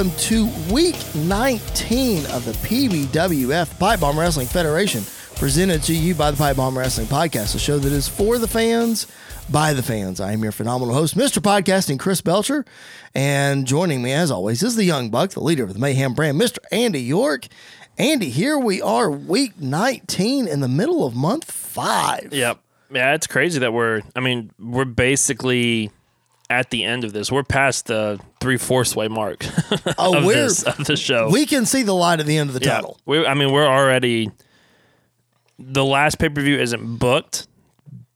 welcome 0.00 0.18
to 0.18 0.46
week 0.72 0.96
19 1.14 2.24
of 2.30 2.46
the 2.46 2.52
PBWF 2.66 3.78
Pipe 3.78 4.00
Bomb 4.00 4.18
Wrestling 4.18 4.46
Federation, 4.46 5.04
presented 5.36 5.82
to 5.82 5.94
you 5.94 6.14
by 6.14 6.30
the 6.30 6.38
Pipe 6.38 6.56
Bomb 6.56 6.78
Wrestling 6.78 7.06
Podcast, 7.06 7.54
a 7.54 7.58
show 7.58 7.78
that 7.78 7.92
is 7.92 8.08
for 8.08 8.38
the 8.38 8.48
fans, 8.48 9.06
by 9.50 9.74
the 9.74 9.82
fans. 9.82 10.18
I 10.18 10.32
am 10.32 10.42
your 10.42 10.52
phenomenal 10.52 10.94
host, 10.94 11.18
Mr. 11.18 11.42
Podcasting, 11.42 11.98
Chris 11.98 12.22
Belcher, 12.22 12.64
and 13.14 13.66
joining 13.66 14.00
me, 14.00 14.14
as 14.14 14.30
always, 14.30 14.62
is 14.62 14.74
the 14.74 14.84
Young 14.84 15.10
Buck, 15.10 15.32
the 15.32 15.40
leader 15.40 15.64
of 15.64 15.74
the 15.74 15.78
Mayhem 15.78 16.14
brand, 16.14 16.40
Mr. 16.40 16.56
Andy 16.72 17.02
York. 17.02 17.46
Andy, 17.98 18.30
here 18.30 18.58
we 18.58 18.80
are, 18.80 19.10
week 19.10 19.60
19 19.60 20.48
in 20.48 20.60
the 20.60 20.68
middle 20.68 21.04
of 21.04 21.14
month 21.14 21.44
five. 21.50 22.30
Yep. 22.32 22.58
Yeah, 22.90 23.12
it's 23.12 23.26
crazy 23.26 23.58
that 23.58 23.74
we're. 23.74 24.00
I 24.16 24.20
mean, 24.20 24.50
we're 24.58 24.86
basically 24.86 25.90
at 26.48 26.70
the 26.70 26.84
end 26.84 27.04
of 27.04 27.12
this. 27.12 27.30
We're 27.30 27.44
past 27.44 27.84
the 27.84 28.18
three 28.40 28.56
fourths 28.56 28.96
way 28.96 29.06
mark 29.08 29.44
Oh, 29.98 30.16
of 30.16 30.24
we're- 30.24 30.40
this 30.42 30.62
of 30.64 30.78
the 30.86 30.96
show. 30.96 31.28
We 31.30 31.46
can 31.46 31.66
see 31.66 31.82
the 31.82 31.94
light 31.94 32.20
at 32.20 32.26
the 32.26 32.38
end 32.38 32.50
of 32.50 32.54
the 32.58 32.64
yeah, 32.64 32.76
tunnel. 32.76 32.98
we. 33.06 33.24
I 33.26 33.34
mean, 33.34 33.52
we're 33.52 33.66
already. 33.66 34.30
The 35.58 35.84
last 35.84 36.18
pay 36.18 36.28
per 36.30 36.40
view 36.40 36.56
isn't 36.58 36.96
booked, 36.96 37.46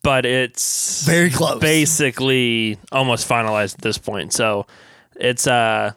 but 0.03 0.25
it's 0.25 1.05
Very 1.05 1.29
close. 1.31 1.61
basically 1.61 2.79
almost 2.91 3.29
finalized 3.29 3.75
at 3.75 3.81
this 3.83 3.99
point. 3.99 4.33
So 4.33 4.67
it's 5.17 5.47
uh 5.47 5.93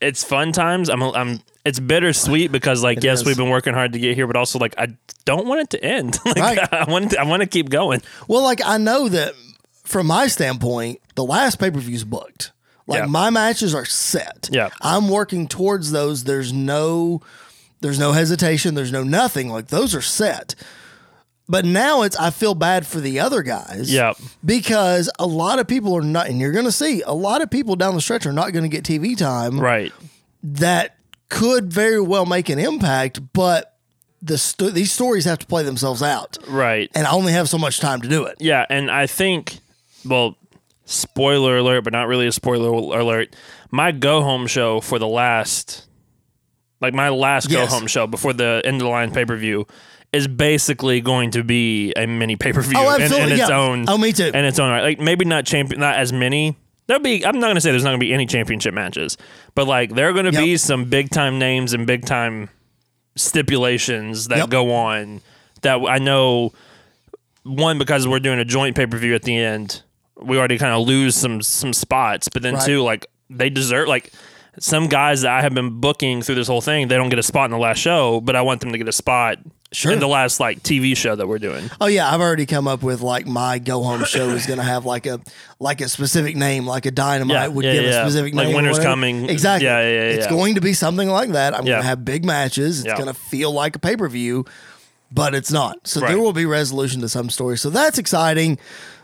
it's 0.00 0.22
fun 0.24 0.52
times. 0.52 0.90
I'm 0.90 1.02
I'm 1.02 1.40
it's 1.64 1.80
bittersweet 1.80 2.52
because 2.52 2.82
like 2.82 2.98
It 2.98 3.04
yes, 3.04 3.20
is. 3.20 3.26
we've 3.26 3.36
been 3.36 3.48
working 3.50 3.72
hard 3.74 3.94
to 3.94 3.98
get 3.98 4.14
here, 4.14 4.26
but 4.26 4.36
also 4.36 4.58
like 4.58 4.74
I 4.78 4.88
don't 5.24 5.46
want 5.46 5.60
it 5.62 5.70
to 5.70 5.82
end. 5.84 6.18
like 6.26 6.36
Right. 6.36 6.72
I 6.72 6.84
want 6.90 7.12
to, 7.12 7.20
I 7.20 7.24
want 7.24 7.40
to 7.42 7.48
keep 7.48 7.70
going. 7.70 8.02
Well, 8.28 8.42
like 8.42 8.60
I 8.64 8.76
know 8.76 9.08
that 9.08 9.32
from 9.84 10.06
my 10.06 10.26
standpoint, 10.26 11.00
the 11.14 11.24
last 11.24 11.58
pay 11.58 11.70
per 11.70 11.78
view's 11.80 12.04
booked. 12.04 12.52
Like 12.90 13.00
Yeah. 13.00 13.06
my 13.06 13.30
matches 13.30 13.74
are 13.74 13.84
set. 13.86 14.48
Yeah. 14.52 14.68
I'm 14.82 15.08
working 15.08 15.46
towards 15.48 15.92
those. 15.92 16.24
There's 16.24 16.52
no 16.52 17.22
there's 17.80 17.98
no 17.98 18.12
hesitation, 18.12 18.74
there's 18.74 18.92
no 18.92 19.02
nothing. 19.02 19.48
Like 19.48 19.68
those 19.68 19.94
are 19.94 20.02
set. 20.02 20.54
But 21.48 21.64
now 21.64 22.02
it's 22.02 22.16
I 22.16 22.30
feel 22.30 22.54
bad 22.54 22.86
for 22.86 23.00
the 23.00 23.20
other 23.20 23.42
guys. 23.42 23.92
Yep. 23.92 24.16
Because 24.44 25.10
a 25.18 25.26
lot 25.26 25.58
of 25.58 25.66
people 25.66 25.96
are 25.96 26.02
not 26.02 26.28
and 26.28 26.38
you're 26.40 26.52
gonna 26.52 26.72
see 26.72 27.02
a 27.02 27.14
lot 27.14 27.42
of 27.42 27.50
people 27.50 27.76
down 27.76 27.94
the 27.94 28.00
stretch 28.00 28.26
are 28.26 28.32
not 28.32 28.52
gonna 28.52 28.68
get 28.68 28.84
TV 28.84 29.16
time 29.16 29.58
Right. 29.58 29.92
that 30.42 30.96
could 31.28 31.72
very 31.72 32.00
well 32.00 32.26
make 32.26 32.48
an 32.48 32.58
impact, 32.58 33.20
but 33.32 33.76
the 34.22 34.36
sto- 34.36 34.70
these 34.70 34.92
stories 34.92 35.24
have 35.24 35.38
to 35.38 35.46
play 35.46 35.62
themselves 35.62 36.02
out. 36.02 36.36
Right. 36.48 36.90
And 36.94 37.06
I 37.06 37.12
only 37.12 37.32
have 37.32 37.48
so 37.48 37.56
much 37.56 37.78
time 37.80 38.00
to 38.02 38.08
do 38.08 38.24
it. 38.24 38.36
Yeah, 38.40 38.66
and 38.68 38.90
I 38.90 39.06
think, 39.06 39.58
well, 40.04 40.36
spoiler 40.90 41.58
alert, 41.58 41.84
but 41.84 41.92
not 41.92 42.08
really 42.08 42.26
a 42.26 42.32
spoiler 42.32 42.68
alert. 42.98 43.34
My 43.70 43.92
go 43.92 44.22
home 44.22 44.46
show 44.46 44.80
for 44.80 44.98
the 44.98 45.06
last, 45.06 45.86
like 46.80 46.94
my 46.94 47.08
last 47.08 47.48
Yes. 47.50 47.68
go 47.70 47.74
home 47.76 47.86
show 47.86 48.06
before 48.06 48.32
the 48.32 48.60
end 48.64 48.76
of 48.76 48.82
the 48.82 48.88
line 48.88 49.12
pay 49.12 49.24
per 49.24 49.36
view, 49.36 49.66
is 50.12 50.26
basically 50.26 51.00
going 51.00 51.30
to 51.30 51.44
be 51.44 51.92
a 51.96 52.06
mini 52.06 52.34
pay 52.36 52.52
per 52.52 52.60
view 52.62 52.76
Oh, 52.76 52.94
in, 52.96 53.02
in 53.02 53.30
its 53.30 53.48
yeah. 53.48 53.56
own. 53.56 53.84
Oh, 53.88 53.96
me 53.96 54.12
too. 54.12 54.26
In 54.26 54.44
its 54.44 54.58
own 54.58 54.70
right, 54.70 54.82
like 54.82 54.98
maybe 55.00 55.24
not 55.24 55.46
champion, 55.46 55.80
not 55.80 55.94
as 55.96 56.12
many. 56.12 56.56
There'll 56.88 57.00
be. 57.02 57.24
I'm 57.24 57.36
not 57.38 57.46
going 57.46 57.54
to 57.54 57.60
say 57.60 57.70
there's 57.70 57.84
not 57.84 57.90
going 57.90 58.00
to 58.00 58.06
be 58.06 58.12
any 58.12 58.26
championship 58.26 58.74
matches, 58.74 59.16
but 59.54 59.68
like 59.68 59.94
there 59.94 60.08
are 60.08 60.12
going 60.12 60.24
to 60.24 60.32
Yep. 60.32 60.42
be 60.44 60.56
some 60.56 60.86
big 60.86 61.10
time 61.10 61.38
names 61.38 61.72
and 61.72 61.86
big 61.86 62.04
time 62.04 62.50
stipulations 63.14 64.26
that 64.28 64.38
Yep. 64.38 64.48
go 64.50 64.72
on 64.74 65.20
that 65.62 65.76
I 65.86 65.98
know 65.98 66.52
one 67.44 67.78
because 67.78 68.08
we're 68.08 68.18
doing 68.18 68.38
a 68.40 68.44
joint 68.44 68.74
pay 68.76 68.86
per 68.86 68.98
view 68.98 69.14
at 69.14 69.22
the 69.22 69.36
end, 69.36 69.82
we 70.22 70.38
already 70.38 70.58
kind 70.58 70.72
of 70.74 70.86
lose 70.86 71.14
some 71.16 71.42
some 71.42 71.72
spots. 71.72 72.28
But 72.28 72.42
then 72.42 72.54
Right. 72.54 72.64
two, 72.66 72.82
like 72.82 73.06
they 73.28 73.50
deserve 73.50 73.88
like 73.88 74.12
some 74.58 74.88
guys 74.88 75.22
that 75.22 75.30
I 75.32 75.42
have 75.42 75.54
been 75.54 75.80
booking 75.80 76.22
through 76.22 76.34
this 76.34 76.48
whole 76.48 76.60
thing, 76.60 76.88
they 76.88 76.96
don't 76.96 77.08
get 77.08 77.18
a 77.18 77.22
spot 77.22 77.46
in 77.46 77.50
the 77.52 77.58
last 77.58 77.78
show, 77.78 78.20
but 78.20 78.34
I 78.36 78.42
want 78.42 78.60
them 78.60 78.72
to 78.72 78.78
get 78.78 78.88
a 78.88 78.92
spot 78.92 79.38
Sure. 79.72 79.92
in 79.92 80.00
the 80.00 80.08
last 80.08 80.40
like 80.40 80.64
TV 80.64 80.96
show 80.96 81.14
that 81.14 81.28
we're 81.28 81.38
doing. 81.38 81.70
Oh 81.80 81.86
yeah, 81.86 82.12
I've 82.12 82.20
already 82.20 82.44
come 82.44 82.66
up 82.66 82.82
with 82.82 83.00
like 83.02 83.26
my 83.28 83.60
go 83.60 83.84
home 83.84 84.04
show 84.04 84.28
is 84.30 84.44
going 84.46 84.58
to 84.58 84.64
have 84.64 84.84
like 84.84 85.06
a 85.06 85.20
like 85.60 85.80
a 85.80 85.88
specific 85.88 86.34
name, 86.34 86.66
like 86.66 86.86
a 86.86 86.90
dynamite 86.90 87.34
Yeah, 87.36 87.46
would 87.46 87.64
yeah, 87.64 87.72
give 87.74 87.84
a 87.84 87.92
specific 88.02 88.34
Like 88.34 88.46
name. 88.48 88.56
or 88.56 88.62
Winter's. 88.62 88.80
Coming. 88.80 89.30
Exactly. 89.30 89.66
Yeah, 89.68 89.80
yeah, 89.80 89.88
yeah, 89.88 90.00
It's 90.16 90.24
yeah. 90.24 90.30
going 90.30 90.56
to 90.56 90.60
be 90.60 90.72
something 90.72 91.08
like 91.08 91.30
that. 91.30 91.54
I'm 91.54 91.64
Yeah. 91.64 91.74
going 91.74 91.82
to 91.82 91.88
have 91.88 92.04
big 92.04 92.24
matches. 92.24 92.80
It's 92.80 92.86
Yeah. 92.88 92.94
going 92.96 93.06
to 93.06 93.14
feel 93.14 93.52
like 93.52 93.76
a 93.76 93.78
pay 93.78 93.94
per 93.96 94.08
view, 94.08 94.44
but 95.12 95.36
it's 95.36 95.52
not. 95.52 95.78
So 95.86 96.00
there 96.00 96.18
will 96.18 96.32
be 96.32 96.46
resolution 96.46 97.00
to 97.02 97.08
some 97.08 97.30
stories. 97.30 97.60
So 97.60 97.70
that's 97.70 97.96
exciting. 97.98 98.58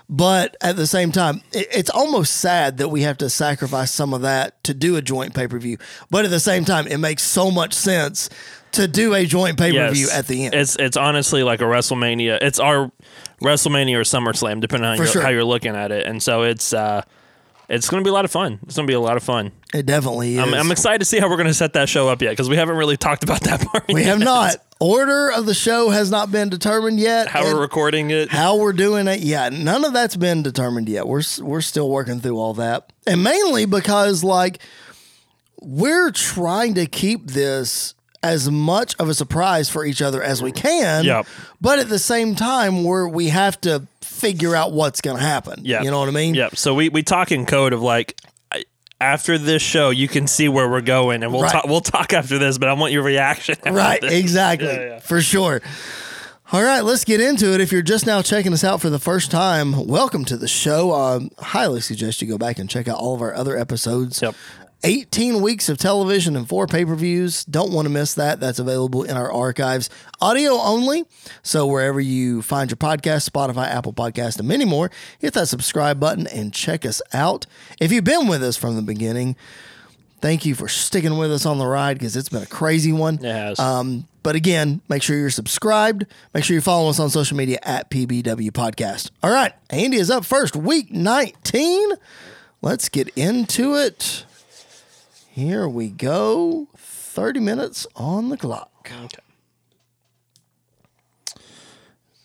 But 0.09 0.57
at 0.61 0.77
the 0.77 0.87
same 0.87 1.11
time, 1.11 1.43
it, 1.53 1.67
it's 1.75 1.91
almost 1.91 2.37
sad 2.37 2.79
that 2.79 2.89
we 2.89 3.03
have 3.03 3.19
to 3.19 3.29
sacrifice 3.29 3.93
some 3.93 4.15
of 4.15 4.23
that 4.23 4.63
to 4.65 4.73
do 4.75 4.97
a 4.97 5.03
joint 5.03 5.35
pay 5.35 5.49
per 5.49 5.59
view. 5.59 5.79
But 6.11 6.25
at 6.25 6.31
the 6.31 6.41
same 6.41 6.65
time, 6.65 6.87
it 6.87 6.99
makes 6.99 7.23
so 7.25 7.51
much 7.51 7.73
sense 7.75 8.31
to 8.73 8.87
do 8.87 9.15
a 9.15 9.25
joint 9.25 9.59
pay 9.59 9.73
per 9.73 9.91
view 9.91 10.07
Yes. 10.07 10.19
at 10.19 10.27
the 10.29 10.45
end. 10.47 10.55
It's 10.55 10.77
it's 10.77 10.97
honestly 10.97 11.43
like 11.43 11.61
a 11.61 11.65
WrestleMania. 11.65 12.39
It's 12.41 12.61
our 12.61 12.93
WrestleMania 13.43 13.97
or 13.97 14.03
SummerSlam, 14.03 14.61
depending 14.61 14.89
on 14.89 14.97
For 14.97 15.05
your, 15.05 15.13
sure. 15.13 15.23
how 15.23 15.29
you're 15.31 15.45
looking 15.45 15.75
at 15.75 15.91
it. 15.91 16.07
And 16.07 16.23
so 16.23 16.43
it's 16.43 16.73
uh, 16.73 17.03
it's 17.69 17.89
going 17.89 18.03
to 18.03 18.07
be 18.07 18.11
a 18.11 18.13
lot 18.13 18.25
of 18.25 18.31
fun. 18.31 18.59
It's 18.65 18.77
going 18.77 18.87
to 18.87 18.91
be 18.91 18.95
a 18.95 19.01
lot 19.01 19.17
of 19.17 19.23
fun. 19.23 19.53
it 19.75 19.87
definitely 19.87 20.37
is. 20.37 20.41
I'm, 20.41 20.55
I'm 20.55 20.71
excited 20.71 20.99
to 21.01 21.05
see 21.05 21.19
how 21.19 21.29
we're 21.29 21.37
going 21.37 21.49
to 21.49 21.55
set 21.55 21.73
that 21.75 21.89
show 21.89 22.09
up 22.09 22.23
yet 22.23 22.31
because 22.31 22.49
we 22.49 22.57
haven't 22.57 22.77
really 22.77 22.97
talked 22.97 23.25
about 23.25 23.41
that 23.43 23.61
part. 23.73 23.89
We 23.89 24.03
yet. 24.03 24.07
have 24.07 24.19
not. 24.21 24.57
Order 24.79 25.31
of 25.33 25.47
the 25.47 25.55
show 25.55 25.89
has 25.89 26.11
not 26.11 26.31
been 26.31 26.49
determined 26.51 27.01
yet. 27.01 27.29
How 27.29 27.43
we're 27.45 27.61
recording 27.61 28.11
it. 28.11 28.29
how 28.29 28.59
we're 28.59 28.75
doing 28.75 29.09
it, 29.09 29.21
yeah, 29.21 29.49
none 29.49 29.85
of 29.87 29.95
that's 29.95 30.17
been 30.17 30.43
determined 30.43 30.89
yet. 30.89 31.07
We're 31.09 31.23
we're 31.41 31.63
still 31.63 31.89
working 31.89 32.21
through 32.21 32.39
all 32.39 32.53
that, 32.55 32.93
and 33.07 33.25
mainly 33.25 33.65
because 33.65 34.23
like 34.23 34.59
we're 35.63 36.11
trying 36.11 36.75
to 36.75 36.85
keep 36.85 37.29
this 37.29 37.95
as 38.23 38.51
much 38.51 38.95
of 38.99 39.09
a 39.09 39.15
surprise 39.15 39.71
for 39.71 39.85
each 39.85 40.03
other 40.03 40.23
as 40.23 40.43
we 40.43 40.53
can. 40.53 41.05
Yep. 41.05 41.27
But 41.61 41.79
at 41.79 41.89
the 41.89 41.99
same 41.99 42.35
time, 42.35 42.85
we're 42.85 43.09
we 43.09 43.29
have 43.29 43.61
to 43.63 43.87
figure 44.17 44.57
out 44.57 44.73
what's 44.73 45.01
going 45.01 45.17
to 45.17 45.23
happen. 45.23 45.61
Yeah. 45.65 45.83
You 45.83 45.91
know 45.91 45.99
what 46.01 46.09
I 46.09 46.13
mean? 46.13 46.35
Yep. 46.35 46.57
So 46.57 46.75
we, 46.75 46.89
we 46.89 47.03
talk 47.03 47.31
in 47.33 47.47
code 47.47 47.73
of 47.73 47.83
like 47.83 48.21
after 49.01 49.37
this 49.37 49.61
show, 49.63 49.91
you 49.91 50.09
can 50.09 50.27
see 50.27 50.49
where 50.49 50.69
we're 50.71 50.81
going, 50.81 51.23
and 51.23 51.31
we'll 51.33 51.43
Right. 51.43 51.53
talk. 51.53 51.67
We'll 51.67 51.81
talk 51.83 52.13
after 52.15 52.39
this, 52.39 52.57
but 52.57 52.69
I 52.69 52.73
want 52.73 52.93
your 52.93 53.03
reaction. 53.03 53.57
Right, 53.67 54.01
this. 54.01 54.13
exactly. 54.13 54.69
Yeah, 54.69 54.81
yeah. 54.81 54.99
For 55.01 55.21
sure. 55.21 55.61
All 56.53 56.63
right, 56.63 56.81
let's 56.81 57.05
get 57.05 57.21
into 57.21 57.53
it. 57.55 57.61
If 57.61 57.73
you're 57.73 57.83
just 57.83 58.07
now 58.07 58.23
checking 58.23 58.53
us 58.53 58.63
out 58.65 58.81
for 58.81 58.89
the 58.89 58.99
first 59.01 59.31
time, 59.33 59.87
welcome 59.87 60.25
to 60.27 60.37
the 60.37 60.47
show. 60.49 60.93
I 60.93 61.29
highly 61.43 61.81
suggest 61.81 62.23
you 62.23 62.29
go 62.29 62.39
back 62.39 62.59
and 62.59 62.71
check 62.71 62.87
out 62.89 62.97
all 62.99 63.15
of 63.17 63.21
our 63.21 63.35
other 63.35 63.57
episodes. 63.59 64.23
Yep. 64.23 64.35
18 64.85 65.41
weeks 65.41 65.69
of 65.69 65.79
television 65.79 66.37
and 66.37 66.49
four 66.49 66.67
pay 66.67 66.85
per 66.85 66.95
views. 66.95 67.45
Don't 67.45 67.73
want 67.73 67.87
to 67.87 67.91
miss 67.93 68.15
that. 68.15 68.41
That's 68.41 68.59
available 68.59 69.03
in 69.03 69.17
our 69.17 69.33
archives, 69.33 69.91
audio 70.21 70.53
only. 70.53 71.05
So, 71.43 71.67
wherever 71.67 72.01
you 72.01 72.43
find 72.43 72.71
your 72.71 72.77
podcast, 72.77 73.29
Spotify, 73.29 73.67
Apple 73.69 73.93
Podcast, 73.93 74.39
and 74.39 74.49
many 74.49 74.65
more, 74.65 74.91
hit 75.19 75.35
that 75.35 75.49
subscribe 75.49 75.99
button 75.99 76.27
and 76.27 76.53
check 76.53 76.85
us 76.87 77.03
out. 77.13 77.47
If 77.81 77.91
you've 77.91 78.05
been 78.05 78.29
with 78.29 78.43
us 78.43 78.57
from 78.57 78.77
the 78.77 78.83
beginning, 78.83 79.35
thank 80.21 80.45
you 80.45 80.55
for 80.55 80.69
sticking 80.69 81.17
with 81.19 81.33
us 81.33 81.47
on 81.47 81.59
the 81.59 81.67
ride 81.67 81.99
because 81.99 82.17
it's 82.17 82.29
been 82.29 82.43
a 82.43 82.47
crazy 82.47 82.93
one. 82.93 83.15
It 83.17 83.33
has. 83.33 83.59
Um, 83.59 84.07
but 84.23 84.35
again, 84.37 84.83
make 84.89 85.03
sure 85.03 85.17
you're 85.17 85.31
subscribed. 85.31 86.05
Make 86.35 86.45
sure 86.45 86.55
you 86.55 86.61
follow 86.61 86.91
us 86.91 86.99
on 87.01 87.11
social 87.11 87.37
media 87.37 87.59
at 87.63 87.91
PBW 87.91 88.51
Podcast. 88.51 89.11
All 89.23 89.31
right, 89.31 89.53
Andy 89.71 89.97
is 89.97 90.11
up 90.11 90.25
first, 90.25 90.55
week 90.55 90.91
19. 90.91 91.93
Let's 92.61 92.89
get 92.89 93.09
into 93.17 93.75
it. 93.75 94.26
Here 95.37 95.69
we 95.69 95.91
go. 95.91 96.69
30 96.79 97.41
minutes 97.41 97.87
on 97.95 98.31
the 98.31 98.39
clock. 98.39 98.91
Okay. 98.95 99.19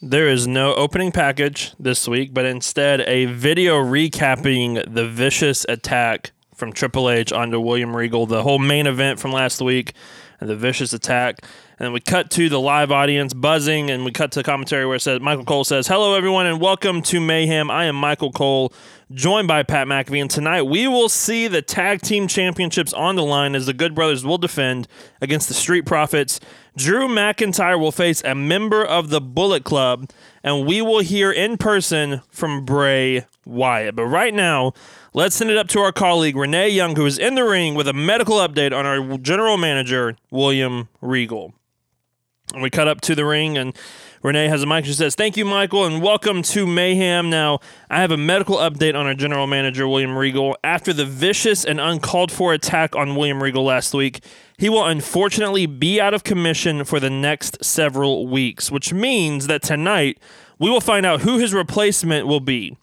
There 0.02 0.30
is 0.30 0.48
no 0.48 0.74
opening 0.76 1.12
package 1.12 1.74
this 1.78 2.08
week, 2.08 2.34
but 2.34 2.46
instead 2.46 3.02
a 3.02 3.26
video 3.26 3.76
recapping 3.84 4.94
the 4.94 5.06
vicious 5.06 5.66
attack 5.68 6.32
from 6.56 6.72
Triple 6.72 7.10
H 7.10 7.34
onto 7.34 7.60
William 7.60 7.98
Regal, 7.98 8.28
the 8.28 8.44
whole 8.44 8.60
main 8.60 8.88
event 8.88 9.20
from 9.20 9.34
last 9.34 9.62
week, 9.62 9.92
and 10.40 10.50
the 10.50 10.56
vicious 10.56 10.94
attack. 10.94 11.46
And 11.82 11.94
we 11.94 12.00
cut 12.00 12.30
to 12.32 12.48
the 12.48 12.60
live 12.60 12.92
audience 12.92 13.34
buzzing, 13.34 13.90
and 13.90 14.06
we 14.06 14.12
cut 14.12 14.32
to 14.34 14.44
commentary 14.44 14.86
where 14.86 14.98
it 14.98 15.00
says 15.00 15.20
Michael 15.20 15.46
Cole 15.46 15.64
says, 15.64 15.88
"Hello 15.88 16.14
everyone, 16.14 16.46
and 16.46 16.62
welcome 16.62 17.02
to 17.02 17.20
Mayhem. 17.20 17.72
I 17.72 17.86
am 17.86 17.96
Michael 17.96 18.32
Cole, 18.32 18.72
joined 19.12 19.48
by 19.48 19.64
Pat 19.64 19.88
McAfee, 19.88 20.22
and 20.22 20.30
tonight 20.30 20.62
we 20.62 20.88
will 20.88 21.10
see 21.10 21.48
the 21.48 21.64
tag 21.64 22.04
team 22.04 22.28
championships 22.28 22.94
on 22.94 23.16
the 23.16 23.24
line 23.24 23.56
as 23.56 23.66
the 23.66 23.74
Good 23.74 23.96
Brothers 23.96 24.24
will 24.24 24.38
defend 24.38 24.88
against 25.22 25.48
the 25.48 25.56
Street 25.56 25.88
Profits." 25.88 26.40
Drew 26.78 27.08
McIntyre 27.08 27.80
will 27.80 27.92
face 27.92 28.22
a 28.24 28.36
member 28.36 28.86
of 28.86 29.10
the 29.10 29.20
Bullet 29.20 29.64
Club, 29.64 30.08
and 30.44 30.68
we 30.68 30.84
will 30.84 31.00
hear 31.00 31.32
in 31.32 31.58
person 31.58 32.22
from 32.30 32.64
Bray 32.64 33.26
Wyatt. 33.44 33.96
But 33.96 34.06
right 34.06 34.36
now, 34.36 34.74
let's 35.16 35.36
send 35.36 35.50
it 35.50 35.58
up 35.58 35.68
to 35.70 35.80
our 35.80 35.92
colleague 35.92 36.36
Renee 36.36 36.70
Young, 36.70 36.96
who 36.96 37.08
is 37.08 37.18
in 37.18 37.34
the 37.34 37.44
ring 37.44 37.74
with 37.74 37.88
a 37.88 37.94
medical 37.94 38.36
update 38.36 38.72
on 38.72 38.86
our 38.86 39.18
general 39.18 39.58
manager, 39.58 40.16
William 40.30 40.88
Regal. 41.02 41.56
We 42.60 42.70
cut 42.70 42.88
up 42.88 43.02
to 43.02 43.16
the 43.16 43.26
ring, 43.26 43.58
and 43.58 43.78
Renee 44.24 44.48
has 44.50 44.62
a 44.62 44.66
mic. 44.66 44.86
She 44.86 44.94
says, 44.94 45.16
Thank 45.16 45.38
you, 45.38 45.46
Michael, 45.46 45.86
and 45.86 46.02
welcome 46.02 46.42
to 46.44 46.68
Mayhem. 46.68 47.30
Now, 47.30 47.60
I 47.90 48.02
have 48.02 48.12
a 48.12 48.18
medical 48.18 48.58
update 48.58 48.94
on 48.94 49.06
our 49.06 49.14
general 49.14 49.48
manager, 49.48 49.88
William 49.88 50.18
Regal. 50.18 50.58
After 50.64 50.94
the 50.94 51.06
vicious 51.06 51.64
and 51.64 51.80
uncalled 51.80 52.32
for 52.32 52.54
attack 52.54 52.96
on 52.96 53.16
William 53.16 53.42
Regal 53.42 53.64
last 53.64 53.94
week, 53.94 54.24
he 54.58 54.70
will 54.70 54.86
unfortunately 54.86 55.66
be 55.66 56.00
out 56.00 56.14
of 56.14 56.24
commission 56.24 56.84
for 56.84 57.00
the 57.00 57.10
next 57.10 57.64
several 57.64 58.28
weeks, 58.28 58.70
which 58.70 58.94
means 58.94 59.48
that 59.48 59.64
tonight 59.64 60.20
we 60.60 60.70
will 60.70 60.82
find 60.82 61.06
out 61.06 61.22
who 61.22 61.38
his 61.38 61.54
replacement 61.54 62.28
will 62.28 62.40
be. 62.40 62.78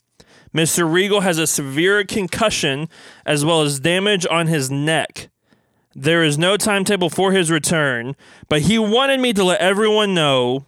Mr. 0.54 0.90
Regal 0.90 1.20
has 1.20 1.38
a 1.38 1.46
severe 1.46 2.04
concussion 2.04 2.88
as 3.26 3.44
well 3.44 3.62
as 3.62 3.80
damage 3.80 4.26
on 4.30 4.46
his 4.46 4.70
neck. 4.70 5.28
There 6.00 6.22
is 6.22 6.38
no 6.38 6.56
timetable 6.56 7.10
for 7.10 7.32
his 7.32 7.50
return, 7.50 8.14
but 8.48 8.62
he 8.62 8.78
wanted 8.78 9.18
me 9.18 9.32
to 9.32 9.42
let 9.42 9.60
everyone 9.60 10.14
know. 10.14 10.64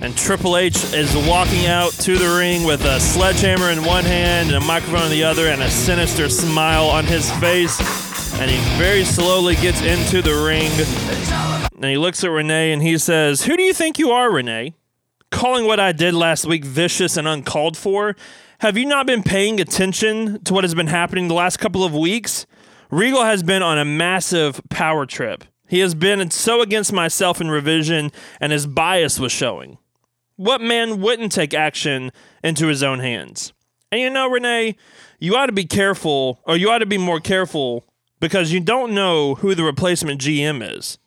And 0.00 0.16
Triple 0.16 0.56
H 0.56 0.94
is 0.94 1.14
walking 1.28 1.66
out 1.66 1.92
to 1.92 2.16
the 2.16 2.38
ring 2.38 2.64
with 2.64 2.82
a 2.86 2.98
sledgehammer 2.98 3.68
in 3.68 3.84
one 3.84 4.04
hand 4.04 4.48
and 4.48 4.64
a 4.64 4.66
microphone 4.66 5.04
in 5.04 5.10
the 5.10 5.24
other 5.24 5.48
and 5.48 5.60
a 5.60 5.68
sinister 5.68 6.30
smile 6.30 6.86
on 6.86 7.04
his 7.04 7.30
face. 7.32 7.78
And 8.40 8.50
he 8.50 8.56
very 8.78 9.04
slowly 9.04 9.56
gets 9.56 9.82
into 9.82 10.22
the 10.22 10.42
ring. 10.42 10.70
And 11.80 11.88
he 11.88 11.96
looks 11.96 12.22
at 12.22 12.30
Renee 12.30 12.72
and 12.72 12.82
he 12.82 12.98
says, 12.98 13.44
Who 13.44 13.56
do 13.56 13.62
you 13.62 13.72
think 13.72 13.98
you 13.98 14.10
are, 14.10 14.30
Renee? 14.30 14.74
Calling 15.30 15.64
what 15.66 15.80
I 15.80 15.92
did 15.92 16.12
last 16.12 16.44
week 16.44 16.62
vicious 16.62 17.16
and 17.16 17.26
uncalled 17.26 17.74
for? 17.74 18.16
Have 18.58 18.76
you 18.76 18.84
not 18.84 19.06
been 19.06 19.22
paying 19.22 19.58
attention 19.58 20.44
to 20.44 20.52
what 20.52 20.64
has 20.64 20.74
been 20.74 20.88
happening 20.88 21.28
the 21.28 21.34
last 21.34 21.56
couple 21.56 21.82
of 21.82 21.94
weeks? 21.94 22.44
Regal 22.90 23.24
has 23.24 23.42
been 23.42 23.62
on 23.62 23.78
a 23.78 23.86
massive 23.86 24.60
power 24.68 25.06
trip. 25.06 25.44
He 25.68 25.78
has 25.78 25.94
been 25.94 26.30
so 26.30 26.60
against 26.60 26.92
myself 26.92 27.40
in 27.40 27.50
revision, 27.50 28.12
and 28.40 28.52
his 28.52 28.66
bias 28.66 29.18
was 29.18 29.32
showing. 29.32 29.78
What 30.36 30.60
man 30.60 31.00
wouldn't 31.00 31.32
take 31.32 31.54
action 31.54 32.10
into 32.44 32.66
his 32.66 32.82
own 32.82 32.98
hands? 32.98 33.54
And 33.90 34.02
you 34.02 34.10
know, 34.10 34.28
Renee, 34.28 34.76
you 35.18 35.34
ought 35.34 35.46
to 35.46 35.52
be 35.52 35.64
careful, 35.64 36.40
or 36.44 36.58
you 36.58 36.70
ought 36.70 36.78
to 36.78 36.86
be 36.86 36.98
more 36.98 37.20
careful, 37.20 37.86
because 38.18 38.52
you 38.52 38.60
don't 38.60 38.92
know 38.92 39.36
who 39.36 39.54
the 39.54 39.64
replacement 39.64 40.20
GM 40.20 40.76
is. 40.76 40.98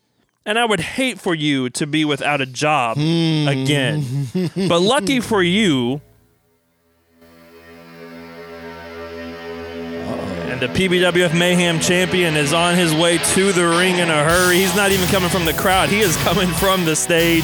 And 0.46 0.58
I 0.58 0.64
would 0.64 0.80
hate 0.80 1.18
for 1.18 1.34
you 1.34 1.70
to 1.70 1.86
be 1.86 2.04
without 2.04 2.40
a 2.40 2.46
job 2.46 2.98
hmm. 2.98 3.48
again. 3.48 4.28
but 4.68 4.80
lucky 4.80 5.20
for 5.20 5.42
you, 5.42 6.02
and 10.54 10.62
the 10.62 10.68
PBWF 10.68 11.36
Mayhem 11.36 11.80
champion 11.80 12.36
is 12.36 12.52
on 12.52 12.76
his 12.76 12.94
way 12.94 13.18
to 13.18 13.52
the 13.52 13.66
ring 13.66 13.98
in 13.98 14.08
a 14.08 14.22
hurry. 14.22 14.58
He's 14.58 14.76
not 14.76 14.92
even 14.92 15.08
coming 15.08 15.28
from 15.28 15.46
the 15.46 15.52
crowd, 15.54 15.88
he 15.88 16.00
is 16.00 16.16
coming 16.18 16.48
from 16.48 16.84
the 16.84 16.94
stage 16.94 17.42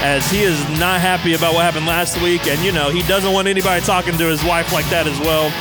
as 0.00 0.30
he 0.30 0.42
is 0.42 0.58
not 0.78 1.00
happy 1.00 1.34
about 1.34 1.54
what 1.54 1.64
happened 1.64 1.86
last 1.86 2.18
week. 2.22 2.46
And, 2.46 2.58
you 2.64 2.72
know, 2.72 2.88
he 2.88 3.02
doesn't 3.02 3.32
want 3.32 3.48
anybody 3.48 3.84
talking 3.84 4.16
to 4.16 4.24
his 4.24 4.42
wife 4.44 4.72
like 4.72 4.88
that 4.90 5.06
as 5.06 5.18
well. 5.20 5.52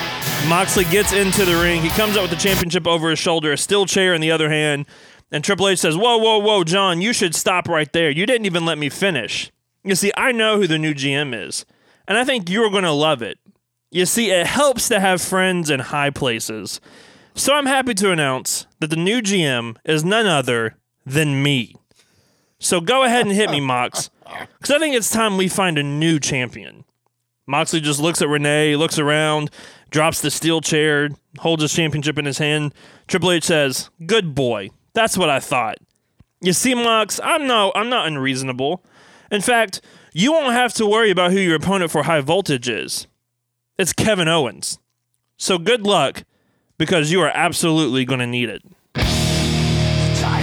Moxley 0.47 0.85
gets 0.85 1.11
into 1.11 1.43
the 1.43 1.55
ring. 1.55 1.81
He 1.81 1.89
comes 1.89 2.15
out 2.15 2.21
with 2.21 2.31
the 2.31 2.37
championship 2.37 2.87
over 2.87 3.09
his 3.09 3.19
shoulder, 3.19 3.51
a 3.51 3.57
steel 3.57 3.85
chair 3.85 4.13
in 4.13 4.21
the 4.21 4.31
other 4.31 4.49
hand. 4.49 4.85
And 5.31 5.43
Triple 5.43 5.67
H 5.67 5.79
says, 5.79 5.97
Whoa, 5.97 6.17
whoa, 6.17 6.39
whoa, 6.39 6.63
John, 6.63 7.01
you 7.01 7.13
should 7.13 7.35
stop 7.35 7.67
right 7.67 7.91
there. 7.91 8.09
You 8.09 8.25
didn't 8.25 8.45
even 8.45 8.65
let 8.65 8.77
me 8.77 8.89
finish. 8.89 9.51
You 9.83 9.95
see, 9.95 10.11
I 10.17 10.31
know 10.31 10.57
who 10.57 10.67
the 10.67 10.77
new 10.77 10.93
GM 10.93 11.33
is, 11.47 11.65
and 12.07 12.17
I 12.17 12.23
think 12.23 12.49
you're 12.49 12.69
going 12.69 12.83
to 12.83 12.91
love 12.91 13.21
it. 13.21 13.39
You 13.91 14.05
see, 14.05 14.31
it 14.31 14.47
helps 14.47 14.87
to 14.89 14.99
have 14.99 15.21
friends 15.21 15.69
in 15.69 15.79
high 15.79 16.09
places. 16.09 16.81
So 17.35 17.53
I'm 17.53 17.67
happy 17.67 17.93
to 17.95 18.11
announce 18.11 18.67
that 18.79 18.89
the 18.89 18.95
new 18.95 19.21
GM 19.21 19.77
is 19.85 20.03
none 20.03 20.25
other 20.25 20.75
than 21.05 21.41
me. 21.41 21.75
So 22.59 22.81
go 22.81 23.03
ahead 23.03 23.25
and 23.25 23.35
hit 23.35 23.51
me, 23.51 23.61
Mox, 23.61 24.09
because 24.57 24.75
I 24.75 24.79
think 24.79 24.95
it's 24.95 25.11
time 25.11 25.37
we 25.37 25.47
find 25.47 25.77
a 25.77 25.83
new 25.83 26.19
champion. 26.19 26.83
Moxley 27.45 27.79
just 27.79 28.01
looks 28.01 28.21
at 28.21 28.27
Renee, 28.27 28.75
looks 28.75 28.99
around, 28.99 29.51
drops 29.89 30.19
the 30.19 30.31
steel 30.31 30.59
chair, 30.59 31.09
holds 31.39 31.61
his 31.61 31.73
championship 31.73 32.17
in 32.17 32.25
his 32.25 32.39
hand. 32.39 32.73
Triple 33.07 33.31
H 33.31 33.45
says, 33.45 33.89
"Good 34.05 34.35
boy. 34.35 34.71
That's 34.97 35.15
what 35.15 35.29
I 35.29 35.39
thought." 35.39 35.77
You 36.41 36.53
see, 36.53 36.73
Mox, 36.73 37.19
I'm 37.23 37.45
no, 37.45 37.71
I'm 37.75 37.89
not 37.89 38.07
unreasonable. 38.07 38.83
In 39.31 39.41
fact, 39.41 39.81
you 40.11 40.31
won't 40.31 40.53
have 40.53 40.73
to 40.73 40.87
worry 40.87 41.11
about 41.11 41.31
who 41.31 41.39
your 41.39 41.55
opponent 41.55 41.91
for 41.91 42.03
high 42.03 42.21
voltage 42.21 42.67
is. 42.67 43.05
It's 43.77 43.93
Kevin 43.93 44.27
Owens. 44.27 44.79
So 45.37 45.59
good 45.59 45.83
luck, 45.83 46.23
because 46.79 47.11
you 47.11 47.21
are 47.21 47.31
absolutely 47.33 48.05
going 48.05 48.21
to 48.21 48.25
need 48.25 48.49
it. 48.49 48.63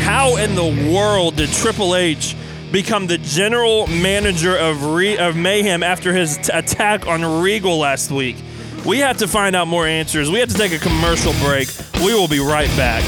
How 0.05 0.37
in 0.37 0.55
the 0.55 0.93
world 0.93 1.35
did 1.37 1.50
Triple 1.50 1.97
H 1.97 2.37
become 2.71 3.09
the 3.09 3.19
general 3.19 3.89
manager 3.89 4.57
of 4.57 4.85
Re- 4.85 5.19
of 5.19 5.35
Mayhem 5.35 5.83
after 5.83 6.12
his 6.12 6.37
t- 6.37 6.53
attack 6.53 7.09
on 7.09 7.43
Regal 7.43 7.79
last 7.79 8.12
week? 8.12 8.37
We 8.85 8.99
have 8.99 9.17
to 9.19 9.27
find 9.27 9.57
out 9.57 9.67
more 9.67 9.87
answers. 9.87 10.31
We 10.31 10.39
have 10.39 10.50
to 10.50 10.55
take 10.55 10.73
a 10.73 10.79
commercial 10.79 11.33
break. 11.45 11.69
We 12.05 12.15
will 12.15 12.29
be 12.29 12.39
right 12.39 12.71
back. 12.77 13.03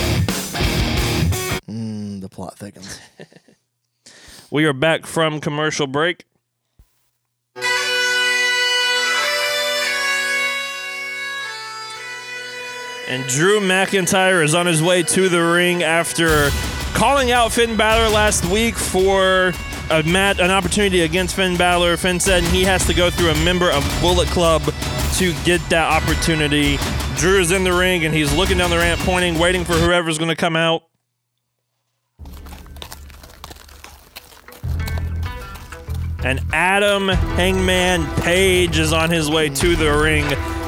The 2.36 2.42
plot 2.42 2.58
thickens. 2.58 3.00
We 4.48 4.64
are 4.66 4.72
back 4.72 5.06
from 5.06 5.40
commercial 5.40 5.88
break. 5.88 6.24
And 13.08 13.26
Drew 13.26 13.58
McIntyre 13.58 14.44
is 14.44 14.54
on 14.54 14.66
his 14.66 14.80
way 14.80 15.02
to 15.02 15.28
the 15.28 15.42
ring 15.42 15.82
after 15.82 16.50
calling 16.94 17.32
out 17.32 17.52
Finn 17.52 17.76
Balor 17.76 18.10
last 18.10 18.44
week 18.44 18.76
for 18.76 19.52
a 19.90 20.04
mat, 20.04 20.38
an 20.38 20.52
opportunity 20.52 21.00
against 21.00 21.34
Finn 21.34 21.56
Balor. 21.56 21.96
Finn 21.96 22.20
said 22.20 22.44
he 22.44 22.62
has 22.62 22.86
to 22.86 22.94
go 22.94 23.10
through 23.10 23.30
a 23.30 23.44
member 23.44 23.72
of 23.72 23.82
Bullet 24.00 24.28
Club 24.28 24.62
to 25.14 25.34
get 25.44 25.60
that 25.70 25.90
opportunity. 25.90 26.78
Drew 27.16 27.40
is 27.40 27.50
in 27.50 27.64
the 27.64 27.72
ring 27.72 28.04
and 28.04 28.14
he's 28.14 28.32
looking 28.32 28.58
down 28.58 28.70
the 28.70 28.78
ramp, 28.78 29.00
pointing, 29.00 29.40
waiting 29.40 29.64
for 29.64 29.72
whoever's 29.72 30.18
going 30.18 30.30
to 30.30 30.36
come 30.36 30.54
out. 30.54 30.84
And 36.26 36.40
Adam 36.52 37.06
Hangman 37.06 38.04
Page 38.22 38.80
is 38.80 38.92
on 38.92 39.10
his 39.10 39.30
way 39.30 39.48
to 39.48 39.76
the 39.76 39.96
ring. 39.96 40.24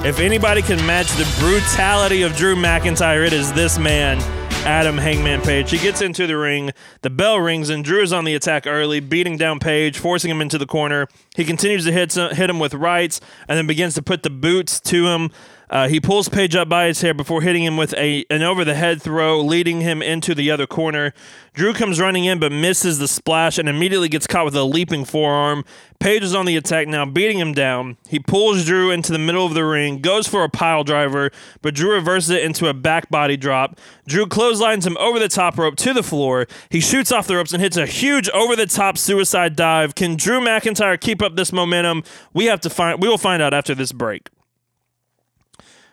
If 0.06 0.20
anybody 0.20 0.62
can 0.62 0.86
match 0.86 1.08
the 1.14 1.26
brutality 1.40 2.22
of 2.22 2.36
Drew 2.36 2.54
McIntyre, 2.54 3.26
it 3.26 3.32
is 3.32 3.52
this 3.54 3.76
man, 3.76 4.18
Adam 4.64 4.96
Hangman 4.96 5.40
Page. 5.40 5.72
He 5.72 5.78
gets 5.78 6.00
into 6.00 6.28
the 6.28 6.36
ring, 6.36 6.70
the 7.02 7.10
bell 7.10 7.40
rings, 7.40 7.70
and 7.70 7.82
Drew 7.82 8.02
is 8.02 8.12
on 8.12 8.24
the 8.24 8.36
attack 8.36 8.68
early, 8.68 9.00
beating 9.00 9.36
down 9.36 9.58
Page, 9.58 9.98
forcing 9.98 10.30
him 10.30 10.40
into 10.40 10.58
the 10.58 10.66
corner. 10.66 11.08
He 11.34 11.44
continues 11.44 11.84
to 11.86 11.90
hit, 11.92 12.14
hit 12.14 12.48
him 12.48 12.60
with 12.60 12.74
rights 12.74 13.20
and 13.48 13.58
then 13.58 13.66
begins 13.66 13.94
to 13.94 14.02
put 14.02 14.22
the 14.22 14.30
boots 14.30 14.78
to 14.82 15.08
him. 15.08 15.32
Uh, 15.70 15.88
he 15.88 16.00
pulls 16.00 16.28
Page 16.28 16.54
up 16.54 16.68
by 16.68 16.86
his 16.86 17.00
hair 17.00 17.14
before 17.14 17.42
hitting 17.42 17.64
him 17.64 17.76
with 17.76 17.94
a 17.94 18.24
an 18.30 18.42
over 18.42 18.64
the 18.64 18.74
head 18.74 19.02
throw, 19.02 19.40
leading 19.40 19.80
him 19.80 20.02
into 20.02 20.34
the 20.34 20.50
other 20.50 20.66
corner. 20.66 21.12
Drew 21.52 21.72
comes 21.72 22.00
running 22.00 22.24
in 22.24 22.38
but 22.38 22.52
misses 22.52 22.98
the 22.98 23.08
splash 23.08 23.58
and 23.58 23.68
immediately 23.68 24.08
gets 24.08 24.26
caught 24.26 24.44
with 24.44 24.54
a 24.54 24.64
leaping 24.64 25.04
forearm. 25.04 25.64
Page 25.98 26.22
is 26.22 26.34
on 26.34 26.46
the 26.46 26.56
attack 26.56 26.86
now, 26.86 27.04
beating 27.04 27.38
him 27.38 27.52
down. 27.52 27.96
He 28.08 28.20
pulls 28.20 28.64
Drew 28.64 28.90
into 28.90 29.10
the 29.10 29.18
middle 29.18 29.44
of 29.44 29.54
the 29.54 29.64
ring, 29.64 30.00
goes 30.00 30.28
for 30.28 30.44
a 30.44 30.48
pile 30.48 30.84
driver, 30.84 31.30
but 31.60 31.74
Drew 31.74 31.92
reverses 31.92 32.30
it 32.30 32.44
into 32.44 32.68
a 32.68 32.74
back 32.74 33.10
body 33.10 33.36
drop. 33.36 33.80
Drew 34.06 34.26
clotheslines 34.26 34.86
him 34.86 34.96
over 34.98 35.18
the 35.18 35.28
top 35.28 35.58
rope 35.58 35.76
to 35.76 35.92
the 35.92 36.02
floor. 36.04 36.46
He 36.70 36.80
shoots 36.80 37.10
off 37.10 37.26
the 37.26 37.36
ropes 37.36 37.52
and 37.52 37.60
hits 37.60 37.76
a 37.76 37.86
huge 37.86 38.28
over 38.30 38.54
the 38.54 38.66
top 38.66 38.96
suicide 38.96 39.56
dive. 39.56 39.94
Can 39.94 40.16
Drew 40.16 40.40
McIntyre 40.40 41.00
keep 41.00 41.20
up 41.20 41.34
this 41.34 41.52
momentum? 41.52 42.04
We 42.32 42.44
have 42.46 42.60
to 42.60 42.70
find. 42.70 43.02
We 43.02 43.08
will 43.08 43.18
find 43.18 43.42
out 43.42 43.52
after 43.52 43.74
this 43.74 43.90
break. 43.90 44.28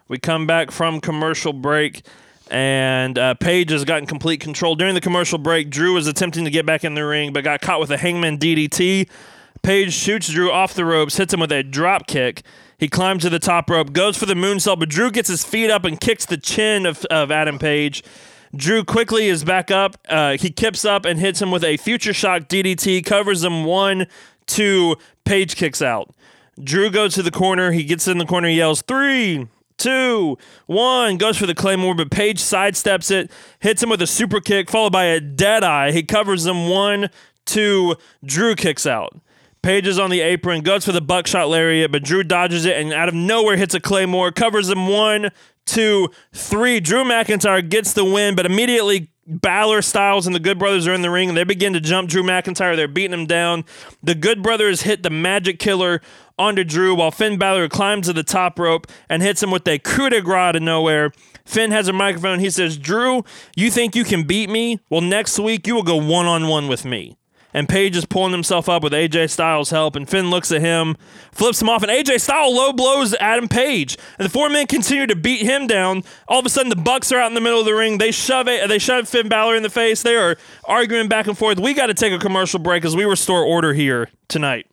We 0.08 0.20
come 0.20 0.46
back 0.46 0.70
from 0.70 1.02
commercial 1.02 1.52
break, 1.52 2.06
and 2.52 3.18
uh, 3.18 3.34
Page 3.34 3.72
has 3.72 3.86
gotten 3.86 4.06
complete 4.06 4.40
control. 4.40 4.76
During 4.76 4.94
the 4.94 5.02
commercial 5.02 5.40
break, 5.40 5.72
Drew 5.72 5.94
was 5.96 6.06
attempting 6.06 6.46
to 6.46 6.52
get 6.52 6.64
back 6.66 6.84
in 6.84 6.94
the 6.94 7.04
ring, 7.04 7.34
but 7.34 7.44
got 7.44 7.62
caught 7.62 7.80
with 7.80 7.90
a 7.90 7.98
hangman 7.98 8.38
DDT. 8.38 9.10
Page 9.64 9.94
shoots 9.94 10.30
Drew 10.30 10.52
off 10.52 10.76
the 10.76 10.86
ropes, 10.86 11.18
hits 11.18 11.34
him 11.34 11.40
with 11.40 11.52
a 11.52 11.64
drop 11.64 12.06
kick. 12.06 12.44
He 12.78 12.88
climbs 12.88 13.24
to 13.24 13.32
the 13.32 13.40
top 13.40 13.68
rope, 13.68 13.94
goes 13.94 14.16
for 14.16 14.28
the 14.28 14.36
moonsault, 14.36 14.80
but 14.80 14.90
Drew 14.90 15.10
gets 15.10 15.30
his 15.30 15.44
feet 15.44 15.72
up 15.72 15.86
and 15.86 16.00
kicks 16.00 16.26
the 16.26 16.38
chin 16.38 16.86
of, 16.86 17.04
of 17.06 17.32
Adam 17.32 17.58
Page. 17.58 18.04
Drew 18.56 18.84
quickly 18.84 19.28
is 19.28 19.44
back 19.44 19.72
up. 19.72 19.98
Uh, 20.08 20.38
he 20.38 20.52
kips 20.52 20.86
up 20.86 21.06
and 21.06 21.20
hits 21.20 21.42
him 21.42 21.50
with 21.50 21.64
a 21.64 21.78
future 21.78 22.14
shock 22.14 22.44
DDT, 22.44 23.04
covers 23.04 23.44
him 23.44 23.64
one, 23.64 24.06
two. 24.46 24.98
Page 25.24 25.56
kicks 25.56 25.82
out. 25.82 26.14
Drew 26.64 26.92
goes 26.92 27.16
to 27.16 27.24
the 27.24 27.32
corner. 27.32 27.72
He 27.72 27.84
gets 27.84 28.08
in 28.08 28.20
the 28.20 28.26
corner, 28.26 28.48
yells, 28.48 28.84
three, 28.84 29.48
two, 29.78 30.38
one, 30.66 31.18
goes 31.18 31.38
for 31.38 31.46
the 31.46 31.56
Claymore, 31.56 31.96
but 31.96 32.12
Page 32.12 32.40
sidesteps 32.40 33.12
it, 33.12 33.32
hits 33.60 33.84
him 33.84 33.90
with 33.90 34.02
a 34.02 34.08
super 34.08 34.40
kick, 34.40 34.70
followed 34.70 34.94
by 34.94 35.06
a 35.06 35.20
dead 35.20 35.64
eye. 35.64 35.92
He 35.92 36.04
covers 36.04 36.46
him 36.46 36.70
one, 36.70 37.10
two, 37.46 37.96
Drew 38.24 38.56
kicks 38.56 38.86
out. 38.86 39.20
Page 39.62 39.88
is 39.88 39.98
on 39.98 40.12
the 40.12 40.22
apron, 40.22 40.62
goes 40.62 40.86
for 40.86 40.92
the 40.92 41.02
buckshot 41.02 41.50
lariat, 41.50 41.92
but 41.92 42.04
Drew 42.04 42.24
dodges 42.24 42.66
it 42.66 42.78
and 42.78 42.94
out 42.94 43.10
of 43.10 43.16
nowhere 43.16 43.58
hits 43.58 43.74
a 43.74 43.80
Claymore, 43.80 44.32
covers 44.32 44.70
him 44.70 44.88
one, 44.88 45.32
two, 45.66 46.10
three. 46.34 46.80
Drew 46.80 47.04
McIntyre 47.04 47.68
gets 47.68 47.94
the 47.94 48.06
win, 48.06 48.36
but 48.36 48.46
immediately 48.46 49.10
Balor, 49.28 49.82
Styles, 49.82 50.28
and 50.28 50.36
the 50.36 50.40
Good 50.40 50.60
Brothers 50.60 50.86
are 50.88 50.94
in 50.94 51.02
the 51.02 51.10
ring 51.10 51.30
and 51.30 51.38
they 51.38 51.44
begin 51.44 51.74
to 51.74 51.80
jump 51.80 52.10
Drew 52.10 52.22
McIntyre. 52.22 52.76
They're 52.76 52.88
beating 52.88 53.20
him 53.20 53.26
down. 53.26 53.66
The 54.04 54.14
Good 54.14 54.44
Brothers 54.44 54.84
hit 54.84 55.02
the 55.02 55.10
Magic 55.10 55.58
Killer 55.58 56.00
onto 56.38 56.64
Drew 56.64 56.96
while 56.96 57.12
Finn 57.12 57.38
Balor 57.38 57.70
climbs 57.70 58.08
to 58.08 58.14
the 58.14 58.24
top 58.24 58.60
rope 58.60 58.88
and 59.10 59.22
hits 59.22 59.42
him 59.42 59.52
with 59.52 59.68
a 59.68 59.80
coup 59.80 60.10
de 60.10 60.22
grace 60.22 60.36
out 60.36 60.56
of 60.56 60.62
nowhere. 60.62 61.12
Finn 61.46 61.72
has 61.72 61.88
a 61.88 61.94
microphone. 61.94 62.40
He 62.40 62.50
says, 62.50 62.78
Drew, 62.78 63.24
you 63.56 63.72
think 63.72 63.96
you 63.96 64.04
can 64.04 64.24
beat 64.24 64.50
me? 64.50 64.80
Well, 64.90 65.02
next 65.02 65.40
week 65.40 65.68
you 65.68 65.76
will 65.76 65.84
go 65.84 65.98
one 65.98 66.26
on 66.26 66.48
one 66.48 66.68
with 66.68 66.86
me 66.86 67.18
and 67.56 67.70
Page 67.70 67.96
is 67.96 68.04
pulling 68.04 68.34
himself 68.34 68.68
up 68.68 68.84
with 68.84 68.92
AJ 68.92 69.30
Styles' 69.30 69.70
help, 69.70 69.96
and 69.96 70.10
Finn 70.10 70.30
looks 70.30 70.52
at 70.52 70.60
him, 70.60 70.98
flips 71.32 71.62
him 71.62 71.70
off, 71.70 71.84
and 71.84 71.92
AJ 71.92 72.20
Styles 72.20 72.54
low 72.54 72.74
blows 72.74 73.16
Adam 73.16 73.48
Page, 73.48 73.98
and 74.20 74.26
the 74.26 74.30
four 74.30 74.50
men 74.50 74.68
continue 74.68 75.08
to 75.08 75.16
beat 75.16 75.42
him 75.42 75.66
down. 75.66 76.04
All 76.28 76.40
of 76.40 76.46
a 76.46 76.50
sudden, 76.50 76.70
the 76.70 76.76
Bucks 76.76 77.14
are 77.14 77.20
out 77.20 77.30
in 77.32 77.34
the 77.34 77.40
middle 77.40 77.62
of 77.62 77.66
the 77.66 77.74
ring. 77.74 77.98
They 77.98 78.12
shove 78.12 78.50
it. 78.50 78.68
They 78.68 78.78
shove 78.78 79.08
Finn 79.08 79.30
Balor 79.30 79.56
in 79.56 79.64
the 79.64 79.70
face. 79.70 80.04
They 80.04 80.18
are 80.18 80.36
arguing 80.66 81.08
back 81.08 81.28
and 81.28 81.38
forth. 81.38 81.58
We 81.58 81.74
got 81.74 81.88
to 81.88 81.94
take 81.94 82.12
a 82.12 82.20
commercial 82.20 82.60
break 82.60 82.84
as 82.84 82.94
we 82.94 83.06
restore 83.06 83.42
order 83.42 83.74
here 83.74 84.10
tonight. 84.28 84.68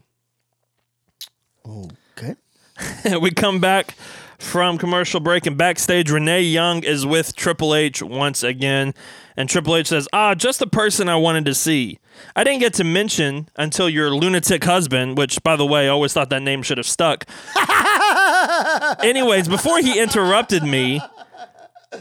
Okay. 1.66 2.34
we 3.20 3.30
come 3.30 3.60
back 3.60 3.94
from 4.38 4.76
commercial 4.76 5.20
break 5.20 5.46
and 5.46 5.56
backstage 5.56 6.10
renee 6.10 6.42
young 6.42 6.82
is 6.82 7.06
with 7.06 7.36
triple 7.36 7.76
h 7.76 8.02
once 8.02 8.42
again 8.42 8.92
and 9.36 9.48
triple 9.48 9.76
h 9.76 9.86
says 9.86 10.08
ah 10.12 10.34
just 10.34 10.58
the 10.58 10.66
person 10.66 11.08
i 11.08 11.14
wanted 11.14 11.44
to 11.44 11.54
see 11.54 12.00
i 12.34 12.42
didn't 12.42 12.58
get 12.58 12.74
to 12.74 12.82
mention 12.82 13.48
until 13.54 13.88
your 13.88 14.10
lunatic 14.10 14.64
husband 14.64 15.16
which 15.16 15.40
by 15.44 15.54
the 15.54 15.64
way 15.64 15.86
i 15.86 15.88
always 15.88 16.12
thought 16.12 16.28
that 16.28 16.42
name 16.42 16.60
should 16.60 16.76
have 16.76 16.86
stuck 16.86 17.24
anyways 19.04 19.46
before 19.46 19.78
he 19.78 20.00
interrupted 20.00 20.64
me 20.64 21.00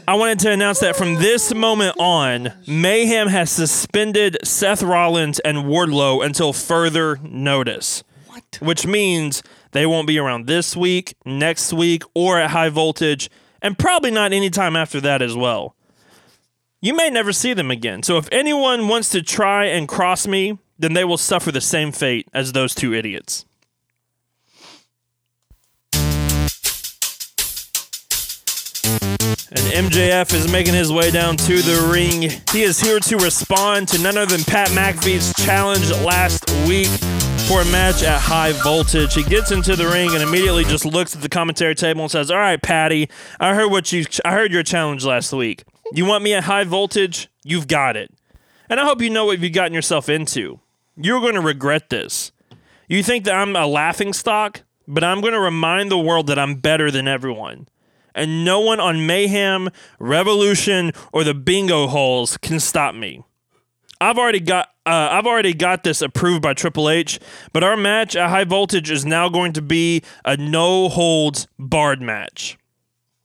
I 0.08 0.14
wanted 0.14 0.38
to 0.40 0.50
announce 0.50 0.80
that 0.80 0.96
from 0.96 1.16
this 1.16 1.54
moment 1.54 1.96
on, 1.98 2.54
Mayhem 2.66 3.28
has 3.28 3.50
suspended 3.50 4.38
Seth 4.42 4.82
Rollins 4.82 5.38
and 5.40 5.58
Wardlow 5.58 6.24
until 6.24 6.54
further 6.54 7.18
notice. 7.22 8.02
What? 8.32 8.58
Which 8.62 8.86
means 8.86 9.42
they 9.72 9.84
won't 9.84 10.06
be 10.06 10.18
around 10.18 10.46
this 10.46 10.74
week, 10.74 11.14
next 11.26 11.70
week, 11.70 12.02
or 12.14 12.38
at 12.40 12.52
high 12.52 12.70
voltage, 12.70 13.28
and 13.60 13.78
probably 13.78 14.10
not 14.10 14.32
anytime 14.32 14.74
after 14.74 15.02
that 15.02 15.20
as 15.20 15.36
well. 15.36 15.76
You 16.80 16.96
may 16.96 17.10
never 17.10 17.34
see 17.34 17.52
them 17.52 17.70
again. 17.70 18.02
So 18.02 18.16
if 18.16 18.30
anyone 18.32 18.88
wants 18.88 19.10
to 19.10 19.20
try 19.20 19.66
and 19.66 19.86
cross 19.86 20.26
me, 20.26 20.58
then 20.78 20.94
they 20.94 21.04
will 21.04 21.18
suffer 21.18 21.52
the 21.52 21.60
same 21.60 21.92
fate 21.92 22.26
as 22.32 22.52
those 22.52 22.74
two 22.74 22.94
idiots. 22.94 23.44
And 29.54 29.90
MJF 29.90 30.32
is 30.32 30.50
making 30.50 30.72
his 30.72 30.90
way 30.90 31.10
down 31.10 31.36
to 31.36 31.60
the 31.60 31.90
ring. 31.92 32.30
He 32.50 32.62
is 32.62 32.80
here 32.80 32.98
to 32.98 33.16
respond 33.18 33.88
to 33.88 33.98
none 34.00 34.16
other 34.16 34.38
than 34.38 34.44
Pat 34.46 34.68
McAfee's 34.70 35.34
challenge 35.44 35.90
last 36.02 36.50
week 36.66 36.88
for 37.52 37.60
a 37.60 37.64
match 37.66 38.02
at 38.02 38.18
high 38.18 38.52
voltage. 38.52 39.12
He 39.12 39.22
gets 39.22 39.50
into 39.50 39.76
the 39.76 39.86
ring 39.86 40.14
and 40.14 40.22
immediately 40.22 40.64
just 40.64 40.86
looks 40.86 41.14
at 41.14 41.20
the 41.20 41.28
commentary 41.28 41.74
table 41.74 42.00
and 42.00 42.10
says, 42.10 42.30
"All 42.30 42.38
right, 42.38 42.60
Patty, 42.60 43.10
I 43.38 43.54
heard 43.54 43.70
what 43.70 43.92
you 43.92 44.06
I 44.24 44.32
heard 44.32 44.52
your 44.52 44.62
challenge 44.62 45.04
last 45.04 45.34
week. 45.34 45.64
You 45.92 46.06
want 46.06 46.24
me 46.24 46.32
at 46.32 46.44
high 46.44 46.64
voltage? 46.64 47.28
You've 47.44 47.68
got 47.68 47.94
it. 47.94 48.10
And 48.70 48.80
I 48.80 48.84
hope 48.84 49.02
you 49.02 49.10
know 49.10 49.26
what 49.26 49.38
you've 49.40 49.52
gotten 49.52 49.74
yourself 49.74 50.08
into. 50.08 50.60
You're 50.96 51.20
going 51.20 51.34
to 51.34 51.42
regret 51.42 51.90
this. 51.90 52.32
You 52.88 53.02
think 53.02 53.24
that 53.24 53.34
I'm 53.34 53.54
a 53.54 53.66
laughing 53.66 54.14
stock, 54.14 54.62
but 54.88 55.04
I'm 55.04 55.20
going 55.20 55.34
to 55.34 55.40
remind 55.40 55.90
the 55.90 55.98
world 55.98 56.28
that 56.28 56.38
I'm 56.38 56.54
better 56.54 56.90
than 56.90 57.06
everyone." 57.06 57.68
and 58.14 58.44
no 58.44 58.60
one 58.60 58.78
on 58.78 59.06
Mayhem, 59.06 59.70
Revolution, 59.98 60.92
or 61.14 61.24
the 61.24 61.32
Bingo 61.32 61.86
Holes 61.86 62.36
can 62.36 62.60
stop 62.60 62.94
me. 62.94 63.22
I've 64.02 64.18
already 64.18 64.40
got 64.40 64.68
uh, 64.84 65.08
I've 65.12 65.26
already 65.26 65.54
got 65.54 65.84
this 65.84 66.02
approved 66.02 66.42
by 66.42 66.54
Triple 66.54 66.90
H, 66.90 67.20
but 67.52 67.62
our 67.62 67.76
match 67.76 68.16
at 68.16 68.30
High 68.30 68.44
Voltage 68.44 68.90
is 68.90 69.04
now 69.04 69.28
going 69.28 69.52
to 69.52 69.62
be 69.62 70.02
a 70.24 70.36
no 70.36 70.88
holds 70.88 71.46
barred 71.56 72.02
match. 72.02 72.58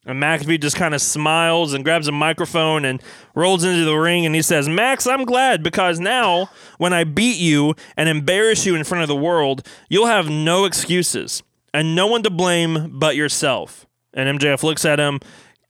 And 0.05 0.21
McAfee 0.21 0.61
just 0.61 0.77
kind 0.77 0.93
of 0.93 1.01
smiles 1.01 1.73
and 1.73 1.83
grabs 1.83 2.07
a 2.07 2.11
microphone 2.11 2.85
and 2.85 3.01
rolls 3.35 3.63
into 3.63 3.83
the 3.83 3.95
ring 3.95 4.25
and 4.25 4.35
he 4.35 4.41
says, 4.41 4.69
Max, 4.69 5.05
I'm 5.05 5.25
glad 5.25 5.63
because 5.63 5.99
now 5.99 6.49
when 6.77 6.93
I 6.93 7.03
beat 7.03 7.39
you 7.39 7.75
and 7.97 8.07
embarrass 8.07 8.65
you 8.65 8.75
in 8.75 8.85
front 8.85 9.01
of 9.01 9.09
the 9.09 9.15
world, 9.15 9.67
you'll 9.89 10.05
have 10.05 10.29
no 10.29 10.63
excuses 10.63 11.43
and 11.73 11.93
no 11.93 12.07
one 12.07 12.23
to 12.23 12.29
blame 12.29 12.97
but 12.99 13.17
yourself. 13.17 13.85
And 14.13 14.39
MJF 14.39 14.63
looks 14.63 14.85
at 14.85 14.99
him, 14.99 15.19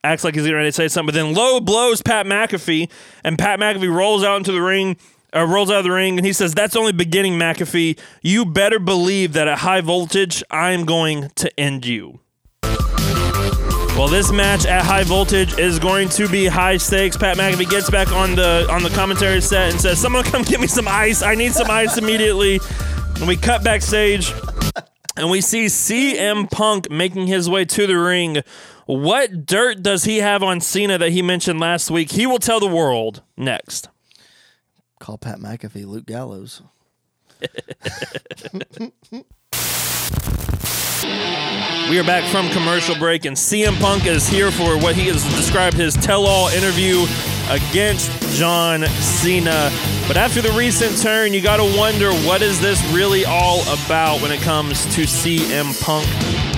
acts 0.03 0.23
like 0.23 0.35
he's 0.35 0.43
getting 0.43 0.55
ready 0.55 0.69
to 0.69 0.73
say 0.73 0.87
something, 0.87 1.13
but 1.13 1.15
then 1.15 1.33
low 1.33 1.59
blows 1.59 2.01
Pat 2.01 2.25
McAfee, 2.25 2.89
and 3.23 3.37
Pat 3.37 3.59
McAfee 3.59 3.93
rolls 3.93 4.23
out 4.23 4.37
into 4.37 4.51
the 4.51 4.61
ring. 4.61 4.97
Uh, 5.35 5.45
rolls 5.45 5.69
out 5.69 5.79
of 5.79 5.83
the 5.83 5.91
ring 5.91 6.17
and 6.17 6.25
he 6.25 6.31
says, 6.31 6.53
That's 6.53 6.73
only 6.77 6.93
beginning, 6.93 7.33
McAfee. 7.33 7.99
You 8.21 8.45
better 8.45 8.79
believe 8.79 9.33
that 9.33 9.49
at 9.49 9.57
high 9.57 9.81
voltage, 9.81 10.41
I 10.49 10.71
am 10.71 10.85
going 10.85 11.29
to 11.35 11.59
end 11.59 11.85
you. 11.85 12.21
Well, 13.97 14.07
this 14.07 14.31
match 14.31 14.65
at 14.65 14.85
high 14.85 15.03
voltage 15.03 15.57
is 15.59 15.79
going 15.79 16.09
to 16.09 16.29
be 16.29 16.45
high 16.45 16.77
stakes. 16.77 17.17
Pat 17.17 17.35
McAfee 17.35 17.69
gets 17.69 17.89
back 17.89 18.11
on 18.13 18.35
the 18.35 18.67
on 18.69 18.83
the 18.83 18.89
commentary 18.91 19.41
set 19.41 19.71
and 19.71 19.81
says, 19.81 19.99
"Someone 19.99 20.23
come 20.23 20.43
get 20.43 20.61
me 20.61 20.67
some 20.67 20.87
ice. 20.87 21.21
I 21.21 21.35
need 21.35 21.51
some 21.51 21.69
ice 21.69 21.97
immediately." 21.97 22.61
And 23.15 23.27
we 23.27 23.35
cut 23.35 23.63
backstage 23.63 24.31
and 25.17 25.31
we 25.31 25.41
see 25.41 25.65
CM 25.65 26.49
Punk 26.49 26.91
making 26.91 27.25
his 27.25 27.49
way 27.49 27.65
to 27.65 27.87
the 27.87 27.97
ring. 27.97 28.43
What 28.87 29.45
dirt 29.45 29.83
does 29.83 30.05
he 30.05 30.19
have 30.19 30.41
on 30.41 30.61
Cena 30.61 30.97
that 30.97 31.11
he 31.11 31.21
mentioned 31.21 31.59
last 31.59 31.91
week? 31.91 32.09
He 32.09 32.25
will 32.25 32.39
tell 32.39 32.61
the 32.61 32.67
world 32.67 33.21
next. 33.35 33.89
Call 35.01 35.17
Pat 35.17 35.39
McAfee 35.39 35.85
Luke 35.85 36.05
Gallows. 36.05 36.61
We 41.89 41.97
are 41.99 42.03
back 42.03 42.29
from 42.29 42.49
commercial 42.49 42.95
break, 42.95 43.23
and 43.23 43.35
CM 43.35 43.79
Punk 43.79 44.07
is 44.07 44.27
here 44.27 44.51
for 44.51 44.77
what 44.77 44.93
he 44.93 45.07
has 45.07 45.23
described 45.35 45.77
his 45.77 45.95
tell-all 45.95 46.49
interview 46.49 47.05
against 47.49 48.11
John 48.35 48.85
Cena. 48.87 49.71
But 50.05 50.17
after 50.17 50.41
the 50.41 50.51
recent 50.51 51.01
turn, 51.01 51.31
you 51.31 51.41
got 51.41 51.57
to 51.57 51.77
wonder 51.77 52.11
what 52.27 52.41
is 52.41 52.59
this 52.59 52.83
really 52.91 53.23
all 53.23 53.61
about 53.85 54.21
when 54.21 54.33
it 54.33 54.41
comes 54.41 54.83
to 54.95 55.03
CM 55.03 55.81
Punk. 55.81 56.05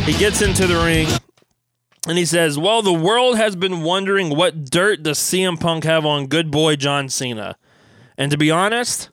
He 0.07 0.13
gets 0.13 0.41
into 0.41 0.65
the 0.65 0.77
ring 0.77 1.07
and 2.08 2.18
he 2.18 2.25
says, 2.25 2.58
"Well, 2.58 2.82
the 2.82 2.94
world 2.94 3.38
has 3.38 3.56
been 3.56 3.82
wondering 3.82 4.36
what 4.36 4.70
dirt 4.70 5.03
does 5.03 5.20
CM 5.20 5.58
Punk 5.58 5.84
have 5.84 6.06
on 6.06 6.27
good 6.27 6.51
boy 6.51 6.75
John 6.75 7.10
Cena." 7.10 7.58
And 8.18 8.32
to 8.32 8.38
be 8.38 8.51
honest, 8.51 9.10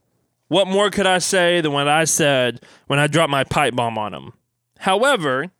what 0.48 0.68
more 0.68 0.90
could 0.90 1.06
I 1.06 1.18
say 1.18 1.60
than 1.60 1.72
what 1.72 1.88
I 1.88 2.04
said 2.04 2.60
when 2.86 2.98
I 2.98 3.06
dropped 3.06 3.30
my 3.30 3.44
pipe 3.44 3.74
bomb 3.74 3.98
on 3.98 4.14
him? 4.14 4.32
However, 4.78 5.50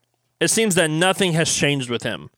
it 0.40 0.48
seems 0.48 0.74
that 0.74 0.90
nothing 0.90 1.32
has 1.32 1.52
changed 1.52 1.90
with 1.90 2.02
him. 2.02 2.30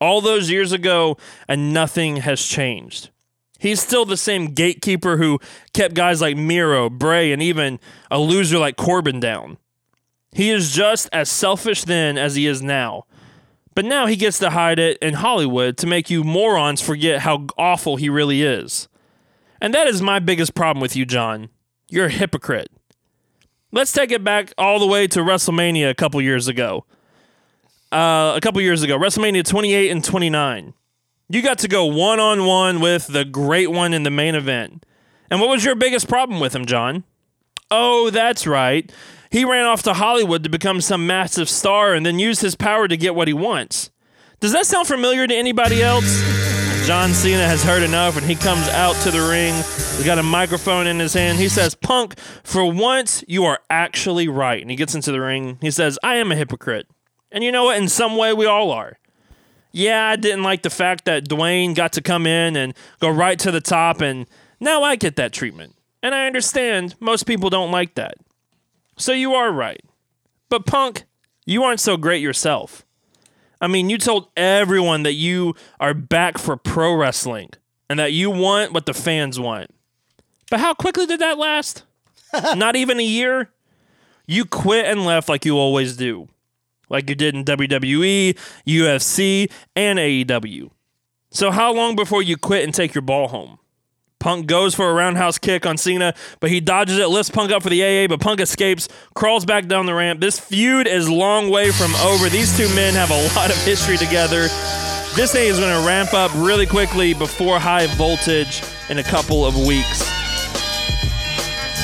All 0.00 0.20
those 0.20 0.50
years 0.50 0.72
ago, 0.72 1.16
and 1.48 1.72
nothing 1.72 2.16
has 2.18 2.44
changed. 2.44 3.10
He's 3.58 3.80
still 3.80 4.04
the 4.04 4.16
same 4.16 4.48
gatekeeper 4.48 5.16
who 5.16 5.40
kept 5.72 5.94
guys 5.94 6.20
like 6.20 6.36
Miro, 6.36 6.90
Bray, 6.90 7.32
and 7.32 7.40
even 7.40 7.80
a 8.10 8.18
loser 8.18 8.58
like 8.58 8.76
Corbin 8.76 9.20
down. 9.20 9.56
He 10.32 10.50
is 10.50 10.74
just 10.74 11.08
as 11.12 11.30
selfish 11.30 11.84
then 11.84 12.18
as 12.18 12.34
he 12.34 12.46
is 12.46 12.62
now. 12.62 13.04
But 13.76 13.84
now 13.84 14.06
he 14.06 14.16
gets 14.16 14.38
to 14.38 14.48
hide 14.50 14.78
it 14.78 14.96
in 15.02 15.14
Hollywood 15.14 15.76
to 15.76 15.86
make 15.86 16.08
you 16.08 16.24
morons 16.24 16.80
forget 16.80 17.20
how 17.20 17.46
awful 17.58 17.96
he 17.96 18.08
really 18.08 18.42
is. 18.42 18.88
And 19.60 19.74
that 19.74 19.86
is 19.86 20.00
my 20.00 20.18
biggest 20.18 20.54
problem 20.54 20.80
with 20.80 20.96
you, 20.96 21.04
John. 21.04 21.50
You're 21.90 22.06
a 22.06 22.10
hypocrite. 22.10 22.70
Let's 23.70 23.92
take 23.92 24.10
it 24.10 24.24
back 24.24 24.54
all 24.56 24.78
the 24.78 24.86
way 24.86 25.06
to 25.08 25.20
WrestleMania 25.20 25.90
a 25.90 25.94
couple 25.94 26.22
years 26.22 26.48
ago. 26.48 26.86
Uh, 27.92 28.32
a 28.34 28.40
couple 28.40 28.62
years 28.62 28.82
ago, 28.82 28.98
WrestleMania 28.98 29.44
28 29.44 29.90
and 29.90 30.02
29. 30.02 30.72
You 31.28 31.42
got 31.42 31.58
to 31.58 31.68
go 31.68 31.84
one 31.84 32.18
on 32.18 32.46
one 32.46 32.80
with 32.80 33.08
the 33.08 33.26
great 33.26 33.70
one 33.70 33.92
in 33.92 34.04
the 34.04 34.10
main 34.10 34.34
event. 34.34 34.86
And 35.30 35.38
what 35.38 35.50
was 35.50 35.66
your 35.66 35.74
biggest 35.74 36.08
problem 36.08 36.40
with 36.40 36.54
him, 36.54 36.64
John? 36.64 37.04
Oh, 37.70 38.08
that's 38.08 38.46
right. 38.46 38.90
He 39.30 39.44
ran 39.44 39.66
off 39.66 39.82
to 39.84 39.94
Hollywood 39.94 40.42
to 40.44 40.48
become 40.48 40.80
some 40.80 41.06
massive 41.06 41.48
star 41.48 41.94
and 41.94 42.04
then 42.04 42.18
used 42.18 42.42
his 42.42 42.54
power 42.54 42.88
to 42.88 42.96
get 42.96 43.14
what 43.14 43.28
he 43.28 43.34
wants. 43.34 43.90
Does 44.40 44.52
that 44.52 44.66
sound 44.66 44.86
familiar 44.86 45.26
to 45.26 45.34
anybody 45.34 45.82
else? 45.82 46.22
John 46.86 47.12
Cena 47.12 47.46
has 47.46 47.64
heard 47.64 47.82
enough 47.82 48.16
and 48.16 48.24
he 48.24 48.36
comes 48.36 48.68
out 48.68 48.94
to 49.02 49.10
the 49.10 49.26
ring. 49.28 49.54
He's 49.96 50.04
got 50.04 50.18
a 50.18 50.22
microphone 50.22 50.86
in 50.86 50.98
his 50.98 51.14
hand. 51.14 51.38
He 51.38 51.48
says, 51.48 51.74
Punk, 51.74 52.18
for 52.44 52.70
once, 52.70 53.24
you 53.26 53.44
are 53.44 53.60
actually 53.68 54.28
right. 54.28 54.60
And 54.60 54.70
he 54.70 54.76
gets 54.76 54.94
into 54.94 55.10
the 55.10 55.20
ring. 55.20 55.58
He 55.60 55.70
says, 55.70 55.98
I 56.02 56.16
am 56.16 56.30
a 56.30 56.36
hypocrite. 56.36 56.86
And 57.32 57.42
you 57.42 57.50
know 57.50 57.64
what? 57.64 57.78
In 57.78 57.88
some 57.88 58.16
way, 58.16 58.32
we 58.32 58.46
all 58.46 58.70
are. 58.70 58.98
Yeah, 59.72 60.06
I 60.06 60.16
didn't 60.16 60.42
like 60.42 60.62
the 60.62 60.70
fact 60.70 61.04
that 61.04 61.28
Dwayne 61.28 61.74
got 61.74 61.92
to 61.94 62.00
come 62.00 62.26
in 62.26 62.56
and 62.56 62.72
go 63.00 63.10
right 63.10 63.38
to 63.40 63.50
the 63.50 63.60
top, 63.60 64.00
and 64.00 64.26
now 64.58 64.82
I 64.82 64.96
get 64.96 65.16
that 65.16 65.34
treatment. 65.34 65.74
And 66.02 66.14
I 66.14 66.26
understand 66.26 66.94
most 66.98 67.26
people 67.26 67.50
don't 67.50 67.70
like 67.70 67.94
that. 67.96 68.14
So 68.96 69.12
you 69.12 69.34
are 69.34 69.52
right. 69.52 69.82
But 70.48 70.66
Punk, 70.66 71.04
you 71.44 71.64
aren't 71.64 71.80
so 71.80 71.96
great 71.96 72.22
yourself. 72.22 72.84
I 73.60 73.66
mean, 73.68 73.88
you 73.90 73.98
told 73.98 74.28
everyone 74.36 75.02
that 75.04 75.14
you 75.14 75.54
are 75.80 75.94
back 75.94 76.38
for 76.38 76.56
pro 76.56 76.94
wrestling 76.94 77.50
and 77.88 77.98
that 77.98 78.12
you 78.12 78.30
want 78.30 78.72
what 78.72 78.86
the 78.86 78.94
fans 78.94 79.40
want. 79.40 79.70
But 80.50 80.60
how 80.60 80.74
quickly 80.74 81.06
did 81.06 81.20
that 81.20 81.38
last? 81.38 81.84
Not 82.54 82.76
even 82.76 83.00
a 83.00 83.04
year? 83.04 83.50
You 84.26 84.44
quit 84.44 84.86
and 84.86 85.04
left 85.04 85.28
like 85.28 85.44
you 85.44 85.56
always 85.56 85.96
do. 85.96 86.28
Like 86.88 87.08
you 87.08 87.14
did 87.14 87.34
in 87.34 87.44
WWE, 87.44 88.38
UFC, 88.66 89.50
and 89.74 89.98
AEW. 89.98 90.70
So 91.30 91.50
how 91.50 91.72
long 91.72 91.96
before 91.96 92.22
you 92.22 92.36
quit 92.36 92.64
and 92.64 92.72
take 92.72 92.94
your 92.94 93.02
ball 93.02 93.28
home? 93.28 93.58
Punk 94.26 94.46
goes 94.46 94.74
for 94.74 94.90
a 94.90 94.92
roundhouse 94.92 95.38
kick 95.38 95.66
on 95.66 95.76
Cena, 95.76 96.12
but 96.40 96.50
he 96.50 96.58
dodges 96.58 96.98
it, 96.98 97.06
lifts 97.10 97.30
Punk 97.30 97.52
up 97.52 97.62
for 97.62 97.68
the 97.70 97.80
AA, 97.80 98.08
but 98.08 98.18
Punk 98.18 98.40
escapes, 98.40 98.88
crawls 99.14 99.44
back 99.44 99.68
down 99.68 99.86
the 99.86 99.94
ramp. 99.94 100.18
This 100.18 100.40
feud 100.40 100.88
is 100.88 101.08
long 101.08 101.48
way 101.48 101.70
from 101.70 101.94
over. 101.94 102.28
These 102.28 102.56
two 102.56 102.66
men 102.74 102.94
have 102.94 103.12
a 103.12 103.36
lot 103.36 103.50
of 103.50 103.56
history 103.64 103.96
together. 103.96 104.48
This 105.14 105.30
thing 105.30 105.46
is 105.46 105.60
going 105.60 105.80
to 105.80 105.86
ramp 105.86 106.12
up 106.12 106.32
really 106.34 106.66
quickly 106.66 107.14
before 107.14 107.60
high 107.60 107.86
voltage 107.94 108.64
in 108.88 108.98
a 108.98 109.04
couple 109.04 109.46
of 109.46 109.64
weeks. 109.64 110.02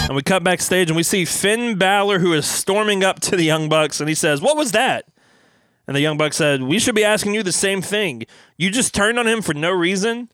And 0.08 0.16
we 0.16 0.22
cut 0.22 0.42
backstage 0.42 0.90
and 0.90 0.96
we 0.96 1.04
see 1.04 1.24
Finn 1.24 1.78
Balor 1.78 2.18
who 2.18 2.32
is 2.32 2.44
storming 2.44 3.04
up 3.04 3.20
to 3.20 3.36
the 3.36 3.44
Young 3.44 3.68
Bucks 3.68 4.00
and 4.00 4.08
he 4.08 4.16
says, 4.16 4.40
What 4.40 4.56
was 4.56 4.72
that? 4.72 5.04
And 5.86 5.94
the 5.94 6.00
Young 6.00 6.18
Bucks 6.18 6.38
said, 6.38 6.64
We 6.64 6.80
should 6.80 6.96
be 6.96 7.04
asking 7.04 7.34
you 7.34 7.44
the 7.44 7.52
same 7.52 7.82
thing. 7.82 8.24
You 8.56 8.68
just 8.68 8.96
turned 8.96 9.20
on 9.20 9.28
him 9.28 9.42
for 9.42 9.54
no 9.54 9.70
reason? 9.70 10.28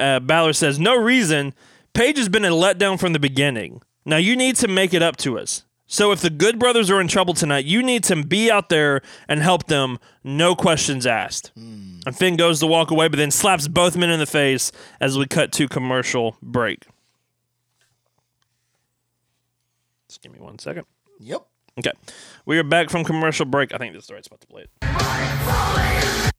Uh, 0.00 0.18
Balor 0.20 0.54
says, 0.54 0.78
No 0.78 0.96
reason. 0.96 1.54
Page 1.92 2.16
has 2.18 2.28
been 2.28 2.44
a 2.44 2.50
letdown 2.50 2.98
from 2.98 3.12
the 3.12 3.18
beginning. 3.18 3.82
Now 4.04 4.16
you 4.16 4.34
need 4.36 4.56
to 4.56 4.68
make 4.68 4.94
it 4.94 5.02
up 5.02 5.16
to 5.18 5.38
us. 5.38 5.64
So 5.86 6.12
if 6.12 6.20
the 6.20 6.30
Good 6.30 6.60
Brothers 6.60 6.88
are 6.88 7.00
in 7.00 7.08
trouble 7.08 7.34
tonight, 7.34 7.64
you 7.64 7.82
need 7.82 8.04
to 8.04 8.24
be 8.24 8.48
out 8.48 8.68
there 8.68 9.02
and 9.28 9.40
help 9.42 9.66
them, 9.66 9.98
no 10.22 10.54
questions 10.54 11.04
asked. 11.04 11.50
And 11.56 12.16
Finn 12.16 12.36
goes 12.36 12.60
to 12.60 12.66
walk 12.68 12.92
away, 12.92 13.08
but 13.08 13.16
then 13.16 13.32
slaps 13.32 13.66
both 13.66 13.96
men 13.96 14.08
in 14.08 14.20
the 14.20 14.26
face 14.26 14.70
as 15.00 15.18
we 15.18 15.26
cut 15.26 15.50
to 15.54 15.66
commercial 15.68 16.36
break. 16.40 16.86
Just 20.08 20.22
give 20.22 20.32
me 20.32 20.38
one 20.38 20.60
second. 20.60 20.86
Yep. 21.18 21.44
Okay. 21.80 21.92
We 22.46 22.56
are 22.58 22.62
back 22.64 22.88
from 22.88 23.02
commercial 23.02 23.46
break. 23.46 23.74
I 23.74 23.78
think 23.78 23.92
this 23.94 24.04
is 24.04 24.08
the 24.08 24.14
right 24.14 24.24
spot 24.24 24.40
to 24.42 24.46
play 24.46 24.66
it. 24.82 26.29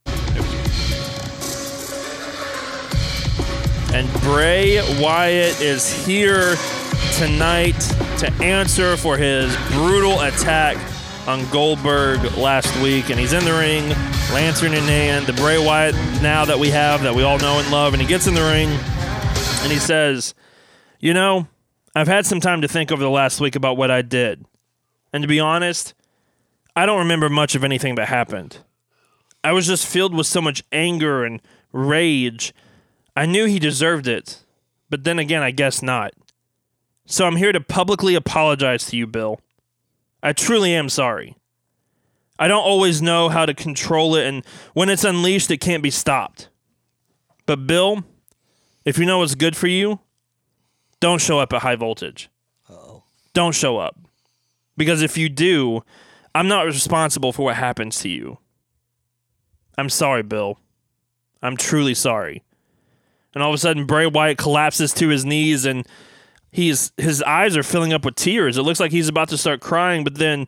And 3.94 4.10
Bray 4.22 4.80
Wyatt 5.02 5.60
is 5.60 5.92
here 6.06 6.56
tonight 7.16 7.78
to 8.18 8.32
answer 8.42 8.96
for 8.96 9.18
his 9.18 9.54
brutal 9.68 10.20
attack 10.22 10.78
on 11.28 11.46
Goldberg 11.50 12.20
last 12.38 12.74
week. 12.82 13.10
And 13.10 13.20
he's 13.20 13.34
in 13.34 13.44
the 13.44 13.52
ring, 13.52 13.90
lantern 14.32 14.72
in 14.72 14.84
hand. 14.84 15.26
The 15.26 15.34
Bray 15.34 15.62
Wyatt 15.62 15.94
now 16.22 16.46
that 16.46 16.58
we 16.58 16.70
have, 16.70 17.02
that 17.02 17.14
we 17.14 17.22
all 17.22 17.38
know 17.38 17.58
and 17.58 17.70
love. 17.70 17.92
And 17.92 18.00
he 18.00 18.08
gets 18.08 18.26
in 18.26 18.34
the 18.34 18.40
ring 18.40 18.70
and 19.62 19.70
he 19.70 19.78
says, 19.78 20.34
You 20.98 21.12
know, 21.12 21.46
I've 21.94 22.08
had 22.08 22.24
some 22.24 22.40
time 22.40 22.62
to 22.62 22.68
think 22.68 22.90
over 22.90 23.02
the 23.02 23.10
last 23.10 23.40
week 23.40 23.56
about 23.56 23.76
what 23.76 23.90
I 23.90 24.00
did. 24.00 24.46
And 25.12 25.22
to 25.22 25.28
be 25.28 25.38
honest, 25.38 25.92
I 26.74 26.86
don't 26.86 27.00
remember 27.00 27.28
much 27.28 27.54
of 27.54 27.62
anything 27.62 27.96
that 27.96 28.08
happened. 28.08 28.58
I 29.44 29.52
was 29.52 29.66
just 29.66 29.86
filled 29.86 30.14
with 30.14 30.26
so 30.26 30.40
much 30.40 30.64
anger 30.72 31.24
and 31.24 31.42
rage. 31.72 32.54
I 33.14 33.26
knew 33.26 33.46
he 33.46 33.58
deserved 33.58 34.08
it, 34.08 34.42
but 34.88 35.04
then 35.04 35.18
again, 35.18 35.42
I 35.42 35.50
guess 35.50 35.82
not. 35.82 36.12
So 37.06 37.26
I'm 37.26 37.36
here 37.36 37.52
to 37.52 37.60
publicly 37.60 38.14
apologize 38.14 38.86
to 38.86 38.96
you, 38.96 39.06
Bill. 39.06 39.40
I 40.22 40.32
truly 40.32 40.74
am 40.74 40.88
sorry. 40.88 41.36
I 42.38 42.48
don't 42.48 42.64
always 42.64 43.02
know 43.02 43.28
how 43.28 43.44
to 43.44 43.54
control 43.54 44.16
it, 44.16 44.26
and 44.26 44.44
when 44.72 44.88
it's 44.88 45.04
unleashed, 45.04 45.50
it 45.50 45.58
can't 45.58 45.82
be 45.82 45.90
stopped. 45.90 46.48
But, 47.44 47.66
Bill, 47.66 48.04
if 48.84 48.98
you 48.98 49.04
know 49.04 49.18
what's 49.18 49.34
good 49.34 49.56
for 49.56 49.66
you, 49.66 50.00
don't 51.00 51.20
show 51.20 51.38
up 51.38 51.52
at 51.52 51.62
high 51.62 51.76
voltage. 51.76 52.30
oh 52.70 53.02
Don't 53.34 53.54
show 53.54 53.78
up. 53.78 53.98
Because 54.76 55.02
if 55.02 55.18
you 55.18 55.28
do, 55.28 55.82
I'm 56.34 56.48
not 56.48 56.64
responsible 56.64 57.32
for 57.32 57.44
what 57.44 57.56
happens 57.56 57.98
to 58.00 58.08
you. 58.08 58.38
I'm 59.76 59.88
sorry, 59.88 60.22
Bill. 60.22 60.58
I'm 61.42 61.56
truly 61.56 61.94
sorry. 61.94 62.42
And 63.34 63.42
all 63.42 63.50
of 63.50 63.54
a 63.54 63.58
sudden, 63.58 63.86
Bray 63.86 64.06
Wyatt 64.06 64.38
collapses 64.38 64.92
to 64.94 65.08
his 65.08 65.24
knees 65.24 65.64
and 65.64 65.86
he's 66.50 66.92
his 66.96 67.22
eyes 67.22 67.56
are 67.56 67.62
filling 67.62 67.92
up 67.92 68.04
with 68.04 68.14
tears. 68.14 68.56
It 68.56 68.62
looks 68.62 68.78
like 68.78 68.92
he's 68.92 69.08
about 69.08 69.28
to 69.30 69.38
start 69.38 69.60
crying, 69.60 70.04
but 70.04 70.16
then 70.16 70.46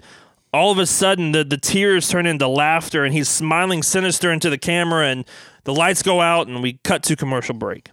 all 0.53 0.71
of 0.71 0.79
a 0.79 0.87
sudden 0.87 1.33
the, 1.33 1.43
the 1.43 1.57
tears 1.57 2.09
turn 2.09 2.27
into 2.27 2.47
laughter 2.47 3.05
and 3.05 3.13
he's 3.13 3.29
smiling 3.29 3.83
sinister 3.83 4.31
into 4.31 4.51
the 4.51 4.59
camera 4.59 5.09
and 5.09 5.25
the 5.65 5.75
lights 5.75 6.03
go 6.03 6.21
out 6.21 6.47
and 6.47 6.63
we 6.63 6.75
cut 6.85 7.03
to 7.05 7.17
commercial 7.17 7.55
break. 7.55 7.91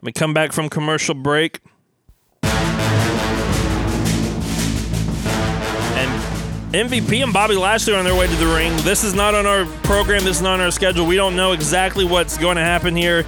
We 0.00 0.12
come 0.12 0.32
back 0.32 0.52
from 0.52 0.70
commercial 0.70 1.14
break. 1.14 1.60
MVP 6.70 7.20
and 7.24 7.32
Bobby 7.32 7.56
Lashley 7.56 7.94
are 7.94 7.98
on 7.98 8.04
their 8.04 8.14
way 8.14 8.28
to 8.28 8.36
the 8.36 8.46
ring. 8.46 8.72
This 8.84 9.02
is 9.02 9.12
not 9.12 9.34
on 9.34 9.44
our 9.44 9.64
program. 9.82 10.22
This 10.22 10.36
is 10.36 10.42
not 10.42 10.54
on 10.54 10.60
our 10.60 10.70
schedule. 10.70 11.04
We 11.04 11.16
don't 11.16 11.34
know 11.34 11.50
exactly 11.50 12.04
what's 12.04 12.38
going 12.38 12.58
to 12.58 12.62
happen 12.62 12.94
here. 12.94 13.26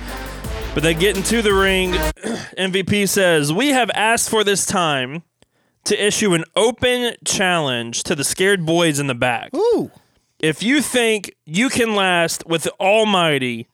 But 0.75 0.85
they 0.85 0.95
get 0.95 1.17
into 1.17 1.43
the 1.43 1.53
ring. 1.53 1.91
MVP 2.57 3.09
says, 3.09 3.53
We 3.53 3.71
have 3.71 3.91
asked 3.95 4.31
for 4.31 4.45
this 4.45 4.65
time 4.65 5.25
to 5.87 6.07
issue 6.07 6.35
an 6.35 6.45
open 6.55 7.17
challenge 7.25 8.05
to 8.05 8.15
the 8.15 8.23
scared 8.23 8.65
boys 8.65 9.01
in 9.01 9.09
the 9.09 9.15
back. 9.15 9.51
Ooh. 9.57 9.91
If 10.39 10.63
you 10.63 10.81
think 10.81 11.35
you 11.45 11.69
can 11.69 11.97
last 11.97 12.47
with 12.47 12.63
the 12.63 12.73
Almighty, 12.79 13.67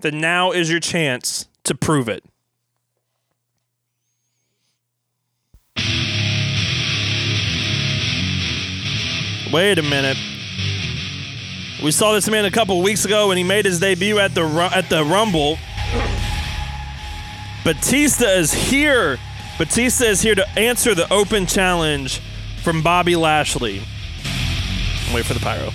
then 0.00 0.18
now 0.18 0.50
is 0.50 0.68
your 0.68 0.80
chance 0.80 1.48
to 1.62 1.76
prove 1.76 2.08
it. 2.08 2.24
Wait 9.52 9.78
a 9.78 9.82
minute. 9.82 10.16
We 11.84 11.90
saw 11.90 12.14
this 12.14 12.26
man 12.26 12.46
a 12.46 12.50
couple 12.50 12.80
weeks 12.80 13.04
ago 13.04 13.28
when 13.28 13.36
he 13.36 13.44
made 13.44 13.66
his 13.66 13.78
debut 13.78 14.18
at 14.18 14.34
the 14.34 14.44
at 14.74 14.88
the 14.88 15.04
Rumble. 15.04 15.58
Batista 17.62 18.28
is 18.28 18.52
here. 18.52 19.18
Batista 19.58 20.04
is 20.04 20.22
here 20.22 20.34
to 20.34 20.48
answer 20.58 20.94
the 20.94 21.12
open 21.12 21.44
challenge 21.44 22.22
from 22.62 22.82
Bobby 22.82 23.14
Lashley. 23.14 23.82
Wait 25.12 25.26
for 25.26 25.34
the 25.34 25.40
pyro. 25.40 25.70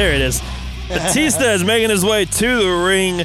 There 0.00 0.14
it 0.14 0.22
is. 0.22 0.40
Batista 0.88 1.52
is 1.52 1.62
making 1.62 1.90
his 1.90 2.06
way 2.06 2.24
to 2.24 2.62
the 2.62 2.70
ring. 2.86 3.22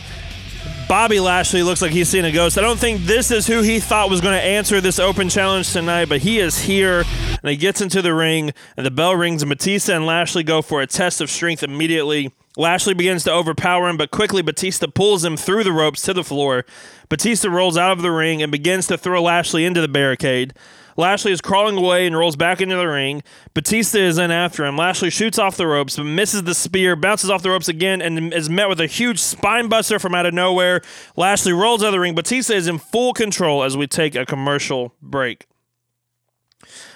Bobby 0.89 1.21
Lashley 1.21 1.63
looks 1.63 1.81
like 1.81 1.91
he's 1.91 2.09
seeing 2.09 2.25
a 2.25 2.33
ghost. 2.33 2.57
I 2.57 2.61
don't 2.61 2.77
think 2.77 3.03
this 3.03 3.31
is 3.31 3.47
who 3.47 3.61
he 3.61 3.79
thought 3.79 4.09
was 4.09 4.19
going 4.19 4.38
to 4.38 4.43
answer 4.43 4.81
this 4.81 4.99
open 4.99 5.29
challenge 5.29 5.71
tonight, 5.71 6.09
but 6.09 6.19
he 6.19 6.38
is 6.38 6.59
here 6.59 7.05
and 7.41 7.49
he 7.49 7.55
gets 7.55 7.79
into 7.79 8.01
the 8.01 8.13
ring 8.13 8.51
and 8.75 8.85
the 8.85 8.91
bell 8.91 9.15
rings 9.15 9.41
and 9.41 9.47
Batista 9.47 9.95
and 9.95 10.05
Lashley 10.05 10.43
go 10.43 10.61
for 10.61 10.81
a 10.81 10.85
test 10.85 11.21
of 11.21 11.29
strength 11.29 11.63
immediately. 11.63 12.33
Lashley 12.57 12.93
begins 12.93 13.23
to 13.23 13.31
overpower 13.31 13.88
him, 13.88 13.95
but 13.95 14.11
quickly 14.11 14.41
Batista 14.41 14.88
pulls 14.88 15.23
him 15.23 15.38
through 15.38 15.63
the 15.63 15.71
ropes 15.71 16.01
to 16.01 16.13
the 16.13 16.25
floor. 16.25 16.65
Batista 17.07 17.49
rolls 17.49 17.77
out 17.77 17.93
of 17.93 18.01
the 18.01 18.11
ring 18.11 18.43
and 18.43 18.51
begins 18.51 18.85
to 18.88 18.97
throw 18.97 19.23
Lashley 19.23 19.63
into 19.63 19.79
the 19.79 19.88
barricade. 19.88 20.53
Lashley 20.97 21.31
is 21.31 21.41
crawling 21.41 21.77
away 21.77 22.08
and 22.08 22.15
rolls 22.15 22.36
back 22.36 22.62
into 22.62 22.75
the 22.75 22.88
ring. 22.88 23.21
Batista 23.53 23.99
is 23.99 24.17
in 24.17 24.31
after 24.31 24.65
him. 24.65 24.77
Lashley 24.77 25.10
shoots 25.10 25.38
off 25.38 25.58
the 25.58 25.67
ropes, 25.67 25.97
but 25.97 26.05
misses 26.05 26.43
the 26.43 26.55
spear, 26.55 26.95
bounces 26.95 27.29
off 27.29 27.41
the 27.41 27.49
ropes 27.49 27.67
again, 27.67 28.01
and 28.01 28.34
is 28.34 28.49
met 28.49 28.69
with 28.69 28.79
a 28.79 28.88
huge 28.88 29.19
spine 29.19 29.67
buster 29.67 29.99
from 29.99 30.15
out 30.15 30.25
of 30.25 30.34
nowhere. 30.34 30.81
Lashley 31.17 31.53
rolls 31.53 31.84
out 31.84 31.88
of 31.88 31.93
the 31.93 31.99
ring. 31.99 32.15
Batista 32.15 32.53
is 32.53 32.67
in 32.67 32.77
full 32.77 33.13
control 33.13 33.63
as 33.63 33.75
we 33.75 33.88
take 33.88 34.15
a 34.15 34.25
commercial 34.25 34.93
break. 35.01 35.47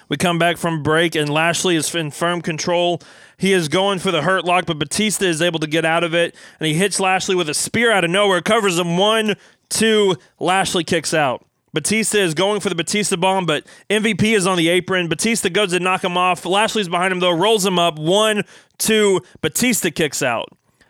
We 0.08 0.18
come 0.18 0.40
back 0.40 0.58
from 0.58 0.82
break, 0.82 1.14
and 1.14 1.30
Lashley 1.30 1.76
is 1.76 1.94
in 1.94 2.10
firm 2.12 2.42
control. 2.42 3.02
He 3.38 3.54
is 3.54 3.68
going 3.68 4.00
for 4.00 4.12
the 4.12 4.24
hurt 4.24 4.44
lock, 4.44 4.66
but 4.66 4.80
Batista 4.80 5.26
is 5.26 5.42
able 5.42 5.60
to 5.60 5.68
get 5.68 5.86
out 5.86 6.04
of 6.04 6.16
it, 6.16 6.36
and 6.60 6.68
he 6.68 6.74
hits 6.74 7.00
Lashley 7.00 7.36
with 7.36 7.48
a 7.48 7.54
spear 7.54 7.92
out 7.92 8.04
of 8.04 8.10
nowhere, 8.10 8.42
covers 8.42 8.80
him 8.80 8.98
one, 8.98 9.36
two. 9.70 10.16
Lashley 10.40 10.84
kicks 10.84 11.14
out. 11.14 11.46
Batista 11.74 12.18
is 12.18 12.34
going 12.34 12.60
for 12.60 12.70
the 12.70 12.76
Batista 12.76 13.16
bomb, 13.16 13.46
but 13.46 13.66
MVP 13.90 14.36
is 14.36 14.48
on 14.48 14.58
the 14.58 14.70
apron. 14.70 15.08
Batista 15.08 15.50
goes 15.50 15.72
to 15.72 15.80
knock 15.80 16.04
him 16.04 16.18
off. 16.18 16.46
Lashley's 16.46 16.90
behind 16.90 17.12
him, 17.12 17.20
though, 17.20 17.36
rolls 17.36 17.66
him 17.66 17.80
up. 17.80 17.98
One, 17.98 18.44
two. 18.78 19.22
Batista 19.42 19.90
kicks 19.90 20.22
out. 20.22 20.50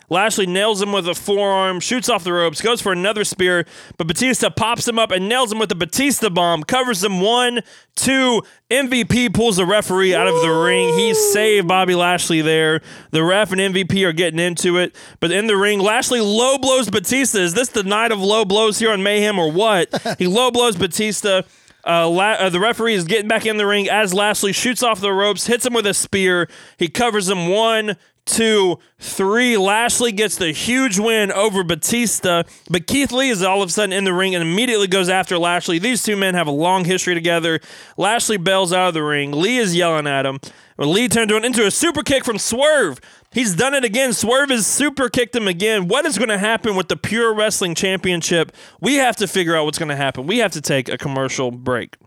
Lashley 0.09 0.47
nails 0.47 0.81
him 0.81 0.91
with 0.91 1.07
a 1.07 1.13
forearm, 1.13 1.79
shoots 1.79 2.09
off 2.09 2.23
the 2.23 2.33
ropes, 2.33 2.61
goes 2.61 2.81
for 2.81 2.91
another 2.91 3.23
spear, 3.23 3.65
but 3.97 4.07
Batista 4.07 4.49
pops 4.49 4.87
him 4.87 4.97
up 4.97 5.11
and 5.11 5.29
nails 5.29 5.51
him 5.51 5.59
with 5.59 5.71
a 5.71 5.75
Batista 5.75 6.29
bomb, 6.29 6.63
covers 6.63 7.03
him 7.03 7.21
one, 7.21 7.61
two. 7.95 8.41
MVP 8.69 9.33
pulls 9.33 9.57
the 9.57 9.65
referee 9.65 10.13
out 10.13 10.27
of 10.27 10.41
the 10.41 10.51
ring. 10.51 10.95
He 10.97 11.13
saved 11.13 11.67
Bobby 11.67 11.95
Lashley 11.95 12.41
there. 12.41 12.81
The 13.11 13.23
ref 13.23 13.51
and 13.51 13.59
MVP 13.59 14.05
are 14.07 14.13
getting 14.13 14.39
into 14.39 14.77
it, 14.77 14.95
but 15.19 15.31
in 15.31 15.47
the 15.47 15.57
ring, 15.57 15.79
Lashley 15.79 16.21
low 16.21 16.57
blows 16.57 16.89
Batista. 16.89 17.39
Is 17.39 17.53
this 17.53 17.69
the 17.69 17.83
night 17.83 18.11
of 18.11 18.19
low 18.19 18.45
blows 18.45 18.77
here 18.79 18.91
on 18.91 19.01
Mayhem 19.01 19.39
or 19.39 19.51
what? 19.51 19.89
he 20.19 20.27
low 20.27 20.51
blows 20.51 20.75
Batista. 20.75 21.41
Uh, 21.85 22.07
La- 22.09 22.33
uh, 22.33 22.49
the 22.49 22.59
referee 22.59 22.93
is 22.93 23.05
getting 23.05 23.27
back 23.27 23.45
in 23.45 23.57
the 23.57 23.65
ring 23.65 23.89
as 23.89 24.13
Lashley 24.13 24.53
shoots 24.53 24.83
off 24.83 24.99
the 24.99 25.13
ropes, 25.13 25.47
hits 25.47 25.65
him 25.65 25.73
with 25.73 25.87
a 25.87 25.93
spear. 25.93 26.47
He 26.77 26.89
covers 26.89 27.29
him 27.29 27.47
one, 27.47 27.95
two, 28.29 28.79
three. 28.99 29.57
Lashley 29.57 30.11
gets 30.11 30.37
the 30.37 30.51
huge 30.51 30.99
win 30.99 31.31
over 31.31 31.63
Batista, 31.63 32.43
but 32.69 32.87
Keith 32.87 33.11
Lee 33.11 33.29
is 33.29 33.43
all 33.43 33.61
of 33.61 33.69
a 33.69 33.71
sudden 33.71 33.91
in 33.91 34.03
the 34.03 34.13
ring 34.13 34.35
and 34.35 34.41
immediately 34.41 34.87
goes 34.87 35.09
after 35.09 35.37
Lashley. 35.37 35.79
These 35.79 36.03
two 36.03 36.15
men 36.15 36.35
have 36.35 36.47
a 36.47 36.51
long 36.51 36.85
history 36.85 37.15
together. 37.15 37.59
Lashley 37.97 38.37
bails 38.37 38.71
out 38.71 38.89
of 38.89 38.93
the 38.93 39.03
ring. 39.03 39.31
Lee 39.31 39.57
is 39.57 39.75
yelling 39.75 40.07
at 40.07 40.25
him. 40.25 40.39
Lee 40.77 41.07
turns 41.09 41.31
around 41.31 41.45
into 41.45 41.65
a 41.65 41.71
super 41.71 42.03
kick 42.03 42.23
from 42.23 42.37
Swerve. 42.37 43.01
He's 43.31 43.53
done 43.55 43.73
it 43.73 43.83
again. 43.83 44.13
Swerve 44.13 44.49
has 44.49 44.65
super 44.65 45.09
kicked 45.09 45.35
him 45.35 45.47
again. 45.47 45.87
What 45.87 46.05
is 46.05 46.17
going 46.17 46.29
to 46.29 46.37
happen 46.37 46.75
with 46.75 46.87
the 46.87 46.95
Pure 46.95 47.33
Wrestling 47.35 47.75
Championship? 47.75 48.53
We 48.79 48.95
have 48.95 49.15
to 49.17 49.27
figure 49.27 49.55
out 49.55 49.65
what's 49.65 49.77
going 49.77 49.89
to 49.89 49.95
happen. 49.95 50.25
We 50.25 50.37
have 50.37 50.51
to 50.51 50.61
take 50.61 50.87
a 50.87 50.97
commercial 50.97 51.51
break. 51.51 51.97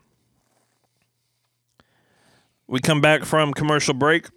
We 2.67 2.81
come 2.81 3.03
back 3.03 3.25
from 3.25 3.53
commercial 3.53 3.93
break. 3.93 4.29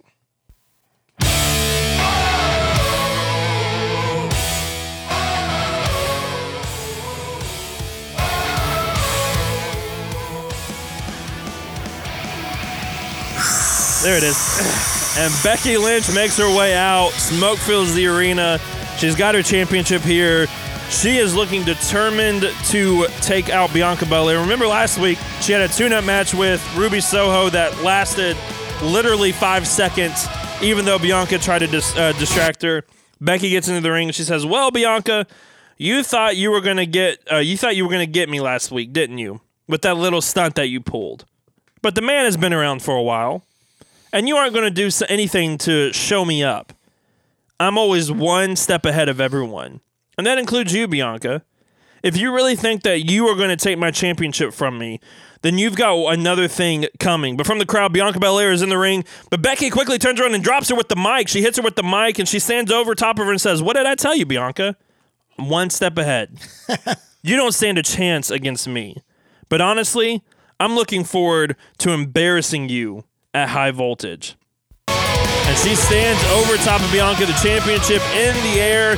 There 14.06 14.16
it 14.16 14.22
is. 14.22 15.16
And 15.18 15.34
Becky 15.42 15.76
Lynch 15.76 16.14
makes 16.14 16.36
her 16.36 16.46
way 16.56 16.74
out. 16.76 17.10
Smoke 17.10 17.58
fills 17.58 17.92
the 17.92 18.06
arena. 18.06 18.60
She's 18.98 19.16
got 19.16 19.34
her 19.34 19.42
championship 19.42 20.00
here. 20.02 20.46
She 20.90 21.16
is 21.16 21.34
looking 21.34 21.64
determined 21.64 22.42
to 22.66 23.08
take 23.22 23.50
out 23.50 23.74
Bianca 23.74 24.06
Belair. 24.06 24.38
Remember 24.38 24.68
last 24.68 25.00
week, 25.00 25.18
she 25.40 25.50
had 25.50 25.60
a 25.60 25.66
tune-up 25.66 26.04
match 26.04 26.34
with 26.34 26.62
Ruby 26.76 27.00
Soho 27.00 27.50
that 27.50 27.82
lasted 27.82 28.36
literally 28.80 29.32
five 29.32 29.66
seconds, 29.66 30.28
even 30.62 30.84
though 30.84 31.00
Bianca 31.00 31.36
tried 31.40 31.58
to 31.58 31.66
dis- 31.66 31.96
uh, 31.96 32.12
distract 32.12 32.62
her. 32.62 32.84
Becky 33.20 33.50
gets 33.50 33.66
into 33.66 33.80
the 33.80 33.90
ring 33.90 34.10
and 34.10 34.14
she 34.14 34.22
says, 34.22 34.46
"Well, 34.46 34.70
Bianca, 34.70 35.26
you 35.78 36.04
thought 36.04 36.36
you 36.36 36.52
were 36.52 36.60
gonna 36.60 36.86
get 36.86 37.18
uh, 37.32 37.38
you 37.38 37.56
thought 37.56 37.74
you 37.74 37.84
were 37.84 37.90
gonna 37.90 38.06
get 38.06 38.28
me 38.28 38.40
last 38.40 38.70
week, 38.70 38.92
didn't 38.92 39.18
you? 39.18 39.40
With 39.66 39.82
that 39.82 39.96
little 39.96 40.22
stunt 40.22 40.54
that 40.54 40.68
you 40.68 40.80
pulled. 40.80 41.24
But 41.82 41.96
the 41.96 42.02
man 42.02 42.24
has 42.24 42.36
been 42.36 42.52
around 42.52 42.82
for 42.82 42.94
a 42.94 43.02
while, 43.02 43.42
and 44.12 44.28
you 44.28 44.36
aren't 44.36 44.52
going 44.52 44.64
to 44.64 44.70
do 44.70 44.90
anything 45.08 45.58
to 45.58 45.92
show 45.92 46.24
me 46.24 46.42
up. 46.42 46.72
I'm 47.58 47.78
always 47.78 48.10
one 48.12 48.56
step 48.56 48.84
ahead 48.84 49.08
of 49.08 49.20
everyone, 49.20 49.80
and 50.18 50.26
that 50.26 50.38
includes 50.38 50.72
you, 50.74 50.86
Bianca. 50.86 51.42
If 52.02 52.16
you 52.16 52.32
really 52.32 52.54
think 52.54 52.82
that 52.82 53.10
you 53.10 53.26
are 53.26 53.34
going 53.34 53.48
to 53.48 53.56
take 53.56 53.78
my 53.78 53.90
championship 53.90 54.52
from 54.52 54.78
me, 54.78 55.00
then 55.42 55.58
you've 55.58 55.76
got 55.76 56.12
another 56.12 56.48
thing 56.48 56.86
coming. 57.00 57.36
But 57.36 57.46
from 57.46 57.58
the 57.58 57.66
crowd, 57.66 57.92
Bianca 57.92 58.20
Belair 58.20 58.52
is 58.52 58.62
in 58.62 58.68
the 58.68 58.78
ring, 58.78 59.04
but 59.30 59.42
Becky 59.42 59.70
quickly 59.70 59.98
turns 59.98 60.20
around 60.20 60.34
and 60.34 60.44
drops 60.44 60.68
her 60.68 60.74
with 60.74 60.88
the 60.88 60.96
mic. 60.96 61.28
She 61.28 61.42
hits 61.42 61.56
her 61.56 61.62
with 61.62 61.76
the 61.76 61.82
mic, 61.82 62.18
and 62.18 62.28
she 62.28 62.38
stands 62.38 62.70
over 62.70 62.94
top 62.94 63.18
of 63.18 63.26
her 63.26 63.32
and 63.32 63.40
says, 63.40 63.62
"What 63.62 63.74
did 63.74 63.86
I 63.86 63.94
tell 63.94 64.14
you, 64.14 64.26
Bianca? 64.26 64.76
I'm 65.38 65.48
one 65.48 65.70
step 65.70 65.98
ahead. 65.98 66.38
you 67.22 67.36
don't 67.36 67.52
stand 67.52 67.78
a 67.78 67.82
chance 67.82 68.30
against 68.30 68.68
me." 68.68 69.02
But 69.48 69.60
honestly, 69.60 70.22
I'm 70.60 70.74
looking 70.74 71.04
forward 71.04 71.56
to 71.78 71.90
embarrassing 71.90 72.68
you 72.68 73.04
at 73.36 73.50
high 73.50 73.70
voltage. 73.70 74.34
And 74.88 75.58
she 75.58 75.76
stands 75.76 76.22
over 76.32 76.56
top 76.64 76.80
of 76.80 76.90
Bianca, 76.90 77.26
the 77.26 77.38
championship 77.42 78.00
in 78.14 78.34
the 78.50 78.60
air. 78.60 78.96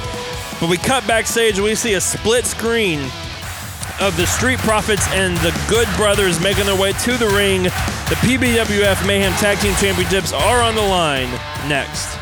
But 0.61 0.70
we 0.70 0.77
cut 0.77 1.07
backstage 1.07 1.57
and 1.57 1.64
we 1.64 1.74
see 1.74 1.94
a 1.94 2.01
split 2.01 2.46
screen 2.46 3.01
of 4.01 4.16
the 4.16 4.27
Street 4.27 4.59
Profits 4.61 5.07
and 5.09 5.37
the 5.38 5.51
Good 5.68 5.88
Brothers 5.96 6.40
making 6.40 6.66
their 6.66 6.81
way 6.81 6.92
to 6.92 7.16
the 7.16 7.27
ring. 7.29 7.64
The 7.64 8.16
PBWF 8.22 9.07
Mayhem 9.07 9.33
Tag 9.35 9.59
Team 9.59 9.74
Championships 9.74 10.33
are 10.33 10.62
on 10.62 10.77
the 10.77 10.83
line 10.83 11.31
next. 11.68 12.17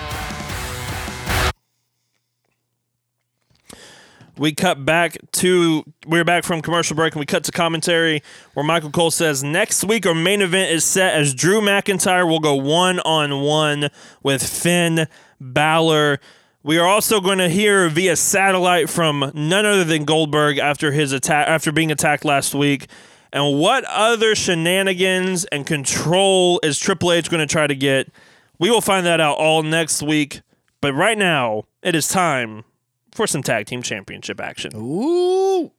We 4.39 4.53
cut 4.53 4.85
back 4.85 5.17
to 5.33 5.85
we're 6.07 6.25
back 6.25 6.45
from 6.45 6.61
commercial 6.61 6.95
break 6.95 7.15
and 7.15 7.21
we 7.21 7.27
cut 7.27 7.45
to 7.45 7.53
commentary 7.53 8.23
where 8.55 8.65
Michael 8.65 8.91
Cole 8.91 9.11
says 9.11 9.43
next 9.43 9.85
week 9.85 10.07
our 10.07 10.15
main 10.15 10.43
event 10.43 10.71
is 10.71 10.85
set 10.85 11.15
as 11.15 11.35
Drew 11.35 11.61
McIntyre 11.61 12.29
will 12.29 12.41
go 12.41 12.55
one 12.55 13.01
on 13.01 13.41
one 13.41 13.89
with 14.23 14.47
Finn 14.47 15.09
Balor. 15.41 16.21
We 16.63 16.79
are 16.79 16.87
also 16.87 17.21
going 17.21 17.39
to 17.39 17.49
hear 17.49 17.89
via 17.89 18.17
satellite 18.17 18.91
from 18.91 19.31
none 19.35 19.65
other 19.65 19.85
than 19.85 20.05
Goldberg 20.05 20.59
after 20.59 20.93
his 20.93 21.13
attack 21.13 21.49
after 21.49 21.73
being 21.73 21.93
attacked 21.93 22.25
last 22.25 22.55
week. 22.55 22.89
And 23.33 23.59
what 23.59 23.85
other 23.85 24.35
shenanigans 24.35 25.45
and 25.47 25.67
control 25.67 26.59
is 26.63 26.79
Triple 26.79 27.13
H 27.13 27.31
going 27.31 27.47
to 27.47 27.53
try 27.53 27.67
to 27.67 27.75
get? 27.75 28.11
We 28.59 28.71
will 28.71 28.81
find 28.81 29.05
that 29.07 29.21
out 29.21 29.37
all 29.37 29.63
next 29.63 30.03
week. 30.03 30.41
But 30.81 30.95
right 30.95 31.19
now, 31.19 31.65
it 31.83 31.95
is 31.95 32.09
time 32.09 32.65
for 33.17 33.27
some 33.27 33.43
tag 33.43 33.67
team 33.67 33.83
championship 33.83 34.41
action. 34.41 34.73
Ooh. 34.77 35.73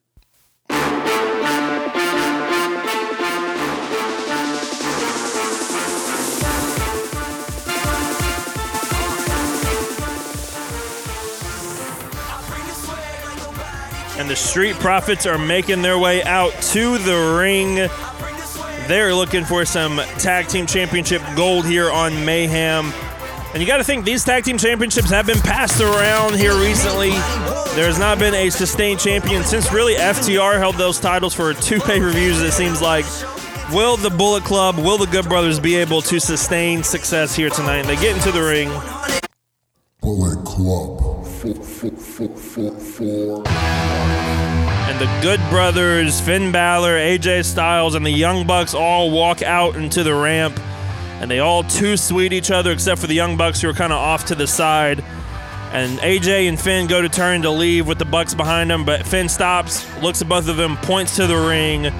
And 14.18 14.28
the 14.28 14.34
Street 14.34 14.74
Profits 14.76 15.26
are 15.26 15.38
making 15.38 15.82
their 15.82 15.96
way 15.96 16.24
out 16.24 16.52
to 16.72 16.98
the 16.98 17.38
ring. 17.40 17.76
They're 18.88 19.14
looking 19.14 19.44
for 19.44 19.64
some 19.64 19.98
tag 20.18 20.48
team 20.48 20.66
championship 20.66 21.22
gold 21.36 21.66
here 21.66 21.88
on 21.88 22.24
Mayhem. 22.24 22.92
And 23.54 23.62
you 23.62 23.66
got 23.66 23.78
to 23.78 23.84
think 23.84 24.04
these 24.04 24.24
tag 24.24 24.44
team 24.44 24.58
championships 24.58 25.08
have 25.08 25.26
been 25.26 25.40
passed 25.40 25.80
around 25.80 26.34
here 26.34 26.54
recently. 26.60 27.10
There 27.74 27.86
has 27.86 27.98
not 27.98 28.18
been 28.18 28.34
a 28.34 28.50
sustained 28.50 29.00
champion 29.00 29.42
since 29.42 29.72
really 29.72 29.94
FTR 29.94 30.58
held 30.58 30.76
those 30.76 31.00
titles 31.00 31.34
for 31.34 31.54
two 31.54 31.80
pay 31.86 31.98
per 31.98 32.10
views, 32.10 32.42
it 32.42 32.52
seems 32.52 32.82
like. 32.82 33.06
Will 33.72 33.96
the 33.96 34.10
Bullet 34.10 34.44
Club, 34.44 34.76
will 34.76 34.98
the 34.98 35.06
Good 35.06 35.28
Brothers 35.28 35.58
be 35.58 35.76
able 35.76 36.02
to 36.02 36.20
sustain 36.20 36.82
success 36.82 37.34
here 37.34 37.50
tonight? 37.50 37.82
They 37.82 37.96
get 37.96 38.16
into 38.16 38.32
the 38.32 38.42
ring. 38.42 38.68
Bullet 40.00 40.44
Club. 40.44 41.26
Four, 41.26 41.54
four, 41.54 41.90
four, 41.90 42.36
four, 42.36 42.70
four. 42.72 43.48
And 43.48 44.98
the 44.98 45.20
Good 45.22 45.40
Brothers, 45.50 46.20
Finn 46.20 46.50
Balor, 46.50 46.96
AJ 46.96 47.44
Styles, 47.44 47.94
and 47.94 48.04
the 48.04 48.10
Young 48.10 48.46
Bucks 48.46 48.74
all 48.74 49.10
walk 49.10 49.42
out 49.42 49.76
into 49.76 50.02
the 50.02 50.14
ramp. 50.14 50.58
And 51.20 51.30
they 51.30 51.40
all 51.40 51.62
too 51.62 51.96
sweet 51.96 52.32
each 52.32 52.50
other, 52.50 52.72
except 52.72 53.00
for 53.00 53.06
the 53.06 53.14
Young 53.14 53.36
Bucks 53.36 53.60
who 53.60 53.68
are 53.68 53.74
kind 53.74 53.92
of 53.92 53.98
off 53.98 54.26
to 54.26 54.34
the 54.34 54.46
side. 54.46 55.04
And 55.72 55.98
AJ 55.98 56.48
and 56.48 56.58
Finn 56.58 56.86
go 56.86 57.02
to 57.02 57.08
turn 57.08 57.42
to 57.42 57.50
leave 57.50 57.86
with 57.86 57.98
the 57.98 58.04
Bucks 58.04 58.34
behind 58.34 58.70
them, 58.70 58.84
but 58.84 59.06
Finn 59.06 59.28
stops, 59.28 59.84
looks 60.00 60.22
at 60.22 60.28
both 60.28 60.48
of 60.48 60.56
them, 60.56 60.76
points 60.78 61.16
to 61.16 61.26
the 61.26 61.36
ring. 61.36 61.92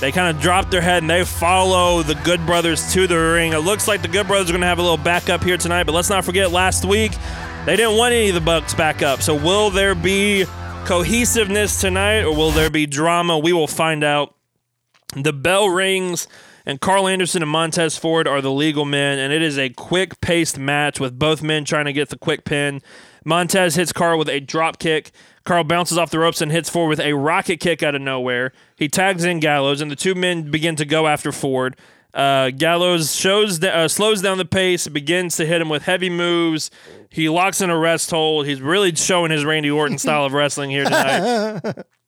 They 0.00 0.12
kind 0.12 0.36
of 0.36 0.42
drop 0.42 0.70
their 0.70 0.80
head 0.80 1.02
and 1.02 1.08
they 1.08 1.24
follow 1.24 2.02
the 2.02 2.16
Good 2.16 2.44
Brothers 2.44 2.92
to 2.92 3.06
the 3.06 3.16
ring. 3.16 3.52
It 3.52 3.58
looks 3.58 3.88
like 3.88 4.02
the 4.02 4.08
Good 4.08 4.26
Brothers 4.26 4.50
are 4.50 4.52
going 4.52 4.60
to 4.60 4.66
have 4.66 4.78
a 4.78 4.82
little 4.82 4.98
backup 4.98 5.42
here 5.42 5.56
tonight, 5.56 5.84
but 5.84 5.92
let's 5.92 6.10
not 6.10 6.24
forget 6.24 6.50
last 6.50 6.84
week 6.84 7.12
they 7.64 7.76
didn't 7.76 7.96
want 7.96 8.12
any 8.12 8.28
of 8.28 8.34
the 8.34 8.40
Bucks 8.42 8.74
back 8.74 9.02
up. 9.02 9.22
So 9.22 9.34
will 9.34 9.70
there 9.70 9.94
be 9.94 10.44
cohesiveness 10.84 11.80
tonight 11.80 12.24
or 12.24 12.36
will 12.36 12.50
there 12.50 12.68
be 12.68 12.84
drama? 12.86 13.38
We 13.38 13.54
will 13.54 13.66
find 13.66 14.04
out. 14.04 14.34
The 15.16 15.32
bell 15.32 15.68
rings, 15.68 16.26
and 16.66 16.80
Carl 16.80 17.06
Anderson 17.08 17.42
and 17.42 17.50
Montez 17.50 17.96
Ford 17.98 18.26
are 18.26 18.40
the 18.40 18.50
legal 18.50 18.84
men, 18.84 19.18
and 19.18 19.32
it 19.32 19.42
is 19.42 19.58
a 19.58 19.68
quick 19.70 20.20
paced 20.20 20.58
match 20.58 20.98
with 20.98 21.18
both 21.18 21.42
men 21.42 21.64
trying 21.64 21.84
to 21.84 21.92
get 21.92 22.08
the 22.08 22.18
quick 22.18 22.44
pin. 22.44 22.80
Montez 23.24 23.74
hits 23.74 23.92
Carl 23.92 24.18
with 24.18 24.28
a 24.28 24.40
drop 24.40 24.78
kick. 24.78 25.10
Carl 25.44 25.64
bounces 25.64 25.98
off 25.98 26.10
the 26.10 26.18
ropes 26.18 26.40
and 26.40 26.50
hits 26.50 26.70
Ford 26.70 26.88
with 26.88 27.00
a 27.00 27.12
rocket 27.14 27.60
kick 27.60 27.82
out 27.82 27.94
of 27.94 28.02
nowhere. 28.02 28.52
He 28.76 28.88
tags 28.88 29.24
in 29.24 29.40
Gallows, 29.40 29.80
and 29.80 29.90
the 29.90 29.96
two 29.96 30.14
men 30.14 30.50
begin 30.50 30.76
to 30.76 30.84
go 30.84 31.06
after 31.06 31.32
Ford. 31.32 31.76
Uh, 32.14 32.50
Gallows 32.50 33.14
shows 33.14 33.62
uh, 33.62 33.88
slows 33.88 34.22
down 34.22 34.38
the 34.38 34.44
pace, 34.44 34.86
begins 34.86 35.36
to 35.36 35.44
hit 35.44 35.60
him 35.60 35.68
with 35.68 35.82
heavy 35.82 36.08
moves. 36.08 36.70
He 37.10 37.28
locks 37.28 37.60
in 37.60 37.70
a 37.70 37.78
rest 37.78 38.10
hold. 38.10 38.46
He's 38.46 38.60
really 38.62 38.94
showing 38.94 39.30
his 39.30 39.44
Randy 39.44 39.70
Orton 39.70 39.98
style 39.98 40.24
of 40.24 40.32
wrestling 40.32 40.70
here 40.70 40.84
tonight. 40.84 41.60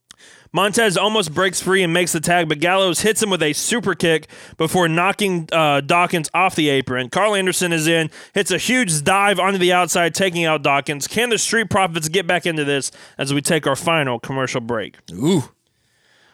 Montez 0.53 0.97
almost 0.97 1.35
breaks 1.35 1.61
free 1.61 1.83
and 1.83 1.93
makes 1.93 2.13
the 2.13 2.21
tag, 2.21 2.49
but 2.49 2.61
Gallows 2.61 3.01
hits 3.01 3.23
him 3.23 3.31
with 3.31 3.43
a 3.43 3.53
super 3.53 3.95
kick 3.95 4.29
before 4.57 4.89
knocking 4.89 5.49
uh, 5.53 5.81
Dawkins 5.81 6.31
off 6.35 6.55
the 6.55 6.69
apron. 6.69 7.11
Carl 7.11 7.35
Anderson 7.35 7.73
is 7.73 7.87
in, 7.87 8.11
hits 8.35 8.51
a 8.51 8.59
huge 8.59 9.05
dive 9.05 9.39
onto 9.39 9.59
the 9.59 9.73
outside, 9.73 10.15
taking 10.15 10.45
out 10.45 10.63
Dawkins. 10.63 11.07
Can 11.07 11.31
the 11.31 11.39
Street 11.39 11.71
Profits 11.71 12.09
get 12.09 12.27
back 12.27 12.47
into 12.47 12.65
this 12.65 12.91
as 13.19 13.35
we 13.35 13.41
take 13.41 13.67
our 13.67 13.77
final 13.77 14.19
commercial 14.19 14.61
break? 14.61 14.97
Ooh. 15.13 15.45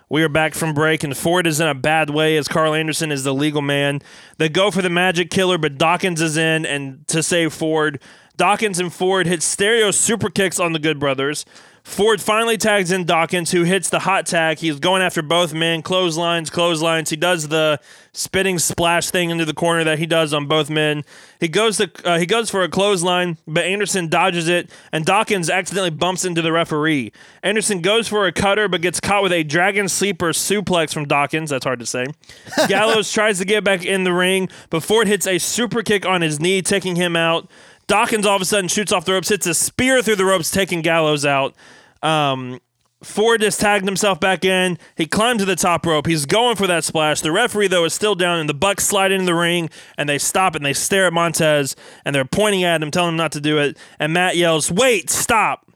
We 0.09 0.23
are 0.23 0.29
back 0.29 0.55
from 0.55 0.75
break, 0.75 1.03
and 1.05 1.17
Ford 1.17 1.47
is 1.47 1.59
in 1.59 1.67
a 1.67 1.75
bad 1.75 2.11
way 2.11 2.37
as 2.37 2.47
Carl 2.47 2.75
Anderson 2.75 3.11
is 3.11 3.25
the 3.25 3.33
legal 3.33 3.63
man. 3.63 4.03
They 4.37 4.51
go 4.51 4.71
for 4.71 4.83
the 4.83 4.91
magic 4.91 5.31
killer, 5.31 5.57
but 5.57 5.79
Dawkins 5.79 6.21
is 6.21 6.37
in, 6.37 6.67
and 6.67 7.09
to 7.09 7.23
save 7.23 7.55
Ford, 7.55 7.99
Dawkins 8.37 8.79
and 8.79 8.93
Ford 8.93 9.27
hit 9.27 9.43
stereo 9.43 9.91
super 9.91 10.29
kicks 10.29 10.61
on 10.61 10.75
the 10.75 10.79
Good 10.79 10.99
Brothers. 10.99 11.47
Ford 11.85 12.21
finally 12.21 12.57
tags 12.57 12.93
in 12.93 13.05
Dawkins, 13.05 13.51
who 13.51 13.65
hits 13.65 13.91
the 13.91 14.01
hot 14.01 14.25
tag. 14.27 14.59
He's 14.59 14.79
going 14.79 15.03
after 15.03 15.21
both 15.21 15.53
men, 15.53 15.83
clotheslines, 15.83 16.49
clotheslines. 16.49 17.11
He 17.11 17.17
does 17.17 17.49
the 17.49 17.81
spitting 18.13 18.59
splash 18.59 19.11
thing 19.11 19.31
into 19.31 19.45
the 19.45 19.55
corner 19.55 19.83
that 19.85 19.99
he 19.99 20.07
does 20.07 20.33
on 20.33 20.47
both 20.47 20.71
men. 20.71 21.03
He 21.41 21.49
goes 21.49 21.79
to 21.79 21.91
uh, 22.05 22.19
he 22.19 22.27
goes 22.27 22.51
for 22.51 22.63
a 22.63 22.69
clothesline, 22.69 23.37
but 23.49 23.65
Anderson 23.65 24.09
dodges 24.09 24.49
it, 24.49 24.71
and 24.93 25.05
Dawkins 25.05 25.51
accidentally 25.51 25.91
bumps 25.91 26.25
into 26.25 26.41
the 26.41 26.53
referee. 26.53 27.13
Anderson 27.43 27.81
goes 27.81 28.07
for 28.07 28.27
a 28.27 28.33
cutter, 28.33 28.69
but 28.69 28.81
gets 28.81 29.01
caught 29.01 29.25
with 29.25 29.33
a 29.33 29.43
dragon 29.43 29.89
sleeper 29.89 30.31
suplex 30.31 30.95
from 30.95 31.07
Dawkins. 31.07 31.51
That's 31.51 31.65
hard 31.65 31.81
to 31.81 31.87
say. 31.87 32.07
Gallows 32.69 33.13
tries 33.13 33.39
to 33.39 33.45
get 33.45 33.65
back 33.65 33.85
in 33.85 34.05
the 34.05 34.13
ring, 34.13 34.49
but 34.71 34.85
Ford 34.85 35.09
hits 35.09 35.27
a 35.27 35.39
super 35.39 35.83
kick 35.83 36.07
on 36.07 36.23
his 36.23 36.39
knee, 36.39 36.63
taking 36.63 36.95
him 36.95 37.17
out. 37.17 37.51
Dawkins 37.87 38.27
all 38.27 38.37
of 38.37 38.43
a 38.43 38.45
sudden 38.45 38.69
shoots 38.69 38.93
off 38.93 39.05
the 39.05 39.13
ropes, 39.13 39.29
hits 39.29 39.47
a 39.47 39.55
spear 39.55 40.03
through 40.03 40.17
the 40.17 40.25
ropes, 40.25 40.51
taking 40.51 40.83
Gallows 40.83 41.25
out. 41.27 41.55
Um, 42.03 42.61
Ford 43.03 43.43
has 43.43 43.57
tagged 43.59 43.85
himself 43.85 44.21
back 44.21 44.45
in. 44.45 44.79
He 44.97 45.07
climbed 45.07 45.41
to 45.41 45.45
the 45.45 45.57
top 45.57 45.85
rope. 45.85 46.07
He's 46.07 46.25
going 46.25 46.57
for 46.57 46.67
that 46.69 46.85
splash. 46.85 47.21
The 47.21 47.33
referee, 47.33 47.69
though, 47.69 47.85
is 47.85 47.93
still 47.93 48.15
down, 48.15 48.39
and 48.39 48.49
the 48.49 48.55
Bucks 48.55 48.87
slide 48.87 49.11
into 49.11 49.27
the 49.27 49.35
ring, 49.35 49.71
and 49.99 50.09
they 50.09 50.19
stop 50.19 50.55
and 50.55 50.65
they 50.65 50.73
stare 50.73 51.07
at 51.07 51.13
Montez, 51.13 51.75
and 52.05 52.15
they're 52.15 52.25
pointing 52.25 52.63
at 52.65 52.83
him, 52.83 52.91
telling 52.91 53.11
him 53.11 53.17
not 53.17 53.33
to 53.33 53.41
do 53.41 53.59
it. 53.59 53.77
And 53.99 54.13
Matt 54.13 54.37
yells, 54.37 54.71
Wait, 54.71 55.11
stop. 55.11 55.67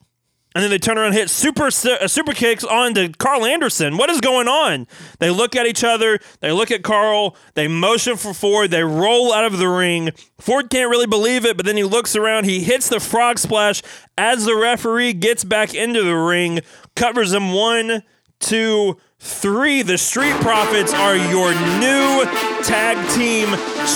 And 0.56 0.62
then 0.62 0.70
they 0.70 0.78
turn 0.78 0.96
around 0.96 1.08
and 1.08 1.16
hit 1.16 1.28
super 1.28 1.66
uh, 1.66 2.08
super 2.08 2.32
kicks 2.32 2.64
onto 2.64 3.12
Carl 3.12 3.44
Anderson. 3.44 3.98
What 3.98 4.08
is 4.08 4.22
going 4.22 4.48
on? 4.48 4.86
They 5.18 5.28
look 5.28 5.54
at 5.54 5.66
each 5.66 5.84
other. 5.84 6.18
They 6.40 6.50
look 6.50 6.70
at 6.70 6.82
Carl. 6.82 7.36
They 7.52 7.68
motion 7.68 8.16
for 8.16 8.32
Ford. 8.32 8.70
They 8.70 8.82
roll 8.82 9.34
out 9.34 9.44
of 9.44 9.58
the 9.58 9.68
ring. 9.68 10.12
Ford 10.40 10.70
can't 10.70 10.88
really 10.88 11.06
believe 11.06 11.44
it, 11.44 11.58
but 11.58 11.66
then 11.66 11.76
he 11.76 11.84
looks 11.84 12.16
around. 12.16 12.44
He 12.44 12.60
hits 12.64 12.88
the 12.88 13.00
frog 13.00 13.38
splash 13.38 13.82
as 14.16 14.46
the 14.46 14.56
referee 14.56 15.12
gets 15.12 15.44
back 15.44 15.74
into 15.74 16.02
the 16.02 16.16
ring, 16.16 16.60
covers 16.94 17.34
him 17.34 17.52
one, 17.52 18.02
two, 18.40 18.96
three. 19.18 19.82
The 19.82 19.98
Street 19.98 20.36
Profits 20.36 20.94
are 20.94 21.16
your 21.16 21.52
new 21.52 22.24
tag 22.62 22.96
team 23.10 23.48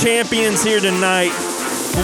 champions 0.03 0.63
here 0.63 0.81
tonight. 0.81 1.33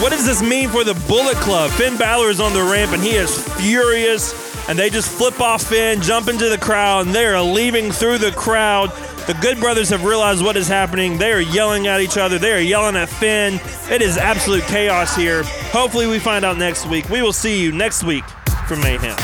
What 0.00 0.12
does 0.12 0.24
this 0.24 0.42
mean 0.42 0.70
for 0.70 0.82
the 0.82 0.94
Bullet 1.06 1.36
Club? 1.36 1.70
Finn 1.72 1.98
Balor 1.98 2.30
is 2.30 2.40
on 2.40 2.54
the 2.54 2.62
ramp 2.62 2.92
and 2.92 3.02
he 3.02 3.16
is 3.16 3.46
furious. 3.56 4.45
And 4.68 4.78
they 4.78 4.90
just 4.90 5.10
flip 5.10 5.40
off 5.40 5.62
Finn, 5.62 6.02
jump 6.02 6.28
into 6.28 6.48
the 6.48 6.58
crowd, 6.58 7.06
and 7.06 7.14
they 7.14 7.24
are 7.24 7.40
leaving 7.40 7.92
through 7.92 8.18
the 8.18 8.32
crowd. 8.32 8.90
The 9.26 9.38
Good 9.40 9.58
Brothers 9.58 9.90
have 9.90 10.04
realized 10.04 10.44
what 10.44 10.56
is 10.56 10.68
happening. 10.68 11.18
They 11.18 11.32
are 11.32 11.40
yelling 11.40 11.86
at 11.86 12.00
each 12.00 12.16
other. 12.16 12.38
They 12.38 12.52
are 12.52 12.60
yelling 12.60 12.96
at 12.96 13.08
Finn. 13.08 13.60
It 13.90 14.02
is 14.02 14.16
absolute 14.16 14.64
chaos 14.64 15.14
here. 15.14 15.42
Hopefully, 15.72 16.06
we 16.06 16.18
find 16.18 16.44
out 16.44 16.58
next 16.58 16.86
week. 16.86 17.08
We 17.08 17.22
will 17.22 17.32
see 17.32 17.62
you 17.62 17.72
next 17.72 18.04
week 18.04 18.24
for 18.66 18.76
Mayhem. 18.76 19.16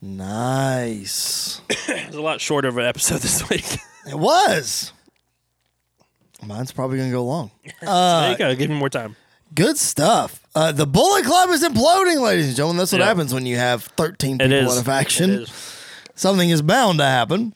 Nice. 0.00 1.60
It 1.88 2.08
was 2.08 2.16
a 2.16 2.22
lot 2.22 2.40
shorter 2.40 2.68
of 2.68 2.78
an 2.78 2.84
episode 2.84 3.20
this 3.20 3.48
week. 3.48 3.78
It 4.06 4.18
was. 4.18 4.92
Mine's 6.44 6.72
probably 6.72 6.98
going 6.98 7.08
to 7.08 7.14
go 7.14 7.24
long. 7.24 7.50
there 7.64 7.72
you 7.82 7.88
uh, 7.88 8.34
go. 8.34 8.54
Give 8.54 8.68
me 8.68 8.76
more 8.76 8.90
time. 8.90 9.16
Good 9.54 9.76
stuff. 9.78 10.40
Uh, 10.54 10.72
the 10.72 10.86
Bullet 10.86 11.24
Club 11.24 11.50
is 11.50 11.62
imploding, 11.62 12.20
ladies 12.20 12.48
and 12.48 12.56
gentlemen. 12.56 12.78
That's 12.78 12.92
what 12.92 13.00
Yeah. 13.00 13.06
happens 13.06 13.32
when 13.34 13.46
you 13.46 13.56
have 13.56 13.84
13 13.96 14.36
It 14.40 14.48
people 14.50 14.68
is. 14.70 14.74
in 14.76 14.80
a 14.80 14.84
faction. 14.84 15.30
It 15.30 15.40
is. 15.42 15.52
Something 16.14 16.50
is 16.50 16.62
bound 16.62 16.98
to 16.98 17.04
happen. 17.04 17.54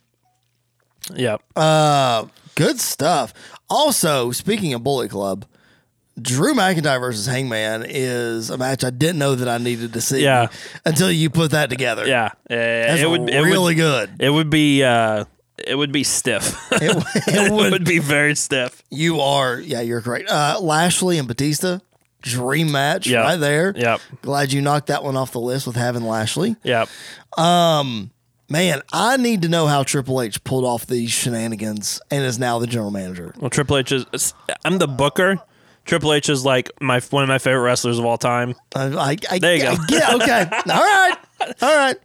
Yep. 1.14 1.40
Uh, 1.56 2.26
good 2.54 2.80
stuff. 2.80 3.32
Also, 3.70 4.30
speaking 4.32 4.74
of 4.74 4.82
Bullet 4.82 5.10
Club, 5.10 5.44
Drew 6.20 6.54
McIntyre 6.54 7.00
versus 7.00 7.26
Hangman 7.26 7.84
is 7.88 8.50
a 8.50 8.58
match 8.58 8.82
I 8.84 8.90
didn't 8.90 9.18
know 9.18 9.34
that 9.36 9.48
I 9.48 9.58
needed 9.58 9.92
to 9.92 10.00
see. 10.00 10.22
Yeah. 10.22 10.48
Until 10.84 11.10
you 11.12 11.30
put 11.30 11.52
that 11.52 11.70
together. 11.70 12.06
yeah. 12.06 12.30
That's 12.48 13.00
it 13.00 13.08
would 13.08 13.30
it 13.30 13.40
really 13.40 13.74
would, 13.74 13.76
good. 13.76 14.10
It 14.18 14.30
would 14.30 14.50
be 14.50 14.82
uh, 14.82 15.24
it 15.64 15.76
would 15.76 15.92
be 15.92 16.02
stiff. 16.04 16.56
It, 16.72 17.04
it 17.28 17.52
would 17.52 17.84
be 17.84 18.00
very 18.00 18.34
stiff. 18.34 18.82
You 18.90 19.20
are. 19.20 19.58
Yeah, 19.60 19.80
you're 19.80 20.00
correct. 20.00 20.28
Uh, 20.28 20.58
Lashley 20.60 21.18
and 21.18 21.28
Batista, 21.28 21.78
dream 22.22 22.70
match 22.72 23.06
Yeah. 23.06 23.20
right 23.20 23.36
there. 23.36 23.72
Yep. 23.76 24.00
Glad 24.22 24.52
you 24.52 24.60
knocked 24.62 24.88
that 24.88 25.02
one 25.04 25.16
off 25.16 25.32
the 25.32 25.40
list 25.40 25.66
with 25.66 25.76
having 25.76 26.02
Lashley. 26.04 26.56
Yep. 26.62 26.88
Um, 27.36 28.10
Man, 28.50 28.80
I 28.94 29.18
need 29.18 29.42
to 29.42 29.48
know 29.50 29.66
how 29.66 29.82
Triple 29.82 30.22
H 30.22 30.42
pulled 30.42 30.64
off 30.64 30.86
these 30.86 31.10
shenanigans 31.10 32.00
and 32.10 32.24
is 32.24 32.38
now 32.38 32.58
the 32.58 32.66
general 32.66 32.90
manager. 32.90 33.34
Well, 33.38 33.50
Triple 33.50 33.76
H 33.76 33.92
is. 33.92 34.32
I'm 34.64 34.78
the 34.78 34.88
booker. 34.88 35.36
Triple 35.84 36.14
H 36.14 36.30
is 36.30 36.46
like 36.46 36.70
my 36.80 36.98
one 37.10 37.22
of 37.24 37.28
my 37.28 37.36
favorite 37.36 37.60
wrestlers 37.60 37.98
of 37.98 38.06
all 38.06 38.16
time. 38.16 38.54
I, 38.74 38.86
I, 38.86 39.16
I, 39.30 39.38
There 39.38 39.54
you 39.54 39.62
go. 39.64 39.72
I 39.72 39.86
get- 39.86 40.14
okay. 40.14 40.40
All 40.72 40.80
right. 40.80 41.16
All 41.40 41.76
right. 41.76 41.96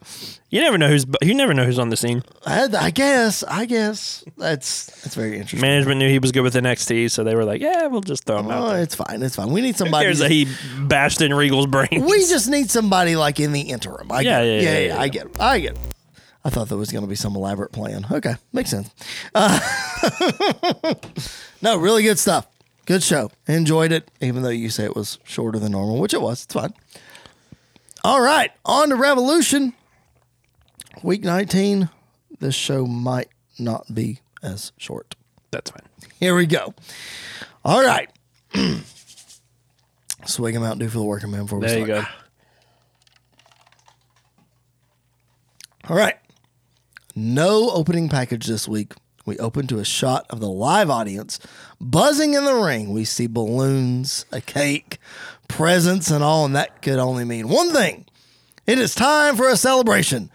You 0.50 0.62
never 0.62 0.78
know 0.78 0.88
who's 0.88 1.06
you 1.24 1.34
never 1.34 1.54
know 1.56 1.66
who's 1.66 1.80
on 1.80 1.90
the 1.90 1.98
scene. 1.98 2.24
I, 2.46 2.68
I 2.80 2.92
guess. 2.92 3.44
I 3.44 3.66
guess 3.66 4.24
that's 4.38 4.86
that's 5.02 5.16
very 5.16 5.34
interesting. 5.38 5.62
Management 5.62 5.98
knew 5.98 6.08
he 6.10 6.20
was 6.20 6.32
good 6.32 6.42
with 6.44 6.54
NXT, 6.54 7.10
so 7.10 7.24
they 7.24 7.34
were 7.36 7.44
like, 7.44 7.60
"Yeah, 7.60 7.88
we'll 7.88 8.02
just 8.02 8.26
throw 8.26 8.38
him 8.40 8.52
out." 8.52 8.64
Oh, 8.64 8.70
There. 8.74 8.84
it's 8.84 8.94
fine. 8.94 9.24
It's 9.24 9.36
fine. 9.36 9.50
We 9.52 9.62
need 9.62 9.74
Who 9.76 9.80
somebody. 9.86 10.06
cares 10.06 10.20
that 10.20 10.30
he 10.30 10.48
bashed 10.82 11.22
in 11.24 11.34
Regal's 11.34 11.66
brain? 11.66 11.88
we 12.06 12.20
just 12.28 12.48
need 12.50 12.70
somebody 12.70 13.16
like 13.16 13.40
in 13.40 13.52
the 13.52 13.62
interim. 13.62 14.12
I 14.12 14.22
Yeah, 14.22 14.42
get 14.44 14.46
yeah, 14.46 14.54
yeah, 14.54 14.62
yeah, 14.62 14.80
yeah, 14.80 14.86
yeah. 14.96 15.02
I 15.02 15.08
get 15.08 15.26
it. 15.26 15.42
I 15.42 15.60
get 15.60 15.72
it. 15.72 15.80
I 16.46 16.50
thought 16.52 16.70
there 16.70 16.78
was 16.78 16.92
going 16.92 17.04
to 17.04 17.10
be 17.10 17.16
some 17.16 17.36
elaborate 17.36 17.72
plan. 17.72 18.06
Okay, 18.12 18.36
makes 18.52 18.70
sense. 18.70 18.92
Uh, 19.34 19.60
no, 21.62 21.78
really 21.78 22.04
good 22.04 22.20
stuff. 22.20 22.48
Good 22.86 23.02
show. 23.02 23.32
Enjoyed 23.48 23.92
it, 23.94 24.12
even 24.22 24.44
though 24.44 24.50
you 24.50 24.70
say 24.70 24.84
it 24.84 24.96
was 24.96 25.18
shorter 25.24 25.58
than 25.58 25.72
normal, 25.72 26.00
which 26.00 26.14
it 26.14 26.22
was. 26.22 26.44
It's 26.44 26.54
fine. 26.54 26.74
All 28.04 28.22
right, 28.22 28.52
on 28.66 28.90
to 28.90 28.96
Revolution. 28.96 29.74
Week 31.04 31.24
19. 31.24 31.90
This 32.40 32.56
show 32.56 32.86
might 32.86 33.30
not 33.58 33.94
be 33.94 34.20
as 34.42 34.74
short. 34.78 35.16
That's 35.52 35.72
fine. 35.72 35.88
Here 36.20 36.36
we 36.36 36.46
go. 36.46 36.74
All 37.64 37.82
right. 37.84 38.10
Swig 40.26 40.56
him 40.56 40.64
out, 40.64 40.80
do 40.80 40.90
for 40.90 40.98
the 40.98 41.04
working 41.04 41.32
man 41.32 41.44
before 41.44 41.60
we 41.60 41.68
There 41.68 41.80
you 41.80 41.86
start. 41.86 42.06
go. 45.86 45.90
All 45.94 45.96
right. 45.98 46.16
No 47.16 47.70
opening 47.72 48.10
package 48.10 48.48
this 48.48 48.68
week. 48.68 48.94
We 49.26 49.38
open 49.40 49.68
to 49.68 49.80
a 49.80 49.86
shot 49.86 50.26
of 50.30 50.42
the 50.42 50.50
live 50.50 50.90
audience 50.90 51.40
buzzing 51.80 52.34
in 52.34 52.44
the 52.44 52.56
ring. 52.56 52.92
We 52.92 53.06
see 53.06 53.28
balloons, 53.28 54.26
a 54.34 54.42
cake, 54.42 54.98
presents, 55.54 56.10
and 56.10 56.24
all, 56.24 56.46
and 56.46 56.56
that 56.56 56.82
could 56.82 56.98
only 56.98 57.24
mean 57.24 57.48
one 57.48 57.72
thing. 57.72 58.06
It 58.66 58.80
is 58.80 58.96
time 58.96 59.36
for 59.36 59.48
a 59.48 59.56
celebration. 59.56 60.32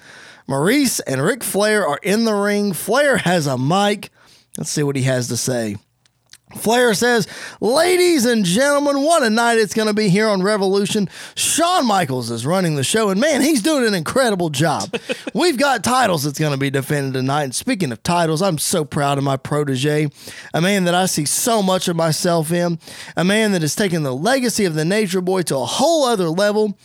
Maryse 0.48 1.00
and 1.07 1.22
Ric 1.22 1.42
Flair 1.42 1.87
are 1.87 1.98
in 2.02 2.24
the 2.24 2.35
ring. 2.35 2.72
Flair 2.72 3.16
has 3.18 3.46
a 3.46 3.59
mic. 3.59 4.11
Let's 4.57 4.70
see 4.70 4.83
what 4.83 4.96
he 4.96 5.02
has 5.02 5.28
to 5.28 5.37
say. 5.37 5.76
Flair 6.56 6.94
says, 6.94 7.26
Ladies 7.61 8.24
and 8.24 8.44
gentlemen, 8.44 9.02
what 9.02 9.22
a 9.22 9.30
night 9.30 9.58
it's 9.58 9.74
going 9.74 9.88
to 9.88 9.94
be 9.94 10.08
here 10.08 10.28
on 10.28 10.42
Revolution. 10.42 11.08
Shawn 11.34 11.87
Michaels 11.87 12.30
is 12.30 12.46
running 12.46 12.76
the 12.76 12.84
show, 12.84 13.11
and 13.11 13.20
man, 13.20 13.42
he's 13.42 13.62
doing 13.62 13.87
an 13.87 13.94
incredible 13.94 14.48
job. 14.50 14.94
We've 15.34 15.58
got 15.58 15.84
titles 15.84 16.24
that's 16.24 16.38
going 16.38 16.52
to 16.52 16.58
be 16.58 16.70
defended 16.70 17.14
tonight. 17.14 17.44
And 17.44 17.54
speaking 17.54 17.92
of 17.92 18.02
titles, 18.02 18.40
I'm 18.42 18.58
so 18.58 18.84
proud 18.84 19.18
of 19.18 19.24
my 19.24 19.37
protege, 19.37 20.08
a 20.54 20.61
man 20.61 20.84
that 20.84 20.94
I 20.94 21.06
see 21.06 21.24
so 21.24 21.62
much 21.62 21.88
of 21.88 21.96
myself 21.96 22.50
in, 22.50 22.78
a 23.16 23.24
man 23.24 23.52
that 23.52 23.62
has 23.62 23.74
taken 23.74 24.02
the 24.02 24.14
legacy 24.14 24.64
of 24.64 24.74
the 24.74 24.84
Nature 24.84 25.20
Boy 25.20 25.42
to 25.42 25.56
a 25.56 25.64
whole 25.64 26.04
other 26.04 26.28
level. 26.28 26.78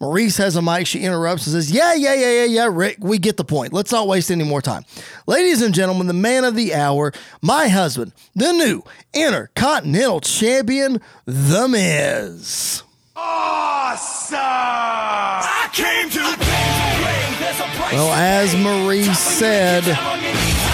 Maryse 0.00 0.36
has 0.38 0.56
a 0.56 0.62
mic. 0.62 0.86
She 0.86 1.00
interrupts 1.00 1.46
and 1.46 1.54
says, 1.54 1.70
Yeah, 1.70 1.94
yeah, 1.94 2.14
yeah, 2.14 2.32
yeah, 2.32 2.44
yeah, 2.44 2.68
Ric, 2.70 2.98
we 3.00 3.18
get 3.18 3.36
the 3.36 3.44
point. 3.44 3.72
Let's 3.72 3.92
not 3.92 4.06
waste 4.06 4.30
any 4.30 4.44
more 4.44 4.60
time. 4.60 4.84
Ladies 5.26 5.62
and 5.62 5.74
gentlemen, 5.74 6.06
the 6.06 6.12
man 6.12 6.44
of 6.44 6.54
the 6.54 6.74
hour, 6.74 7.12
my 7.40 7.68
husband, 7.68 8.12
the 8.34 8.52
new 8.52 8.82
Intercontinental 9.14 10.20
Champion, 10.20 11.00
The 11.24 11.66
Miz. 11.68 12.82
Awesome! 13.18 14.36
I 14.38 15.70
came 15.72 16.10
to 16.10 16.36
play. 16.36 17.38
There's 17.40 17.60
a 17.60 17.76
price 17.78 17.92
Well, 17.94 18.12
as 18.12 18.54
pay. 18.54 18.62
Maryse 18.62 19.14
said, 19.16 19.84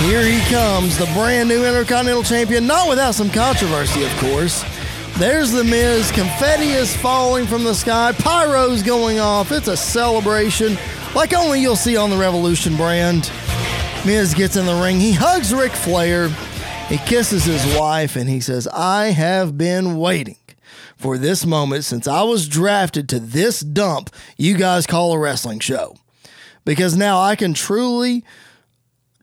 here 0.00 0.24
he 0.24 0.40
comes, 0.50 0.98
the 0.98 1.06
brand 1.14 1.48
new 1.48 1.64
Intercontinental 1.64 2.24
Champion, 2.24 2.66
not 2.66 2.88
without 2.88 3.14
some 3.14 3.30
controversy, 3.30 4.04
of 4.04 4.10
course. 4.16 4.64
There's 5.18 5.52
The 5.52 5.62
Miz. 5.62 6.10
Confetti 6.10 6.70
is 6.70 6.96
falling 6.96 7.46
from 7.46 7.64
the 7.64 7.74
sky. 7.74 8.12
Pyro's 8.12 8.82
going 8.82 9.20
off. 9.20 9.52
It's 9.52 9.68
a 9.68 9.76
celebration. 9.76 10.76
like 11.14 11.32
only 11.32 11.60
you'll 11.60 11.76
see 11.76 11.96
on 11.96 12.10
the 12.10 12.16
Revolution 12.16 12.76
brand. 12.76 13.30
Miz 14.04 14.34
gets 14.34 14.56
in 14.56 14.66
the 14.66 14.74
ring. 14.82 14.98
He 14.98 15.12
hugs 15.12 15.54
Ric 15.54 15.72
Flair. 15.72 16.28
He 16.88 16.98
kisses 16.98 17.44
his 17.44 17.64
wife 17.78 18.16
and 18.16 18.28
he 18.28 18.40
says, 18.40 18.66
I 18.68 19.06
have 19.08 19.56
been 19.56 19.96
waiting 19.96 20.38
for 20.96 21.18
this 21.18 21.46
moment 21.46 21.84
since 21.84 22.08
I 22.08 22.22
was 22.22 22.48
drafted 22.48 23.08
to 23.10 23.20
this 23.20 23.60
dump 23.60 24.10
you 24.36 24.56
guys 24.56 24.86
call 24.86 25.12
a 25.12 25.18
wrestling 25.18 25.60
show. 25.60 25.94
Because 26.64 26.96
now 26.96 27.20
I 27.20 27.36
can 27.36 27.54
truly, 27.54 28.24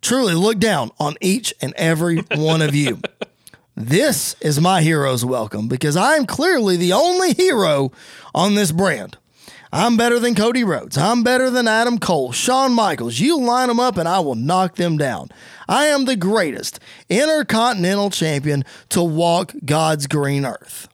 truly 0.02 0.34
look 0.34 0.60
down 0.60 0.92
on 1.00 1.16
each 1.20 1.54
and 1.62 1.74
every 1.76 2.18
one 2.36 2.62
of 2.62 2.74
you. 2.74 3.02
This 3.82 4.36
is 4.42 4.60
my 4.60 4.82
hero's 4.82 5.24
welcome 5.24 5.70
because 5.70 5.96
I 5.96 6.16
am 6.16 6.26
clearly 6.26 6.76
the 6.76 6.92
only 6.92 7.32
hero 7.34 7.94
on 8.36 8.56
this 8.56 8.74
brand. 8.74 9.18
I'm 9.72 9.96
better 9.96 10.20
than 10.20 10.36
Cody 10.36 10.66
Rhodes. 10.66 10.98
I'm 10.98 11.24
better 11.24 11.50
than 11.50 11.66
Adam 11.66 11.98
Cole, 11.98 12.34
Shawn 12.34 12.74
Michaels. 12.74 13.22
You 13.22 13.40
line 13.40 13.70
them 13.70 13.80
up 13.80 13.96
and 13.96 14.06
I 14.06 14.20
will 14.20 14.36
knock 14.36 14.76
them 14.76 14.98
down. 14.98 15.30
I 15.70 15.86
am 15.86 16.04
the 16.04 16.18
greatest 16.18 16.82
intercontinental 17.08 18.10
champion 18.10 18.66
to 18.90 19.02
walk 19.02 19.54
God's 19.64 20.08
green 20.08 20.46
earth. 20.46 20.90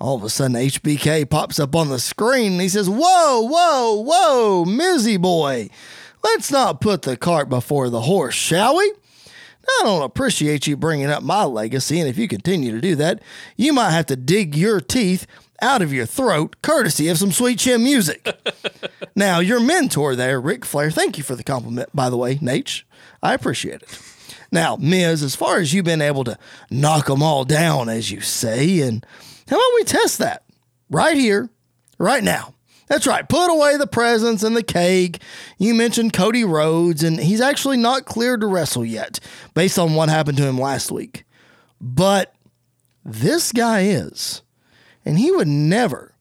All 0.00 0.16
of 0.16 0.24
a 0.24 0.30
sudden, 0.30 0.56
HBK 0.56 1.28
pops 1.28 1.60
up 1.60 1.76
on 1.76 1.90
the 1.90 1.98
screen 1.98 2.52
and 2.52 2.62
he 2.62 2.68
says, 2.70 2.88
Whoa, 2.88 3.42
whoa, 3.42 4.00
whoa, 4.00 4.64
Mizzy 4.66 5.20
boy. 5.20 5.68
Let's 6.24 6.50
not 6.50 6.80
put 6.80 7.02
the 7.02 7.18
cart 7.18 7.50
before 7.50 7.90
the 7.90 8.00
horse, 8.00 8.34
shall 8.34 8.78
we? 8.78 8.90
I 9.66 9.80
don't 9.84 10.02
appreciate 10.02 10.66
you 10.66 10.76
bringing 10.76 11.06
up 11.06 11.22
my 11.22 11.44
legacy, 11.44 12.00
and 12.00 12.08
if 12.08 12.18
you 12.18 12.28
continue 12.28 12.72
to 12.72 12.80
do 12.80 12.96
that, 12.96 13.22
you 13.56 13.72
might 13.72 13.90
have 13.90 14.06
to 14.06 14.16
dig 14.16 14.54
your 14.54 14.80
teeth 14.80 15.26
out 15.60 15.80
of 15.80 15.92
your 15.92 16.06
throat, 16.06 16.56
courtesy 16.62 17.08
of 17.08 17.18
some 17.18 17.32
sweet 17.32 17.58
chin 17.58 17.82
music. 17.84 18.28
now, 19.16 19.38
your 19.38 19.60
mentor 19.60 20.16
there, 20.16 20.40
Ric 20.40 20.64
Flair, 20.64 20.90
thank 20.90 21.16
you 21.16 21.24
for 21.24 21.36
the 21.36 21.44
compliment, 21.44 21.88
by 21.94 22.10
the 22.10 22.16
way, 22.16 22.38
Nate. 22.40 22.82
I 23.22 23.34
appreciate 23.34 23.82
it. 23.82 24.02
Now, 24.50 24.76
Miz, 24.76 25.22
as 25.22 25.34
far 25.34 25.58
as 25.58 25.72
you've 25.72 25.84
been 25.84 26.02
able 26.02 26.24
to 26.24 26.38
knock 26.70 27.06
them 27.06 27.22
all 27.22 27.44
down, 27.44 27.88
as 27.88 28.10
you 28.10 28.20
say, 28.20 28.80
and 28.80 29.06
how 29.48 29.56
about 29.56 29.74
we 29.76 29.84
test 29.84 30.18
that 30.18 30.44
right 30.90 31.16
here, 31.16 31.48
right 31.98 32.22
now? 32.22 32.54
That's 32.88 33.06
right. 33.06 33.28
Put 33.28 33.50
away 33.50 33.76
the 33.76 33.86
presents 33.86 34.42
and 34.42 34.56
the 34.56 34.62
cake. 34.62 35.20
You 35.58 35.74
mentioned 35.74 36.12
Cody 36.12 36.44
Rhodes, 36.44 37.02
and 37.02 37.18
he's 37.18 37.40
actually 37.40 37.76
not 37.76 38.04
cleared 38.04 38.40
to 38.40 38.46
wrestle 38.46 38.84
yet, 38.84 39.18
based 39.54 39.78
on 39.78 39.94
what 39.94 40.08
happened 40.08 40.38
to 40.38 40.46
him 40.46 40.58
last 40.58 40.90
week. 40.90 41.24
But 41.80 42.34
this 43.04 43.52
guy 43.52 43.82
is, 43.82 44.42
and 45.04 45.18
he 45.18 45.30
would 45.30 45.48
never 45.48 46.14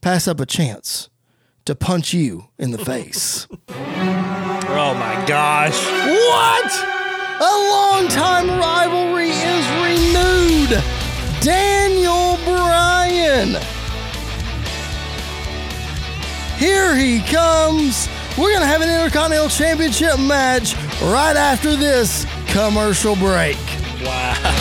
pass 0.00 0.26
up 0.28 0.40
a 0.40 0.46
chance 0.46 1.08
to 1.64 1.74
punch 1.74 2.12
you 2.14 2.48
in 2.58 2.70
the 2.70 2.84
face. 2.84 3.46
Oh 4.74 4.94
my 4.94 5.22
gosh. 5.26 5.84
What? 5.84 6.72
A 7.40 7.54
long 7.70 8.08
time 8.08 8.48
rivalry 8.58 9.28
is 9.28 9.68
renewed. 9.84 10.82
Daniel 11.42 12.38
Bryan. 12.44 13.56
Here 16.62 16.94
he 16.94 17.18
comes. 17.18 18.08
We're 18.38 18.50
going 18.50 18.60
to 18.60 18.68
have 18.68 18.82
an 18.82 18.88
Intercontinental 18.88 19.48
Championship 19.48 20.16
match 20.20 20.76
right 21.02 21.34
after 21.34 21.74
this 21.74 22.24
commercial 22.52 23.16
break. 23.16 23.56
Wow. 24.04 24.51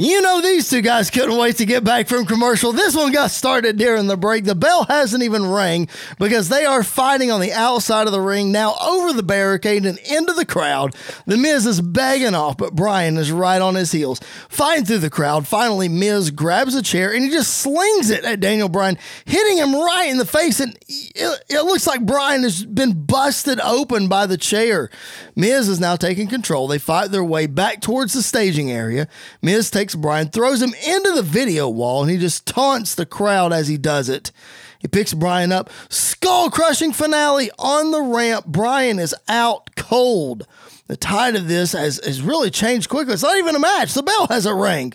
You 0.00 0.22
know, 0.22 0.40
these 0.40 0.70
two 0.70 0.80
guys 0.80 1.10
couldn't 1.10 1.36
wait 1.36 1.56
to 1.56 1.66
get 1.66 1.82
back 1.82 2.06
from 2.06 2.24
commercial. 2.24 2.72
This 2.72 2.94
one 2.94 3.10
got 3.10 3.32
started 3.32 3.78
during 3.78 4.06
the 4.06 4.16
break. 4.16 4.44
The 4.44 4.54
bell 4.54 4.84
hasn't 4.84 5.24
even 5.24 5.50
rang 5.50 5.88
because 6.20 6.48
they 6.48 6.64
are 6.64 6.84
fighting 6.84 7.32
on 7.32 7.40
the 7.40 7.52
outside 7.52 8.06
of 8.06 8.12
the 8.12 8.20
ring 8.20 8.52
now 8.52 8.76
over 8.80 9.12
the 9.12 9.24
barricade 9.24 9.84
and 9.84 9.98
into 9.98 10.34
the 10.34 10.46
crowd. 10.46 10.94
The 11.26 11.36
Miz 11.36 11.66
is 11.66 11.80
begging 11.80 12.36
off, 12.36 12.56
but 12.56 12.76
Bryan 12.76 13.16
is 13.16 13.32
right 13.32 13.60
on 13.60 13.74
his 13.74 13.90
heels, 13.90 14.20
fighting 14.48 14.84
through 14.84 14.98
the 14.98 15.10
crowd. 15.10 15.48
Finally, 15.48 15.88
Miz 15.88 16.30
grabs 16.30 16.76
a 16.76 16.82
chair 16.82 17.12
and 17.12 17.24
he 17.24 17.30
just 17.30 17.58
slings 17.58 18.10
it 18.10 18.24
at 18.24 18.38
Daniel 18.38 18.68
Bryan, 18.68 18.98
hitting 19.24 19.58
him 19.58 19.74
right 19.74 20.08
in 20.08 20.18
the 20.18 20.24
face. 20.24 20.60
And 20.60 20.78
it, 20.86 21.44
it 21.48 21.62
looks 21.62 21.88
like 21.88 22.06
Bryan 22.06 22.44
has 22.44 22.64
been 22.64 23.04
busted 23.04 23.58
open 23.58 24.06
by 24.06 24.26
the 24.26 24.38
chair. 24.38 24.90
Miz 25.34 25.68
is 25.68 25.80
now 25.80 25.96
taking 25.96 26.28
control. 26.28 26.68
They 26.68 26.78
fight 26.78 27.10
their 27.10 27.24
way 27.24 27.48
back 27.48 27.80
towards 27.80 28.12
the 28.12 28.22
staging 28.22 28.70
area. 28.70 29.08
Miz 29.42 29.72
takes 29.72 29.87
Bryan, 29.94 30.28
throws 30.28 30.62
him 30.62 30.74
into 30.86 31.12
the 31.12 31.22
video 31.22 31.68
wall, 31.68 32.02
and 32.02 32.10
he 32.10 32.18
just 32.18 32.46
taunts 32.46 32.94
the 32.94 33.06
crowd 33.06 33.52
as 33.52 33.68
he 33.68 33.76
does 33.76 34.08
it. 34.08 34.32
He 34.78 34.88
picks 34.88 35.12
Bryan 35.12 35.52
up, 35.52 35.70
skull 35.88 36.50
crushing 36.50 36.92
finale 36.92 37.50
on 37.58 37.90
the 37.90 38.02
ramp. 38.02 38.46
Bryan 38.46 38.98
is 38.98 39.14
out 39.28 39.74
cold. 39.76 40.46
The 40.86 40.96
tide 40.96 41.36
of 41.36 41.48
this 41.48 41.72
has, 41.72 42.00
has 42.04 42.22
really 42.22 42.50
changed 42.50 42.88
quickly. 42.88 43.14
It's 43.14 43.22
not 43.22 43.36
even 43.36 43.56
a 43.56 43.60
match. 43.60 43.92
The 43.92 44.02
bell 44.02 44.26
has 44.28 44.46
a 44.46 44.54
ring. 44.54 44.94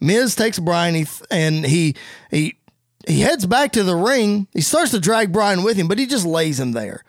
Miz 0.00 0.34
takes 0.34 0.58
Bryan 0.58 1.06
and 1.30 1.64
he 1.64 1.94
he 2.30 2.56
he 3.06 3.20
heads 3.20 3.46
back 3.46 3.72
to 3.72 3.84
the 3.84 3.94
ring. 3.94 4.48
He 4.52 4.60
starts 4.60 4.90
to 4.90 5.00
drag 5.00 5.32
Bryan 5.32 5.62
with 5.62 5.76
him, 5.76 5.88
but 5.88 5.98
he 5.98 6.06
just 6.06 6.26
lays 6.26 6.58
him 6.58 6.72
there. 6.72 7.04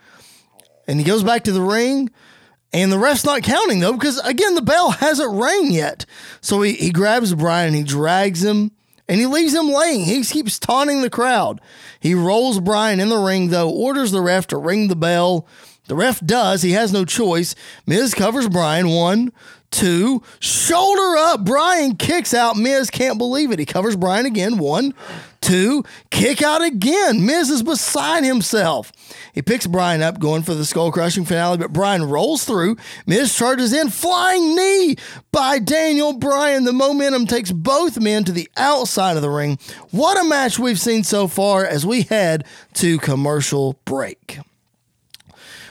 And 0.88 1.00
he 1.00 1.06
goes 1.06 1.24
back 1.24 1.44
to 1.46 1.52
the 1.52 1.62
ring. 1.62 2.12
And 2.74 2.92
the 2.92 2.98
ref's 2.98 3.24
not 3.24 3.44
counting 3.44 3.80
though, 3.80 3.94
because 3.94 4.20
again, 4.20 4.56
the 4.56 4.62
bell 4.62 4.92
hasn't 4.92 5.32
rang 5.32 5.72
yet. 5.72 6.06
So 6.42 6.62
he, 6.64 6.74
he 6.74 6.90
grabs 6.90 7.34
Bryan, 7.36 7.76
he 7.76 7.84
drags 7.84 8.44
him, 8.44 8.72
and 9.08 9.20
he 9.20 9.28
leaves 9.28 9.54
him 9.54 9.70
laying. 9.70 10.06
He 10.06 10.24
keeps 10.24 10.58
taunting 10.58 11.02
the 11.02 11.10
crowd. 11.10 11.62
He 12.00 12.16
rolls 12.16 12.60
Bryan 12.60 13.00
in 13.00 13.10
the 13.10 13.18
ring 13.18 13.50
though, 13.50 13.70
orders 13.70 14.12
the 14.12 14.22
ref 14.22 14.48
to 14.48 14.58
ring 14.58 14.88
the 14.88 14.96
bell. 14.96 15.48
The 15.88 15.96
ref 15.96 16.20
does. 16.22 16.62
He 16.62 16.72
has 16.72 16.94
no 16.94 17.06
choice. 17.06 17.56
Miz 17.86 18.14
covers 18.14 18.48
Bryan. 18.48 18.90
One, 18.90 19.34
two, 19.74 20.22
shoulder 20.40 21.18
up. 21.18 21.44
Bryan 21.44 21.98
kicks 21.98 22.34
out. 22.34 22.56
Miz 22.56 22.90
can't 22.90 23.18
believe 23.18 23.52
it. 23.52 23.60
He 23.60 23.66
covers 23.66 23.96
Bryan 23.96 24.26
again. 24.26 24.58
One, 24.58 24.94
two, 25.42 25.84
kick 26.12 26.42
out 26.42 26.62
again. 26.62 27.26
Miz 27.26 27.50
is 27.50 27.64
beside 27.64 28.24
himself. 28.24 28.94
He 29.34 29.42
picks 29.42 29.68
Bryan 29.68 30.02
up, 30.02 30.20
going 30.20 30.44
for 30.44 30.54
the 30.54 30.64
skull 30.64 30.92
crushing 30.92 31.26
finale, 31.26 31.58
but 31.58 31.74
Bryan 31.74 32.06
rolls 32.06 32.46
through. 32.46 32.78
Miz 33.06 33.36
charges 33.36 33.74
in, 33.74 33.90
flying 33.90 34.56
knee 34.56 34.96
by 35.32 35.60
Daniel 35.60 36.14
Bryan. 36.14 36.64
The 36.64 36.72
momentum 36.72 37.26
takes 37.26 37.52
both 37.52 38.00
men 38.00 38.24
to 38.26 38.32
the 38.32 38.50
outside 38.56 39.16
of 39.16 39.22
the 39.22 39.30
ring. 39.30 39.58
What 39.92 40.22
a 40.22 40.24
match 40.24 40.60
we've 40.60 40.80
seen 40.80 41.04
so 41.04 41.28
far 41.28 41.66
as 41.66 41.86
we 41.86 42.04
head 42.04 42.46
to 42.76 43.00
commercial 43.00 43.80
break. 43.86 44.40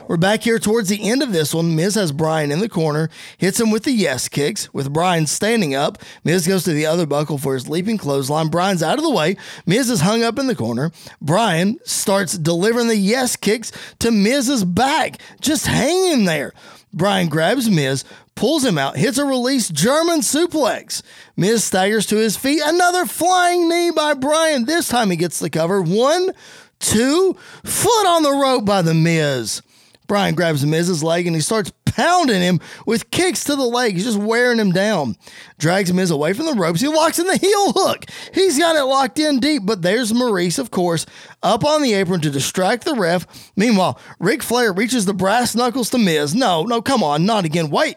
We're 0.09 0.17
back 0.17 0.43
here 0.43 0.59
towards 0.59 0.88
the 0.88 1.09
end 1.09 1.23
of 1.23 1.33
this 1.33 1.55
one. 1.55 1.77
Miz 1.77 1.95
has 1.95 2.11
Bryan 2.11 2.51
in 2.51 2.59
the 2.59 2.69
corner, 2.69 3.09
hits 3.38 3.61
him 3.61 3.71
with 3.71 3.85
the 3.85 3.93
yes 3.93 4.29
kicks. 4.29 4.73
With 4.75 4.93
Bryan 4.93 5.27
standing 5.27 5.75
up, 5.75 6.03
Miz 6.25 6.47
goes 6.47 6.65
to 6.65 6.73
the 6.73 6.87
other 6.87 7.07
buckle 7.07 7.38
for 7.38 7.55
his 7.55 7.69
leaping 7.69 7.99
clothesline. 7.99 8.49
Bryan's 8.49 8.83
out 8.83 8.99
of 8.99 9.05
the 9.05 9.11
way. 9.11 9.37
Miz 9.65 9.88
is 9.88 10.01
hung 10.01 10.25
up 10.25 10.41
in 10.41 10.49
the 10.49 10.57
corner. 10.57 10.91
Bryan 11.21 11.79
starts 11.85 12.37
delivering 12.37 12.88
the 12.88 12.97
yes 12.97 13.37
kicks 13.37 13.71
to 14.01 14.11
Miz's 14.11 14.65
back, 14.65 15.21
just 15.41 15.67
hanging 15.67 16.25
there. 16.25 16.53
Bryan 16.93 17.29
grabs 17.29 17.71
Miz, 17.71 18.05
pulls 18.35 18.65
him 18.65 18.79
out, 18.79 18.97
hits 18.97 19.19
a 19.19 19.25
release 19.25 19.69
German 19.69 20.21
suplex. 20.21 21.03
Miz 21.37 21.62
staggers 21.62 22.07
to 22.07 22.17
his 22.17 22.37
feet. 22.37 22.61
Another 22.65 23.07
flying 23.07 23.69
knee 23.69 23.91
by 23.91 24.15
Bryan. 24.15 24.65
This 24.65 24.88
time 24.88 25.11
he 25.11 25.17
gets 25.17 25.38
the 25.38 25.49
cover. 25.49 25.81
One, 25.81 26.33
two, 26.81 27.37
foot 27.65 28.07
on 28.07 28.25
the 28.25 28.33
rope 28.33 28.65
by 28.65 28.83
the 28.83 28.95
Miz. 28.95 29.62
Bryan 30.07 30.35
grabs 30.35 30.65
Miz's 30.65 31.03
leg 31.03 31.27
and 31.27 31.37
he 31.37 31.43
starts 31.43 31.73
pounding 31.85 32.41
him 32.41 32.61
with 32.87 33.11
kicks 33.11 33.45
to 33.45 33.57
the 33.57 33.65
leg. 33.65 33.95
He's 33.95 34.05
just 34.05 34.19
wearing 34.19 34.59
him 34.59 34.73
down. 34.73 35.17
Drags 35.59 35.93
Miz 35.93 36.11
away 36.11 36.33
from 36.33 36.47
the 36.47 36.55
ropes. 36.55 36.81
He 36.81 36.88
locks 36.88 37.19
in 37.19 37.27
the 37.27 37.37
heel 37.37 37.73
hook. 37.73 38.07
He's 38.33 38.59
got 38.59 38.77
it 38.77 38.85
locked 38.85 39.19
in 39.19 39.41
deep, 39.41 39.62
but 39.65 39.83
there's 39.83 40.12
Maryse, 40.12 40.59
of 40.59 40.71
course, 40.71 41.07
up 41.43 41.65
on 41.65 41.83
the 41.83 41.95
apron 41.95 42.21
to 42.23 42.31
distract 42.31 42.85
the 42.85 42.95
ref. 42.95 43.27
Meanwhile, 43.57 43.99
Ric 44.19 44.43
Flair 44.43 44.73
reaches 44.73 45.05
the 45.05 45.15
brass 45.15 45.55
knuckles 45.55 45.91
to 45.91 45.99
Miz. 45.99 46.35
No, 46.35 46.65
no, 46.65 46.83
come 46.83 47.03
on, 47.03 47.27
not 47.27 47.45
again. 47.45 47.71
Wait. 47.71 47.97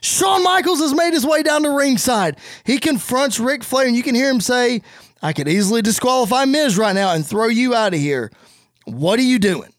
Shawn 0.00 0.42
Michaels 0.42 0.80
has 0.80 0.94
made 0.94 1.12
his 1.12 1.26
way 1.26 1.42
down 1.42 1.64
to 1.64 1.70
ringside. 1.70 2.36
He 2.64 2.78
confronts 2.78 3.38
Ric 3.38 3.62
Flair, 3.62 3.86
and 3.86 3.96
you 3.96 4.02
can 4.02 4.14
hear 4.14 4.30
him 4.30 4.40
say, 4.40 4.82
I 5.22 5.32
could 5.32 5.48
easily 5.48 5.82
disqualify 5.82 6.44
Miz 6.46 6.78
right 6.78 6.94
now 6.94 7.12
and 7.12 7.26
throw 7.26 7.48
you 7.48 7.74
out 7.74 7.94
of 7.94 8.00
here. 8.00 8.32
What 8.84 9.18
are 9.18 9.22
you 9.22 9.38
doing? 9.38 9.71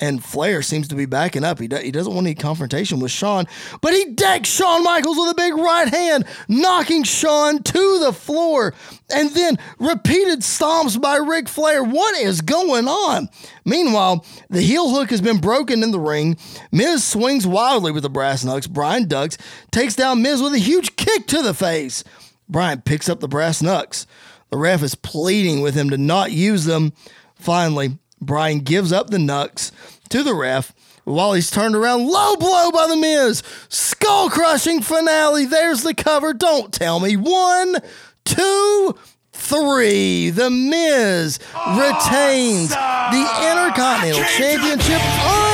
And 0.00 0.24
Flair 0.24 0.60
seems 0.60 0.88
to 0.88 0.96
be 0.96 1.06
backing 1.06 1.44
up. 1.44 1.60
He, 1.60 1.68
do, 1.68 1.76
he 1.76 1.92
doesn't 1.92 2.12
want 2.12 2.26
any 2.26 2.34
confrontation 2.34 2.98
with 2.98 3.12
Shawn, 3.12 3.46
but 3.80 3.92
he 3.92 4.06
decks 4.06 4.48
Shawn 4.48 4.82
Michaels 4.82 5.16
with 5.16 5.30
a 5.30 5.34
big 5.36 5.54
right 5.54 5.88
hand, 5.88 6.24
knocking 6.48 7.04
Shawn 7.04 7.62
to 7.62 7.98
the 8.00 8.12
floor. 8.12 8.74
And 9.08 9.30
then 9.30 9.56
repeated 9.78 10.40
stomps 10.40 11.00
by 11.00 11.16
Ric 11.16 11.48
Flair. 11.48 11.84
What 11.84 12.18
is 12.18 12.40
going 12.40 12.88
on? 12.88 13.28
Meanwhile, 13.64 14.26
the 14.50 14.62
heel 14.62 14.90
hook 14.90 15.10
has 15.10 15.20
been 15.20 15.40
broken 15.40 15.84
in 15.84 15.92
the 15.92 16.00
ring. 16.00 16.38
Miz 16.72 17.04
swings 17.04 17.46
wildly 17.46 17.92
with 17.92 18.02
the 18.02 18.10
brass 18.10 18.44
knucks. 18.44 18.66
Bryan 18.66 19.06
ducks, 19.06 19.38
takes 19.70 19.94
down 19.94 20.22
Miz 20.22 20.42
with 20.42 20.54
a 20.54 20.58
huge 20.58 20.96
kick 20.96 21.28
to 21.28 21.40
the 21.40 21.54
face. 21.54 22.02
Bryan 22.48 22.82
picks 22.82 23.08
up 23.08 23.20
the 23.20 23.28
brass 23.28 23.62
knucks. 23.62 24.08
The 24.50 24.58
ref 24.58 24.82
is 24.82 24.94
pleading 24.96 25.62
with 25.62 25.74
him 25.74 25.90
to 25.90 25.98
not 25.98 26.32
use 26.32 26.64
them. 26.64 26.92
Finally, 27.36 27.98
Bryan 28.26 28.60
gives 28.60 28.92
up 28.92 29.10
the 29.10 29.18
knucks 29.18 29.72
to 30.10 30.22
the 30.22 30.34
ref 30.34 30.72
while 31.04 31.32
he's 31.32 31.50
turned 31.50 31.76
around. 31.76 32.06
Low 32.06 32.36
blow 32.36 32.70
by 32.70 32.86
The 32.88 32.96
Miz. 32.96 33.42
Skull 33.68 34.30
crushing 34.30 34.80
finale. 34.80 35.44
There's 35.44 35.82
the 35.82 35.94
cover. 35.94 36.32
Don't 36.32 36.72
tell 36.72 37.00
me. 37.00 37.16
One, 37.16 37.76
two, 38.24 38.94
three. 39.32 40.30
The 40.30 40.50
Miz 40.50 41.38
retains 41.76 42.70
the 42.70 43.26
Intercontinental 43.50 44.24
Championship. 44.36 45.00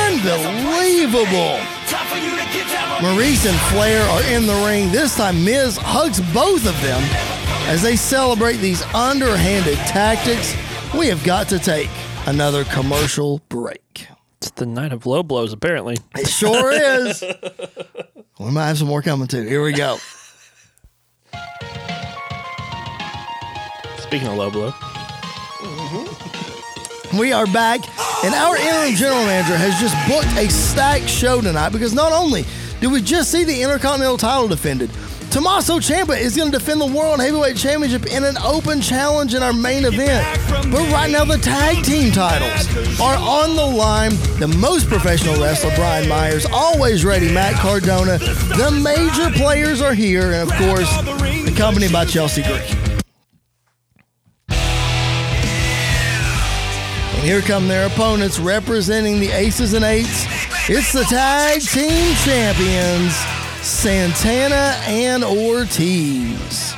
Unbelievable. 0.07 1.59
Time 1.87 2.07
for 2.07 2.17
you 2.17 2.31
to 2.31 2.53
get 2.53 2.67
down. 2.71 3.01
Maryse 3.01 3.49
and 3.49 3.59
Flair 3.71 4.01
are 4.03 4.23
in 4.31 4.45
the 4.45 4.65
ring. 4.65 4.91
This 4.91 5.15
time, 5.17 5.43
Miz 5.43 5.77
hugs 5.77 6.21
both 6.33 6.65
of 6.67 6.79
them 6.81 7.01
as 7.67 7.81
they 7.81 7.95
celebrate 7.95 8.57
these 8.57 8.81
underhanded 8.93 9.77
tactics. 9.79 10.55
We 10.97 11.07
have 11.07 11.23
got 11.23 11.47
to 11.49 11.59
take 11.59 11.89
another 12.27 12.63
commercial 12.65 13.39
break. 13.49 14.07
It's 14.37 14.51
the 14.51 14.65
night 14.65 14.91
of 14.93 15.05
low 15.05 15.23
blows, 15.23 15.53
apparently. 15.53 15.97
It 16.17 16.27
sure 16.27 16.71
is. 17.07 17.23
We 18.39 18.51
might 18.51 18.67
have 18.67 18.77
some 18.77 18.87
more 18.87 19.01
coming 19.01 19.27
too. 19.27 19.43
Here 19.43 19.63
we 19.63 19.73
go. 19.73 19.97
Speaking 23.99 24.27
of 24.27 24.35
low 24.35 24.51
blow, 24.51 24.71
mm-hmm. 24.71 26.21
We 27.17 27.33
are 27.33 27.45
back, 27.47 27.81
and 28.23 28.33
our 28.33 28.55
interim 28.55 28.95
general 28.95 29.25
manager 29.25 29.57
has 29.57 29.79
just 29.81 29.95
booked 30.07 30.33
a 30.37 30.49
stacked 30.49 31.09
show 31.09 31.41
tonight 31.41 31.69
because 31.69 31.93
not 31.93 32.13
only 32.13 32.45
did 32.79 32.89
we 32.91 33.01
just 33.01 33.31
see 33.31 33.43
the 33.43 33.61
Intercontinental 33.61 34.17
title 34.17 34.47
defended, 34.47 34.89
Tommaso 35.31 35.79
Ciampa 35.79 36.19
is 36.19 36.35
going 36.35 36.51
to 36.51 36.57
defend 36.59 36.81
the 36.81 36.85
World 36.85 37.21
Heavyweight 37.21 37.55
Championship 37.55 38.05
in 38.05 38.25
an 38.25 38.37
open 38.39 38.81
challenge 38.81 39.33
in 39.33 39.41
our 39.41 39.53
main 39.53 39.85
event. 39.85 40.27
But 40.69 40.91
right 40.91 41.09
now, 41.09 41.23
the 41.23 41.37
tag 41.37 41.85
team 41.85 42.11
titles 42.11 42.99
are 42.99 43.15
on 43.15 43.55
the 43.55 43.65
line. 43.65 44.09
The 44.39 44.53
most 44.59 44.89
professional 44.89 45.41
wrestler, 45.41 45.73
Brian 45.75 46.09
Myers, 46.09 46.45
always 46.51 47.05
ready, 47.05 47.31
Matt 47.33 47.53
Cardona. 47.55 48.17
The 48.17 48.71
major 48.83 49.31
players 49.37 49.79
are 49.81 49.93
here, 49.93 50.33
and 50.33 50.51
of 50.51 50.57
course, 50.57 50.91
accompanied 51.47 51.93
by 51.93 52.03
Chelsea 52.03 52.43
Green. 52.43 52.61
And 57.13 57.23
here 57.23 57.39
come 57.39 57.69
their 57.69 57.87
opponents 57.87 58.37
representing 58.37 59.21
the 59.21 59.31
Aces 59.31 59.73
and 59.75 59.85
Eights. 59.85 60.25
It's 60.67 60.91
the 60.91 61.03
tag 61.05 61.61
team 61.61 62.15
champions, 62.15 63.15
Santana 63.71 64.75
and 64.85 65.23
Ortiz. 65.23 66.75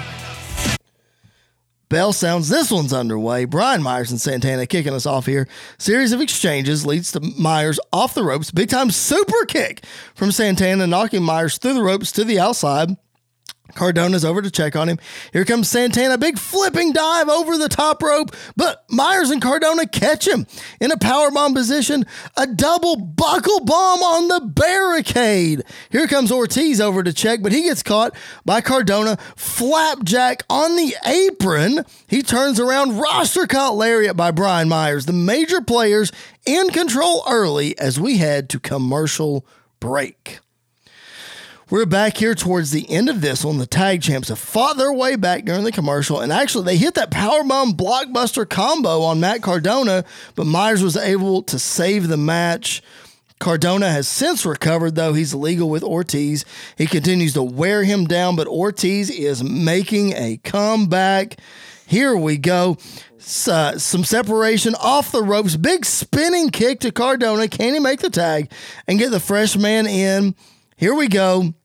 Bell 1.90 2.14
sounds 2.14 2.48
this 2.48 2.72
one's 2.72 2.94
underway. 2.94 3.44
Brian 3.44 3.84
Myers 3.84 4.12
and 4.12 4.22
Santana 4.22 4.66
kicking 4.66 4.94
us 4.94 5.06
off 5.06 5.26
here. 5.26 5.48
Series 5.78 6.14
of 6.14 6.22
exchanges 6.22 6.86
leads 6.86 7.12
to 7.12 7.20
Myers 7.20 7.80
off 7.92 8.14
the 8.14 8.24
ropes. 8.24 8.52
Big 8.52 8.70
time 8.70 8.90
super 8.90 9.46
kick 9.46 9.84
from 10.16 10.32
Santana, 10.32 10.88
knocking 10.88 11.24
Myers 11.24 11.58
through 11.58 11.74
the 11.74 11.84
ropes 11.84 12.12
to 12.14 12.24
the 12.24 12.40
outside. 12.40 12.96
Cardona's 13.76 14.26
over 14.26 14.42
to 14.42 14.52
check 14.52 14.76
on 14.76 14.90
him. 14.90 15.00
Here 15.32 15.46
comes 15.46 15.70
Santana, 15.70 16.18
big 16.18 16.38
flipping 16.38 16.94
dive 16.94 17.30
over 17.30 17.58
the 17.58 17.70
top 17.70 18.02
rope, 18.02 18.36
but 18.56 18.84
Myers 18.90 19.30
and 19.30 19.42
Cardona 19.42 19.88
catch 19.88 20.28
him 20.28 20.46
in 20.80 20.92
a 20.92 20.98
powerbomb 20.98 21.54
position, 21.54 22.06
a 22.38 22.48
double 22.48 22.96
buckle 22.96 23.62
bomb 23.62 24.02
on 24.02 24.28
the 24.28 24.42
barricade. 24.42 25.64
Here 25.90 26.08
comes 26.08 26.32
Ortiz 26.32 26.80
over 26.80 27.04
to 27.04 27.14
check, 27.14 27.42
but 27.42 27.52
he 27.52 27.64
gets 27.64 27.84
caught 27.84 28.16
by 28.46 28.62
Cardona, 28.62 29.18
flapjack 29.36 30.44
on 30.50 30.76
the 30.76 30.96
apron. 31.06 31.86
He 32.08 32.22
turns 32.22 32.60
around, 32.60 33.00
Roster 33.00 33.48
Cut 33.48 33.76
lariat 33.76 34.16
by 34.16 34.32
Brian 34.32 34.70
Myers. 34.70 35.06
The 35.06 35.14
major 35.14 35.62
players 35.62 36.12
in 36.46 36.70
control 36.70 37.24
early 37.28 37.78
as 37.78 38.00
we 38.00 38.18
head 38.18 38.50
to 38.50 38.60
commercial 38.60 39.46
break. 39.80 40.40
We're 41.74 41.88
back 41.88 42.18
here 42.18 42.36
towards 42.36 42.70
the 42.70 42.88
end 42.88 43.10
of 43.10 43.22
this 43.22 43.44
one. 43.44 43.58
The 43.58 43.66
tag 43.66 44.04
champs 44.04 44.30
have 44.30 44.38
fought 44.38 44.78
their 44.78 44.94
way 44.94 45.16
back 45.16 45.44
during 45.44 45.64
the 45.64 45.72
commercial, 45.72 46.20
and 46.20 46.32
actually 46.32 46.66
they 46.66 46.78
hit 46.78 46.94
that 46.94 47.10
powerbomb 47.10 47.72
blockbuster 47.72 48.48
combo 48.48 49.02
on 49.02 49.20
Matt 49.20 49.42
Cardona, 49.42 50.06
but 50.36 50.46
Myers 50.46 50.84
was 50.84 50.96
able 50.96 51.42
to 51.42 51.58
save 51.58 52.10
the 52.10 52.16
match. 52.16 52.84
Cardona 53.40 53.90
has 53.90 54.08
since 54.08 54.46
recovered, 54.46 54.94
though 54.94 55.14
he's 55.14 55.34
legal 55.34 55.68
with 55.68 55.82
Ortiz. 55.82 56.46
He 56.78 56.86
continues 56.86 57.34
to 57.34 57.42
wear 57.42 57.84
him 57.84 58.06
down, 58.06 58.36
but 58.36 58.46
Ortiz 58.46 59.10
is 59.10 59.44
making 59.44 60.14
a 60.14 60.40
comeback. 60.44 61.40
Here 61.88 62.16
we 62.16 62.38
go. 62.38 62.78
Uh, 63.48 63.80
some 63.80 64.04
separation 64.04 64.76
off 64.76 65.12
the 65.12 65.24
ropes. 65.24 65.56
Big 65.56 65.86
spinning 65.86 66.52
kick 66.52 66.82
to 66.82 66.92
Cardona. 66.92 67.48
Can 67.48 67.74
he 67.74 67.80
make 67.80 68.02
the 68.02 68.12
tag 68.12 68.52
and 68.88 69.00
get 69.00 69.10
the 69.10 69.20
fresh 69.20 69.58
man 69.58 69.88
in? 69.88 70.36
Here 70.78 70.94
we 70.94 71.08
go. 71.08 71.56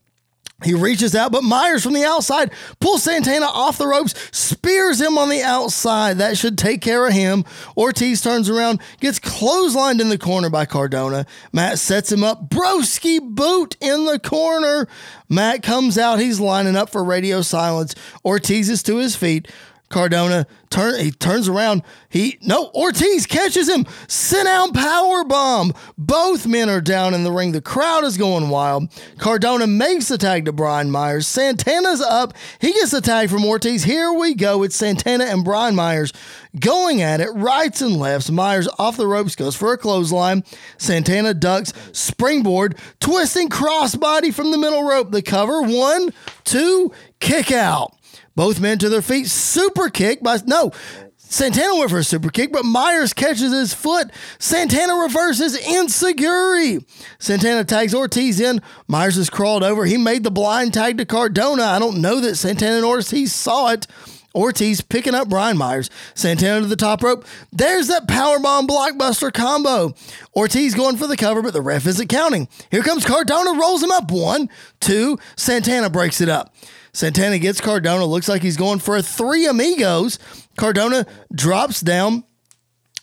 He 0.64 0.74
reaches 0.74 1.14
out, 1.14 1.30
but 1.30 1.44
Myers 1.44 1.84
from 1.84 1.92
the 1.92 2.04
outside 2.04 2.50
pulls 2.80 3.04
Santana 3.04 3.46
off 3.46 3.78
the 3.78 3.86
ropes, 3.86 4.14
spears 4.36 5.00
him 5.00 5.16
on 5.16 5.28
the 5.28 5.40
outside. 5.40 6.18
That 6.18 6.36
should 6.36 6.59
take 6.59 6.80
care 6.80 7.06
of 7.06 7.12
him. 7.12 7.44
Ortiz 7.76 8.20
turns 8.22 8.50
around, 8.50 8.80
gets 8.98 9.20
clotheslined 9.20 10.00
in 10.00 10.09
the 10.09 10.18
corner 10.18 10.50
by 10.50 10.66
Cardona. 10.66 11.26
Matt 11.52 11.78
sets 11.78 12.11
him 12.11 12.24
up. 12.24 12.48
Broski 12.50 13.20
boot 13.20 13.76
in 13.80 14.06
the 14.06 14.18
corner. 14.18 14.88
Matt 15.28 15.62
comes 15.62 15.96
out. 15.96 16.18
He's 16.18 16.40
lining 16.40 16.74
up 16.74 16.90
for 16.90 17.04
radio 17.04 17.40
silence. 17.40 17.94
Ortiz 18.24 18.68
is 18.68 18.82
to 18.82 18.96
his 18.96 19.14
feet. 19.14 19.46
Cardona 19.89 20.47
turn 20.70 21.01
he 21.01 21.11
turns 21.11 21.49
around. 21.49 21.82
He 22.09 22.39
no 22.43 22.70
Ortiz 22.74 23.26
catches 23.26 23.68
him. 23.68 23.86
Sit 24.07 24.45
down 24.45 24.72
power 24.72 25.24
bomb. 25.24 25.72
Both 25.97 26.47
men 26.47 26.68
are 26.68 26.80
down 26.80 27.14
in 27.14 27.24
the 27.24 27.32
ring. 27.32 27.53
The 27.53 27.61
crowd 27.61 28.05
is 28.05 28.16
going 28.18 28.51
wild. 28.51 28.91
Cardona 29.18 29.66
makes 29.66 30.09
the 30.09 30.18
tag 30.18 30.45
to 30.45 30.53
Brian 30.53 30.91
Myers. 30.91 31.26
Santana's 31.26 32.01
up. 32.01 32.34
He 32.61 32.72
gets 32.72 32.91
the 32.91 33.01
tag 33.01 33.30
from 33.30 33.45
Ortiz. 33.45 33.84
Here 33.84 34.12
we 34.12 34.34
go. 34.34 34.62
It's 34.62 34.76
Santana 34.76 35.24
and 35.24 35.45
Brian 35.45 35.74
Myers 35.74 36.12
going 36.59 37.03
at 37.03 37.20
it, 37.20 37.30
rights 37.30 37.80
and 37.80 37.97
lefts. 37.97 38.30
Myers 38.30 38.68
off 38.78 38.97
the 38.97 39.07
ropes 39.07 39.36
goes 39.36 39.57
for 39.57 39.72
a 39.72 39.78
clothesline. 39.78 40.45
Santana 40.76 41.34
ducks, 41.34 41.72
springboard, 41.93 42.76
twisting 43.01 43.49
crossbody 43.49 44.32
from 44.32 44.51
the 44.51 44.59
middle 44.59 44.82
rope. 44.82 45.11
The 45.11 45.22
cover, 45.22 45.62
one, 45.62 46.12
two, 46.45 46.93
kick 47.20 47.51
out. 47.53 47.97
Both 48.39 48.61
men 48.61 48.78
to 48.78 48.89
their 48.89 49.03
feet. 49.03 49.26
Super 49.26 49.89
kick 49.89 50.22
by 50.22 50.39
no. 50.47 50.70
Santana 51.16 51.74
went 51.74 51.91
for 51.91 51.99
a 51.99 52.05
super 52.05 52.30
kick, 52.30 52.53
but 52.53 52.64
Myers 52.64 53.12
catches 53.12 53.51
his 53.51 53.74
foot. 53.74 54.12
Santana 54.39 54.95
reverses 54.95 55.59
enzuigiri. 55.59 56.84
Santana 57.18 57.64
tags 57.64 57.93
Ortiz 57.93 58.39
in. 58.39 58.62
Myers 58.86 59.16
has 59.16 59.28
crawled 59.28 59.64
over. 59.64 59.86
He 59.86 59.97
made 59.97 60.22
the 60.22 60.30
blind 60.30 60.72
tag 60.72 60.99
to 60.99 61.05
Cardona. 61.05 61.64
I 61.64 61.80
don't 61.80 62.01
know 62.01 62.20
that 62.20 62.36
Santana 62.36 62.76
and 62.76 62.84
Ortiz 62.84 63.34
saw 63.34 63.72
it. 63.72 63.89
Ortiz 64.36 64.82
picking 64.82 65.16
up 65.16 65.28
Brian 65.28 65.57
Myers. 65.57 65.91
Santana 66.14 66.61
to 66.61 66.66
the 66.66 66.76
top 66.76 67.03
rope. 67.03 67.26
There's 67.51 67.89
that 67.89 68.07
powerbomb 68.07 68.68
blockbuster 68.68 69.32
combo. 69.32 69.95
Ortiz 70.36 70.76
going 70.76 70.97
for 70.97 71.09
the 71.09 71.16
cover, 71.16 71.43
but 71.43 71.55
the 71.55 71.61
ref 71.61 71.89
isn't 71.89 72.07
counting. 72.07 72.47
Here 72.70 72.84
comes 72.84 73.05
Cardona, 73.05 73.59
rolls 73.59 73.82
him 73.82 73.91
up. 73.91 74.12
One, 74.12 74.49
two. 74.78 75.18
Santana 75.34 75.91
breaks 75.91 76.20
it 76.20 76.28
up. 76.28 76.55
Santana 76.99 77.38
gets 77.38 77.61
Cardona. 77.61 78.05
Looks 78.05 78.28
like 78.28 78.42
he's 78.42 78.57
going 78.57 78.80
for 78.80 78.96
a 78.96 79.03
three 79.03 79.46
amigos. 79.46 80.18
Cardona 80.57 81.07
drops 81.32 81.80
down. 81.80 82.24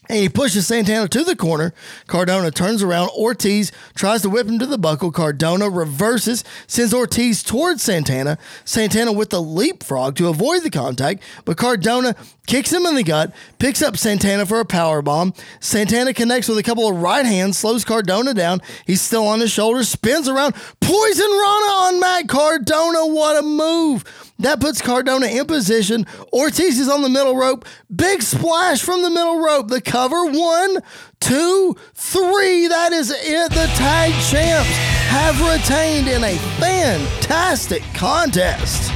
And 0.07 0.19
he 0.19 0.29
pushes 0.29 0.67
Santana 0.67 1.07
to 1.07 1.23
the 1.23 1.35
corner. 1.35 1.73
Cardona 2.07 2.51
turns 2.51 2.83
around. 2.83 3.09
Ortiz 3.09 3.71
tries 3.95 4.21
to 4.21 4.29
whip 4.29 4.47
him 4.47 4.59
to 4.59 4.65
the 4.65 4.77
buckle. 4.77 5.11
Cardona 5.11 5.69
reverses, 5.69 6.43
sends 6.67 6.93
Ortiz 6.93 7.41
towards 7.41 7.81
Santana. 7.81 8.37
Santana 8.65 9.11
with 9.11 9.31
the 9.31 9.41
leapfrog 9.41 10.15
to 10.17 10.27
avoid 10.27 10.63
the 10.63 10.69
contact, 10.69 11.23
but 11.43 11.57
Cardona 11.57 12.15
kicks 12.45 12.71
him 12.71 12.85
in 12.85 12.95
the 12.95 13.03
gut, 13.03 13.33
picks 13.57 13.81
up 13.81 13.97
Santana 13.97 14.45
for 14.45 14.59
a 14.59 14.65
power 14.65 15.01
bomb. 15.01 15.33
Santana 15.59 16.13
connects 16.13 16.47
with 16.47 16.57
a 16.57 16.63
couple 16.63 16.87
of 16.87 17.01
right 17.01 17.25
hands, 17.25 17.57
slows 17.57 17.83
Cardona 17.83 18.33
down. 18.33 18.61
He's 18.85 19.01
still 19.01 19.25
on 19.25 19.39
his 19.39 19.51
shoulders, 19.51 19.89
spins 19.89 20.27
around, 20.27 20.53
poison 20.81 21.29
Rana 21.29 21.71
on 21.81 21.99
Matt 21.99 22.27
Cardona. 22.27 23.07
What 23.07 23.37
a 23.37 23.41
move! 23.41 24.03
That 24.39 24.59
puts 24.59 24.81
Cardona 24.81 25.27
in 25.27 25.45
position. 25.45 26.05
Ortiz 26.33 26.79
is 26.79 26.89
on 26.89 27.01
the 27.01 27.09
middle 27.09 27.37
rope. 27.37 27.65
Big 27.93 28.21
splash 28.21 28.81
from 28.81 29.01
the 29.01 29.09
middle 29.09 29.39
rope. 29.39 29.69
The 29.69 29.81
cover 29.81 30.25
one, 30.25 30.81
two, 31.21 31.75
three. 31.93 32.67
That 32.67 32.91
is 32.91 33.11
it. 33.11 33.49
The 33.51 33.67
tag 33.77 34.11
champs 34.29 34.69
have 35.07 35.39
retained 35.39 36.09
in 36.09 36.23
a 36.23 36.37
fantastic 36.59 37.81
contest. 37.93 38.91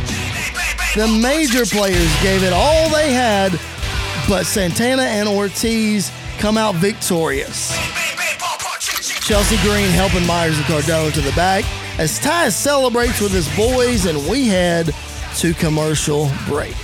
The 0.96 1.08
major 1.08 1.66
players 1.66 2.22
gave 2.22 2.44
it 2.44 2.52
all 2.52 2.90
they 2.90 3.14
had, 3.14 3.52
but 4.28 4.46
Santana 4.46 5.04
and 5.04 5.30
Ortiz 5.30 6.12
come 6.40 6.58
out 6.58 6.76
victorious. 6.76 7.72
Chelsea 9.26 9.58
Green 9.58 9.90
helping 9.92 10.26
Myers 10.26 10.58
and 10.58 10.66
Cardona 10.66 11.12
to 11.12 11.22
the 11.22 11.32
back 11.34 11.64
as 12.00 12.18
Ty 12.20 12.50
celebrates 12.50 13.22
with 13.22 13.32
his 13.32 13.48
boys, 13.56 14.06
and 14.06 14.28
we 14.28 14.48
head 14.48 14.94
to 15.38 15.54
commercial 15.54 16.30
break. 16.48 16.76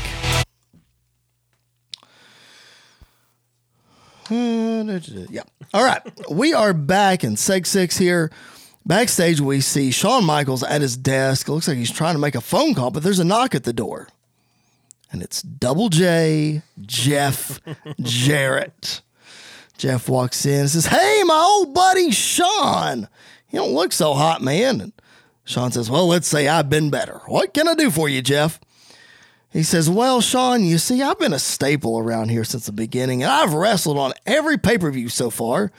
Yeah. 5.30 5.44
All 5.74 5.84
right. 5.84 6.02
We 6.32 6.54
are 6.54 6.74
back 6.74 7.24
in 7.24 7.36
Seg 7.36 7.66
6 7.68 7.98
here. 7.98 8.32
Backstage, 8.86 9.42
we 9.42 9.62
see 9.62 9.92
Shawn 9.92 10.26
Michaels 10.26 10.64
at 10.64 10.82
his 10.82 10.96
desk. 10.96 11.48
It 11.48 11.52
looks 11.52 11.68
like 11.68 11.78
he's 11.78 11.92
trying 11.92 12.14
to 12.16 12.20
make 12.20 12.36
a 12.36 12.42
phone 12.42 12.74
call, 12.76 12.92
but 12.92 13.04
there's 13.04 13.20
a 13.20 13.24
knock 13.24 13.56
at 13.56 13.64
the 13.64 13.74
door. 13.74 14.08
And 15.12 15.22
it's 15.22 15.42
Double 15.42 15.90
J, 15.90 16.62
Jeff 16.82 17.60
Jarrett. 18.02 19.02
Jeff 19.78 20.08
walks 20.08 20.46
in 20.46 20.62
and 20.62 20.70
says, 20.70 20.86
Hey, 20.86 21.24
my 21.26 21.36
old 21.36 21.74
buddy 21.74 22.12
Shawn. 22.12 23.08
You 23.50 23.60
don't 23.60 23.74
look 23.74 23.92
so 23.92 24.14
hot, 24.14 24.42
man. 24.42 24.82
And 24.82 24.94
Shawn 25.46 25.72
says, 25.72 25.90
Well, 25.90 26.08
let's 26.08 26.28
say 26.28 26.48
I've 26.48 26.70
been 26.70 26.90
better. 26.90 27.22
What 27.28 27.54
can 27.54 27.68
I 27.68 27.76
do 27.76 27.90
for 27.90 28.10
you, 28.10 28.22
Jeff? 28.22 28.60
He 29.52 29.64
says, 29.64 29.90
Well, 29.90 30.20
Shawn, 30.20 30.66
you 30.66 30.78
see, 30.78 31.02
I've 31.02 31.20
been 31.20 31.34
a 31.34 31.40
staple 31.40 31.98
around 31.98 32.30
here 32.30 32.44
since 32.44 32.66
the 32.66 32.72
beginning, 32.74 33.24
and 33.24 33.32
I've 33.32 33.54
wrestled 33.54 33.98
on 33.98 34.14
every 34.26 34.58
pay 34.58 34.78
per 34.78 34.92
view 34.92 35.08
so 35.08 35.30
far, 35.30 35.72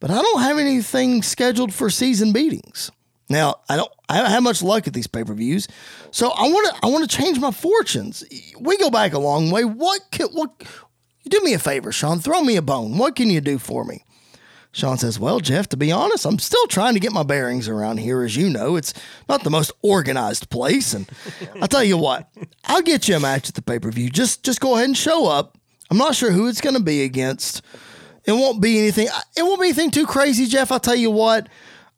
but 0.00 0.10
I 0.10 0.20
don't 0.20 0.42
have 0.42 0.58
anything 0.58 1.22
scheduled 1.22 1.72
for 1.72 1.88
season 1.88 2.32
beatings. 2.32 2.90
Now, 3.30 3.60
I 3.68 3.76
don't 3.76 3.90
I 4.08 4.16
haven't 4.16 4.32
had 4.32 4.42
much 4.42 4.62
luck 4.62 4.86
at 4.86 4.92
these 4.92 5.06
pay 5.06 5.24
per 5.24 5.32
views, 5.32 5.68
so 6.10 6.30
I 6.30 6.42
want 6.42 6.74
to 6.74 6.86
I 6.86 6.90
want 6.90 7.08
to 7.08 7.16
change 7.16 7.38
my 7.38 7.52
fortunes. 7.52 8.24
We 8.60 8.76
go 8.76 8.90
back 8.90 9.14
a 9.14 9.18
long 9.18 9.50
way. 9.50 9.64
What 9.64 10.02
can, 10.10 10.26
what 10.28 10.50
you 11.22 11.30
do 11.30 11.40
me 11.40 11.54
a 11.54 11.58
favor, 11.58 11.92
Shawn? 11.92 12.18
Throw 12.18 12.42
me 12.42 12.56
a 12.56 12.62
bone. 12.62 12.98
What 12.98 13.16
can 13.16 13.30
you 13.30 13.40
do 13.40 13.58
for 13.58 13.84
me? 13.84 14.04
Shawn 14.74 14.98
says, 14.98 15.20
Well, 15.20 15.38
Jeff, 15.38 15.68
to 15.68 15.76
be 15.76 15.92
honest, 15.92 16.26
I'm 16.26 16.40
still 16.40 16.66
trying 16.66 16.94
to 16.94 17.00
get 17.00 17.12
my 17.12 17.22
bearings 17.22 17.68
around 17.68 17.98
here. 17.98 18.22
As 18.24 18.36
you 18.36 18.50
know, 18.50 18.74
it's 18.74 18.92
not 19.28 19.44
the 19.44 19.50
most 19.50 19.70
organized 19.82 20.50
place. 20.50 20.92
And 20.92 21.08
I'll 21.62 21.68
tell 21.68 21.84
you 21.84 21.96
what, 21.96 22.28
I'll 22.64 22.82
get 22.82 23.06
you 23.06 23.14
a 23.14 23.20
match 23.20 23.48
at 23.48 23.54
the 23.54 23.62
pay 23.62 23.78
per 23.78 23.92
view. 23.92 24.10
Just, 24.10 24.42
just 24.42 24.60
go 24.60 24.74
ahead 24.74 24.86
and 24.86 24.96
show 24.96 25.28
up. 25.28 25.56
I'm 25.90 25.96
not 25.96 26.16
sure 26.16 26.32
who 26.32 26.48
it's 26.48 26.60
going 26.60 26.74
to 26.74 26.82
be 26.82 27.04
against. 27.04 27.62
It 28.24 28.32
won't 28.32 28.60
be 28.60 28.80
anything. 28.80 29.06
It 29.36 29.44
won't 29.44 29.60
be 29.60 29.68
anything 29.68 29.92
too 29.92 30.06
crazy, 30.06 30.46
Jeff. 30.46 30.72
I'll 30.72 30.80
tell 30.80 30.96
you 30.96 31.10
what, 31.10 31.48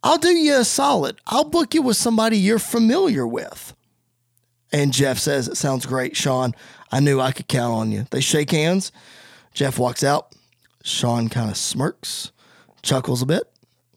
I'll 0.02 0.18
do 0.18 0.28
you 0.28 0.60
a 0.60 0.64
solid. 0.64 1.18
I'll 1.26 1.44
book 1.44 1.72
you 1.72 1.80
with 1.80 1.96
somebody 1.96 2.36
you're 2.36 2.58
familiar 2.58 3.26
with. 3.26 3.74
And 4.70 4.92
Jeff 4.92 5.18
says, 5.18 5.48
It 5.48 5.56
sounds 5.56 5.86
great, 5.86 6.14
Shawn. 6.14 6.54
I 6.92 7.00
knew 7.00 7.22
I 7.22 7.32
could 7.32 7.48
count 7.48 7.72
on 7.72 7.90
you. 7.90 8.06
They 8.10 8.20
shake 8.20 8.50
hands. 8.50 8.92
Jeff 9.54 9.78
walks 9.78 10.04
out. 10.04 10.34
Shawn 10.82 11.30
kind 11.30 11.50
of 11.50 11.56
smirks 11.56 12.32
chuckles 12.86 13.20
a 13.20 13.26
bit, 13.26 13.44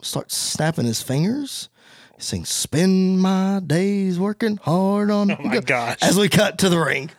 starts 0.02 0.36
snapping 0.36 0.86
his 0.86 1.02
fingers. 1.02 1.70
He 2.18 2.22
sings, 2.24 2.50
Spend 2.50 3.20
my 3.22 3.62
days 3.66 4.20
working 4.20 4.58
hard 4.58 5.12
on. 5.12 5.32
Oh 5.40 5.44
my 5.44 5.60
gosh. 5.60 6.00
As 6.02 6.18
we 6.18 6.28
cut 6.28 6.58
to 6.60 6.70
the 6.70 6.80
ring. 6.80 7.12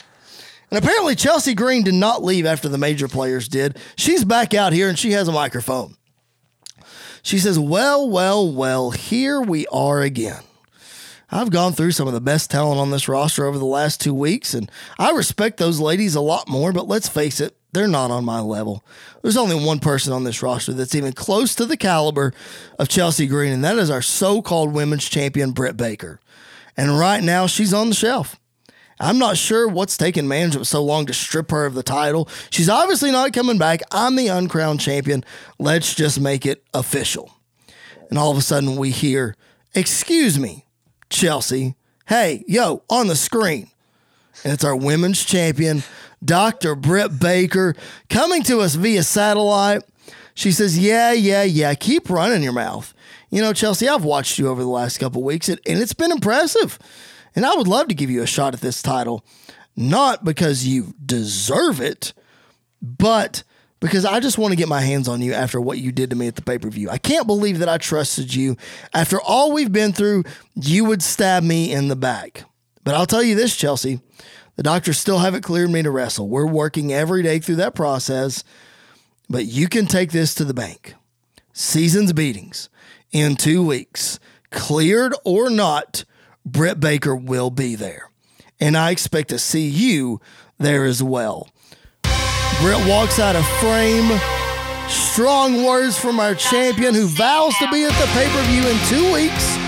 And 0.70 0.78
apparently, 0.78 1.14
Chelsea 1.16 1.54
Green 1.54 1.82
did 1.82 1.94
not 1.94 2.22
leave 2.22 2.46
after 2.46 2.68
the 2.68 2.78
major 2.78 3.08
players 3.08 3.48
did. 3.48 3.76
She's 3.96 4.24
back 4.24 4.54
out 4.54 4.72
here 4.72 4.88
and 4.88 4.98
she 4.98 5.12
has 5.12 5.26
a 5.26 5.32
microphone. 5.32 5.96
She 7.22 7.38
says, 7.38 7.58
Well, 7.58 8.08
well, 8.08 8.50
well, 8.52 8.90
here 8.90 9.40
we 9.40 9.66
are 9.68 10.00
again. 10.00 10.42
I've 11.30 11.50
gone 11.50 11.72
through 11.72 11.92
some 11.92 12.08
of 12.08 12.14
the 12.14 12.20
best 12.20 12.50
talent 12.50 12.80
on 12.80 12.90
this 12.90 13.08
roster 13.08 13.46
over 13.46 13.58
the 13.58 13.64
last 13.64 14.00
two 14.00 14.14
weeks, 14.14 14.52
and 14.52 14.70
I 14.98 15.12
respect 15.12 15.58
those 15.58 15.78
ladies 15.78 16.16
a 16.16 16.20
lot 16.20 16.48
more, 16.48 16.72
but 16.72 16.88
let's 16.88 17.08
face 17.08 17.40
it, 17.40 17.56
they're 17.72 17.88
not 17.88 18.10
on 18.10 18.24
my 18.24 18.40
level. 18.40 18.84
There's 19.22 19.36
only 19.36 19.54
one 19.54 19.78
person 19.78 20.12
on 20.12 20.24
this 20.24 20.42
roster 20.42 20.72
that's 20.72 20.94
even 20.94 21.12
close 21.12 21.54
to 21.56 21.66
the 21.66 21.76
caliber 21.76 22.32
of 22.78 22.88
Chelsea 22.88 23.26
Green, 23.26 23.52
and 23.52 23.64
that 23.64 23.78
is 23.78 23.90
our 23.90 24.02
so 24.02 24.42
called 24.42 24.72
women's 24.72 25.08
champion, 25.08 25.52
Britt 25.52 25.76
Baker. 25.76 26.20
And 26.76 26.98
right 26.98 27.22
now, 27.22 27.46
she's 27.46 27.74
on 27.74 27.88
the 27.88 27.94
shelf. 27.94 28.36
I'm 28.98 29.18
not 29.18 29.38
sure 29.38 29.66
what's 29.66 29.96
taken 29.96 30.28
management 30.28 30.66
so 30.66 30.84
long 30.84 31.06
to 31.06 31.14
strip 31.14 31.50
her 31.52 31.64
of 31.64 31.74
the 31.74 31.82
title. 31.82 32.28
She's 32.50 32.68
obviously 32.68 33.10
not 33.10 33.32
coming 33.32 33.56
back. 33.56 33.80
I'm 33.90 34.14
the 34.14 34.28
uncrowned 34.28 34.80
champion. 34.80 35.24
Let's 35.58 35.94
just 35.94 36.20
make 36.20 36.44
it 36.44 36.62
official. 36.74 37.32
And 38.10 38.18
all 38.18 38.30
of 38.30 38.36
a 38.36 38.42
sudden, 38.42 38.76
we 38.76 38.90
hear, 38.90 39.36
Excuse 39.74 40.38
me, 40.38 40.66
Chelsea. 41.08 41.76
Hey, 42.06 42.44
yo, 42.46 42.82
on 42.90 43.06
the 43.06 43.16
screen. 43.16 43.70
And 44.44 44.52
it's 44.52 44.64
our 44.64 44.76
women's 44.76 45.24
champion, 45.24 45.82
Dr. 46.24 46.74
Britt 46.74 47.18
Baker, 47.18 47.74
coming 48.08 48.42
to 48.44 48.60
us 48.60 48.74
via 48.74 49.02
satellite. 49.02 49.82
She 50.34 50.52
says, 50.52 50.78
Yeah, 50.78 51.12
yeah, 51.12 51.42
yeah, 51.42 51.74
keep 51.74 52.10
running 52.10 52.42
your 52.42 52.52
mouth. 52.52 52.94
You 53.30 53.40
know, 53.40 53.52
Chelsea, 53.52 53.88
I've 53.88 54.04
watched 54.04 54.38
you 54.38 54.48
over 54.48 54.62
the 54.62 54.68
last 54.68 54.98
couple 54.98 55.22
weeks, 55.22 55.48
and 55.48 55.60
it's 55.64 55.94
been 55.94 56.10
impressive. 56.12 56.78
And 57.36 57.46
I 57.46 57.54
would 57.54 57.68
love 57.68 57.88
to 57.88 57.94
give 57.94 58.10
you 58.10 58.22
a 58.22 58.26
shot 58.26 58.54
at 58.54 58.60
this 58.60 58.82
title, 58.82 59.24
not 59.76 60.24
because 60.24 60.66
you 60.66 60.94
deserve 61.04 61.80
it, 61.80 62.12
but 62.82 63.44
because 63.78 64.04
I 64.04 64.20
just 64.20 64.36
want 64.36 64.52
to 64.52 64.56
get 64.56 64.68
my 64.68 64.80
hands 64.80 65.08
on 65.08 65.22
you 65.22 65.32
after 65.32 65.60
what 65.60 65.78
you 65.78 65.92
did 65.92 66.10
to 66.10 66.16
me 66.16 66.26
at 66.26 66.36
the 66.36 66.42
pay 66.42 66.58
per 66.58 66.68
view. 66.68 66.90
I 66.90 66.98
can't 66.98 67.26
believe 67.26 67.60
that 67.60 67.68
I 67.68 67.78
trusted 67.78 68.34
you. 68.34 68.56
After 68.92 69.20
all 69.20 69.52
we've 69.52 69.72
been 69.72 69.92
through, 69.92 70.24
you 70.54 70.84
would 70.84 71.02
stab 71.02 71.42
me 71.42 71.72
in 71.72 71.88
the 71.88 71.96
back. 71.96 72.44
But 72.84 72.94
I'll 72.94 73.06
tell 73.06 73.22
you 73.22 73.34
this, 73.34 73.56
Chelsea, 73.56 74.00
the 74.60 74.64
doctors 74.64 74.98
still 74.98 75.20
haven't 75.20 75.40
cleared 75.40 75.70
me 75.70 75.80
to 75.80 75.90
wrestle. 75.90 76.28
We're 76.28 76.44
working 76.44 76.92
every 76.92 77.22
day 77.22 77.38
through 77.38 77.56
that 77.56 77.74
process, 77.74 78.44
but 79.26 79.46
you 79.46 79.68
can 79.68 79.86
take 79.86 80.12
this 80.12 80.34
to 80.34 80.44
the 80.44 80.52
bank. 80.52 80.92
Season's 81.54 82.12
beatings 82.12 82.68
in 83.10 83.36
two 83.36 83.64
weeks, 83.64 84.20
cleared 84.50 85.14
or 85.24 85.48
not, 85.48 86.04
Britt 86.44 86.78
Baker 86.78 87.16
will 87.16 87.48
be 87.48 87.74
there. 87.74 88.10
And 88.60 88.76
I 88.76 88.90
expect 88.90 89.30
to 89.30 89.38
see 89.38 89.66
you 89.66 90.20
there 90.58 90.84
as 90.84 91.02
well. 91.02 91.48
Britt 92.60 92.86
walks 92.86 93.18
out 93.18 93.36
of 93.36 93.46
frame. 93.60 94.20
Strong 94.90 95.64
words 95.64 95.98
from 95.98 96.20
our 96.20 96.34
champion 96.34 96.92
who 96.92 97.06
vows 97.06 97.56
to 97.60 97.70
be 97.70 97.84
at 97.84 97.98
the 97.98 98.06
pay 98.12 98.28
per 98.28 98.42
view 98.42 98.68
in 98.68 98.78
two 98.88 99.10
weeks. 99.14 99.59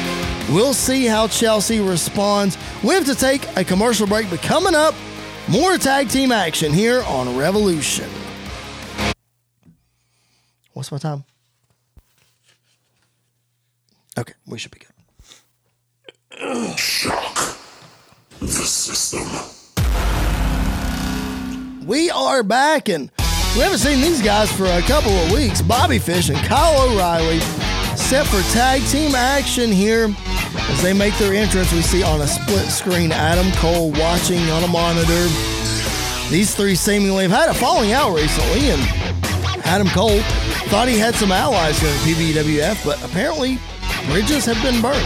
We'll 0.52 0.74
see 0.74 1.06
how 1.06 1.28
Chelsea 1.28 1.80
responds. 1.80 2.58
We 2.84 2.94
have 2.94 3.06
to 3.06 3.14
take 3.14 3.48
a 3.56 3.64
commercial 3.64 4.06
break, 4.06 4.28
but 4.28 4.42
coming 4.42 4.74
up, 4.74 4.94
more 5.48 5.78
tag 5.78 6.10
team 6.10 6.30
action 6.30 6.74
here 6.74 7.02
on 7.04 7.38
Revolution. 7.38 8.10
What's 10.74 10.92
my 10.92 10.98
time? 10.98 11.24
Okay, 14.18 14.34
we 14.46 14.58
should 14.58 14.72
be 14.72 14.80
good. 14.80 16.78
Shock 16.78 17.56
the 18.38 18.46
system. 18.48 19.26
We 21.86 22.10
are 22.10 22.42
back, 22.42 22.90
and 22.90 23.10
we 23.54 23.60
haven't 23.60 23.78
seen 23.78 24.02
these 24.02 24.20
guys 24.20 24.52
for 24.52 24.66
a 24.66 24.82
couple 24.82 25.12
of 25.12 25.32
weeks. 25.32 25.62
Bobby 25.62 25.98
Fish 25.98 26.28
and 26.28 26.38
Kyle 26.38 26.90
O'Reilly 26.90 27.40
set 27.96 28.26
for 28.26 28.40
tag 28.52 28.82
team 28.88 29.14
action 29.14 29.70
here. 29.70 30.14
As 30.54 30.82
they 30.82 30.92
make 30.92 31.16
their 31.18 31.34
entrance, 31.34 31.72
we 31.72 31.82
see 31.82 32.02
on 32.02 32.20
a 32.20 32.26
split 32.26 32.66
screen 32.68 33.12
Adam 33.12 33.50
Cole 33.52 33.90
watching 33.92 34.40
on 34.50 34.64
a 34.64 34.68
monitor. 34.68 35.28
These 36.30 36.54
three 36.54 36.74
seemingly 36.74 37.24
have 37.24 37.30
had 37.30 37.48
a 37.48 37.54
falling 37.54 37.92
out 37.92 38.14
recently, 38.14 38.70
and 38.70 38.80
Adam 39.66 39.88
Cole 39.88 40.20
thought 40.68 40.88
he 40.88 40.98
had 40.98 41.14
some 41.14 41.32
allies 41.32 41.78
here 41.78 41.90
in 41.90 41.98
PBWF, 41.98 42.84
but 42.84 43.02
apparently 43.04 43.58
bridges 44.06 44.44
have 44.46 44.60
been 44.62 44.80
burned. 44.80 44.96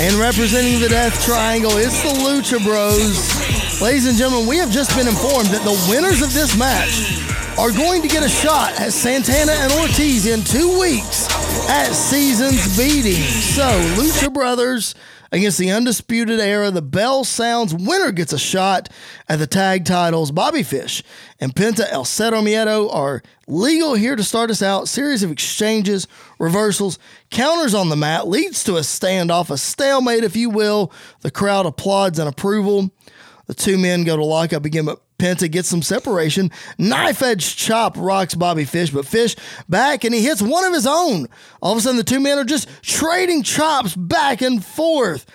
And 0.00 0.14
representing 0.14 0.80
the 0.80 0.88
Death 0.88 1.24
Triangle, 1.24 1.72
it's 1.74 2.02
the 2.02 2.10
Lucha 2.10 2.62
Bros. 2.64 3.82
Ladies 3.82 4.06
and 4.06 4.16
gentlemen, 4.16 4.48
we 4.48 4.56
have 4.58 4.70
just 4.70 4.96
been 4.96 5.08
informed 5.08 5.48
that 5.48 5.62
the 5.64 5.74
winners 5.90 6.22
of 6.22 6.32
this 6.32 6.56
match 6.56 7.37
are 7.58 7.72
going 7.72 8.02
to 8.02 8.08
get 8.08 8.22
a 8.22 8.28
shot 8.28 8.78
at 8.78 8.92
Santana 8.92 9.50
and 9.50 9.72
Ortiz 9.72 10.26
in 10.26 10.44
two 10.44 10.78
weeks 10.78 11.28
at 11.68 11.90
Season's 11.92 12.78
Beating. 12.78 13.20
So, 13.20 13.66
Lucha 13.96 14.32
Brothers 14.32 14.94
against 15.32 15.58
the 15.58 15.72
Undisputed 15.72 16.38
Era. 16.38 16.70
The 16.70 16.82
bell 16.82 17.24
sounds. 17.24 17.74
Winner 17.74 18.12
gets 18.12 18.32
a 18.32 18.38
shot 18.38 18.88
at 19.28 19.40
the 19.40 19.46
tag 19.48 19.84
titles. 19.84 20.30
Bobby 20.30 20.62
Fish 20.62 21.02
and 21.40 21.52
Penta 21.52 21.84
El 21.90 22.04
Zero 22.04 22.42
Miedo 22.42 22.94
are 22.94 23.22
legal 23.48 23.94
here 23.94 24.14
to 24.14 24.22
start 24.22 24.50
us 24.50 24.62
out. 24.62 24.86
Series 24.86 25.24
of 25.24 25.32
exchanges, 25.32 26.06
reversals, 26.38 26.96
counters 27.30 27.74
on 27.74 27.88
the 27.88 27.96
mat 27.96 28.28
leads 28.28 28.62
to 28.64 28.76
a 28.76 28.82
standoff, 28.82 29.50
a 29.50 29.58
stalemate, 29.58 30.22
if 30.22 30.36
you 30.36 30.48
will. 30.48 30.92
The 31.22 31.32
crowd 31.32 31.66
applauds 31.66 32.20
in 32.20 32.28
approval. 32.28 32.92
The 33.46 33.54
two 33.54 33.78
men 33.78 34.04
go 34.04 34.16
to 34.16 34.24
lock 34.24 34.52
up 34.52 34.64
again, 34.64 34.84
but 34.84 35.02
Penta 35.18 35.50
gets 35.50 35.68
some 35.68 35.82
separation. 35.82 36.50
Knife 36.78 37.22
edge 37.22 37.56
chop 37.56 37.96
rocks 37.96 38.34
Bobby 38.34 38.64
Fish, 38.64 38.90
but 38.90 39.06
Fish 39.06 39.34
back 39.68 40.04
and 40.04 40.14
he 40.14 40.22
hits 40.22 40.40
one 40.40 40.64
of 40.64 40.72
his 40.72 40.86
own. 40.86 41.26
All 41.60 41.72
of 41.72 41.78
a 41.78 41.80
sudden, 41.80 41.96
the 41.96 42.04
two 42.04 42.20
men 42.20 42.38
are 42.38 42.44
just 42.44 42.68
trading 42.82 43.42
chops 43.42 43.96
back 43.96 44.42
and 44.42 44.64
forth. 44.64 45.26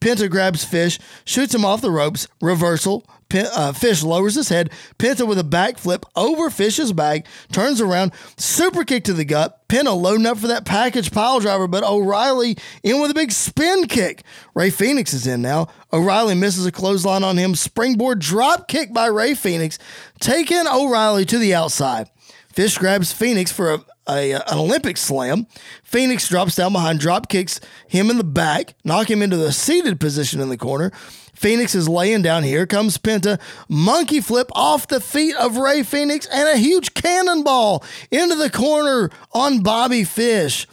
Penta 0.00 0.30
grabs 0.30 0.64
Fish, 0.64 0.98
shoots 1.24 1.54
him 1.54 1.64
off 1.64 1.80
the 1.80 1.90
ropes, 1.90 2.26
reversal. 2.40 3.06
Pen, 3.32 3.46
uh, 3.56 3.72
Fish 3.72 4.02
lowers 4.02 4.34
his 4.34 4.50
head. 4.50 4.70
Penta 4.98 5.26
with 5.26 5.38
a 5.38 5.42
backflip 5.42 6.04
over 6.14 6.50
Fish's 6.50 6.92
bag, 6.92 7.24
turns 7.50 7.80
around, 7.80 8.12
super 8.36 8.84
kick 8.84 9.04
to 9.04 9.14
the 9.14 9.24
gut. 9.24 9.66
Penta 9.68 9.98
loading 9.98 10.26
up 10.26 10.36
for 10.36 10.48
that 10.48 10.66
package 10.66 11.10
pile 11.10 11.40
driver, 11.40 11.66
but 11.66 11.82
O'Reilly 11.82 12.58
in 12.82 13.00
with 13.00 13.10
a 13.10 13.14
big 13.14 13.32
spin 13.32 13.86
kick. 13.86 14.22
Rey 14.54 14.68
Fénix 14.68 15.14
is 15.14 15.26
in 15.26 15.40
now. 15.40 15.68
O'Reilly 15.94 16.34
misses 16.34 16.66
a 16.66 16.72
clothesline 16.72 17.24
on 17.24 17.38
him. 17.38 17.54
Springboard 17.54 18.18
drop 18.18 18.68
kick 18.68 18.92
by 18.92 19.06
Rey 19.06 19.32
Fénix, 19.32 19.78
taking 20.20 20.66
O'Reilly 20.70 21.24
to 21.24 21.38
the 21.38 21.54
outside. 21.54 22.10
Fish 22.52 22.76
grabs 22.76 23.14
Phoenix 23.14 23.50
for 23.50 23.72
a, 23.72 23.84
a, 24.06 24.32
an 24.32 24.58
Olympic 24.58 24.98
slam. 24.98 25.46
Phoenix 25.82 26.28
drops 26.28 26.54
down 26.54 26.74
behind, 26.74 27.00
drop 27.00 27.30
kicks 27.30 27.60
him 27.88 28.10
in 28.10 28.18
the 28.18 28.24
back, 28.24 28.74
knock 28.84 29.10
him 29.10 29.22
into 29.22 29.38
the 29.38 29.52
seated 29.52 29.98
position 29.98 30.42
in 30.42 30.50
the 30.50 30.58
corner. 30.58 30.92
Phoenix 31.34 31.74
is 31.74 31.88
laying 31.88 32.22
down. 32.22 32.42
Here 32.42 32.66
comes 32.66 32.98
Penta. 32.98 33.40
Monkey 33.68 34.20
flip 34.20 34.50
off 34.54 34.86
the 34.86 35.00
feet 35.00 35.34
of 35.36 35.56
Rey 35.56 35.80
Fénix 35.80 36.28
and 36.30 36.48
a 36.48 36.56
huge 36.56 36.94
cannonball 36.94 37.84
into 38.10 38.34
the 38.34 38.50
corner 38.50 39.10
on 39.32 39.62
Bobby 39.62 40.04
Fish. 40.04 40.66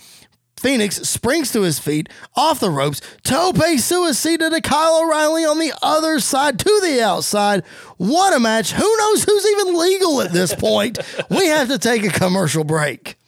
Phoenix 0.60 0.98
springs 1.08 1.54
to 1.54 1.62
his 1.62 1.80
feet 1.80 2.10
off 2.36 2.60
the 2.60 2.70
ropes. 2.70 3.02
Tope 3.24 3.56
suicida 3.56 4.50
to 4.50 4.62
Kyle 4.62 5.04
O'Reilly 5.04 5.46
on 5.46 5.58
the 5.58 5.74
other 5.82 6.20
side 6.20 6.60
to 6.60 6.80
the 6.84 7.02
outside. 7.02 7.64
What 7.96 8.36
a 8.36 8.40
match. 8.40 8.74
Who 8.74 8.98
knows 8.98 9.24
who's 9.24 9.46
even 9.48 9.80
legal 9.80 10.22
at 10.22 10.34
this 10.34 10.54
point? 10.54 11.00
we 11.30 11.48
have 11.48 11.70
to 11.70 11.80
take 11.80 12.04
a 12.04 12.10
commercial 12.10 12.66
break. 12.66 13.19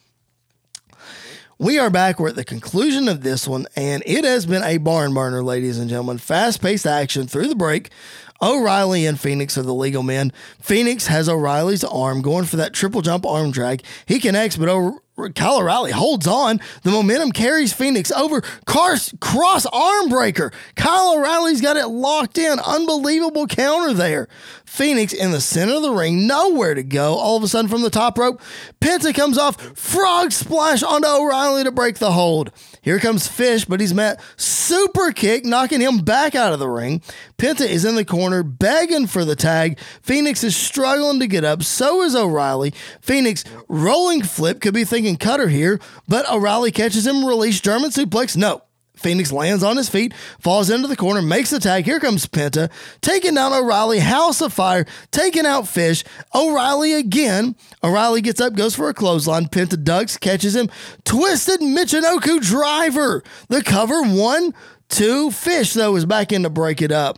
We 1.62 1.78
are 1.78 1.91
back. 1.91 2.20
We're 2.20 2.30
at 2.30 2.36
the 2.36 2.43
conclusion 2.43 3.07
of 3.07 3.22
this 3.22 3.47
one, 3.47 3.68
and 3.76 4.01
it 4.07 4.24
has 4.24 4.47
been 4.47 4.64
a 4.64 4.80
barn 4.80 5.14
burner, 5.14 5.43
ladies 5.43 5.78
and 5.78 5.91
gentlemen. 5.91 6.18
Fast 6.18 6.59
paced 6.59 6.88
action 6.88 7.28
through 7.28 7.49
the 7.49 7.55
break. 7.55 7.91
O'Reilly 8.41 9.05
and 9.05 9.20
Phoenix 9.20 9.59
are 9.59 9.62
the 9.62 9.72
legal 9.72 10.01
men. 10.01 10.34
Phoenix 10.59 11.05
has 11.05 11.30
O'Reilly's 11.30 11.84
arm 11.84 12.24
going 12.24 12.45
for 12.45 12.55
that 12.55 12.74
triple 12.74 13.03
jump 13.03 13.28
arm 13.28 13.51
drag. 13.51 13.84
He 14.07 14.20
connects, 14.20 14.57
but 14.57 14.70
o- 14.70 15.01
Kyle 15.30 15.59
O'Reilly 15.59 15.91
holds 15.91 16.28
on. 16.28 16.59
The 16.84 16.91
momentum 16.91 17.32
carries 17.32 17.74
Phoenix 17.74 18.11
over. 18.11 18.41
Cross, 18.65 19.13
cross 19.19 19.65
arm 19.67 20.09
breaker. 20.09 20.51
Kyle 20.76 21.15
O'Reilly's 21.15 21.61
got 21.61 21.78
it 21.78 21.88
locked 21.88 22.38
in. 22.38 22.59
Unbelievable 22.59 23.47
counter 23.47 23.93
there. 23.93 24.28
Phoenix 24.65 25.11
in 25.11 25.32
the 25.32 25.41
center 25.41 25.74
of 25.74 25.82
the 25.82 25.91
ring, 25.91 26.26
nowhere 26.28 26.74
to 26.74 26.84
go. 26.84 27.15
All 27.15 27.36
of 27.36 27.43
a 27.43 27.47
sudden, 27.47 27.69
from 27.69 27.82
the 27.82 27.89
top 27.89 28.17
rope, 28.17 28.41
Penta 28.80 29.13
comes 29.13 29.38
off. 29.38 29.59
Frog 29.78 30.32
splash 30.32 30.82
onto 30.82 31.07
O'Reilly 31.07 31.65
to 31.65 31.72
break 31.72 31.97
the 31.97 32.13
hold. 32.13 32.51
Here 32.82 32.97
comes 32.97 33.28
Fish, 33.28 33.65
but 33.65 33.80
he's 33.80 33.93
met 33.93 34.22
super 34.38 35.11
kick, 35.11 35.45
knocking 35.45 35.82
him 35.82 35.99
back 35.99 36.36
out 36.36 36.53
of 36.53 36.59
the 36.59 36.69
ring. 36.69 37.01
Penta 37.42 37.68
is 37.68 37.86
in 37.86 37.96
the 37.96 38.06
corner, 38.06 38.44
begging 38.44 39.08
for 39.08 39.26
the 39.26 39.36
tag. 39.36 39.80
Phoenix 40.04 40.44
is 40.44 40.56
struggling 40.56 41.20
to 41.22 41.26
get 41.26 41.44
up. 41.44 41.64
So 41.64 42.04
is 42.04 42.16
O'Reilly. 42.16 42.72
Phoenix 43.02 43.44
rolling 43.68 44.22
flip 44.22 44.62
could 44.62 44.76
be 44.76 44.84
thinking 44.84 45.18
cutter 45.18 45.48
here, 45.48 45.80
but 46.08 46.30
O'Reilly 46.30 46.70
catches 46.70 47.08
him, 47.08 47.26
release 47.26 47.60
German 47.60 47.89
suplex. 47.89 48.38
No. 48.38 48.62
Phoenix 48.96 49.32
lands 49.32 49.64
on 49.64 49.78
his 49.78 49.89
feet, 49.89 50.14
falls 50.39 50.70
into 50.70 50.88
the 50.88 50.96
corner, 50.96 51.24
makes 51.24 51.50
the 51.50 51.60
tag. 51.60 51.86
Here 51.86 52.00
comes 52.00 52.28
Penta, 52.28 52.70
taking 53.02 53.34
down 53.34 53.54
O'Reilly, 53.54 53.98
House 53.98 54.39
of 54.42 54.54
Fire, 54.54 54.86
taking 55.10 55.48
out 55.48 55.68
Fish. 55.68 56.04
O'Reilly 56.36 56.94
again. 56.94 57.56
O'Reilly 57.84 58.22
gets 58.22 58.39
up, 58.39 58.54
goes 58.54 58.76
for 58.76 58.88
a 58.88 58.94
clothesline. 58.94 59.48
Penta 59.48 59.84
ducks, 59.84 60.16
catches 60.16 60.56
him. 60.56 60.70
Twisted 61.06 61.62
Michinoku 61.62 62.39
driver. 62.39 63.24
The 63.48 63.64
cover, 63.64 64.04
one, 64.04 64.54
two. 64.89 65.32
Fish, 65.32 65.74
though, 65.74 65.96
is 65.96 66.06
back 66.06 66.32
in 66.32 66.44
to 66.44 66.52
break 66.52 66.84
it 66.84 66.92
up. 66.92 67.18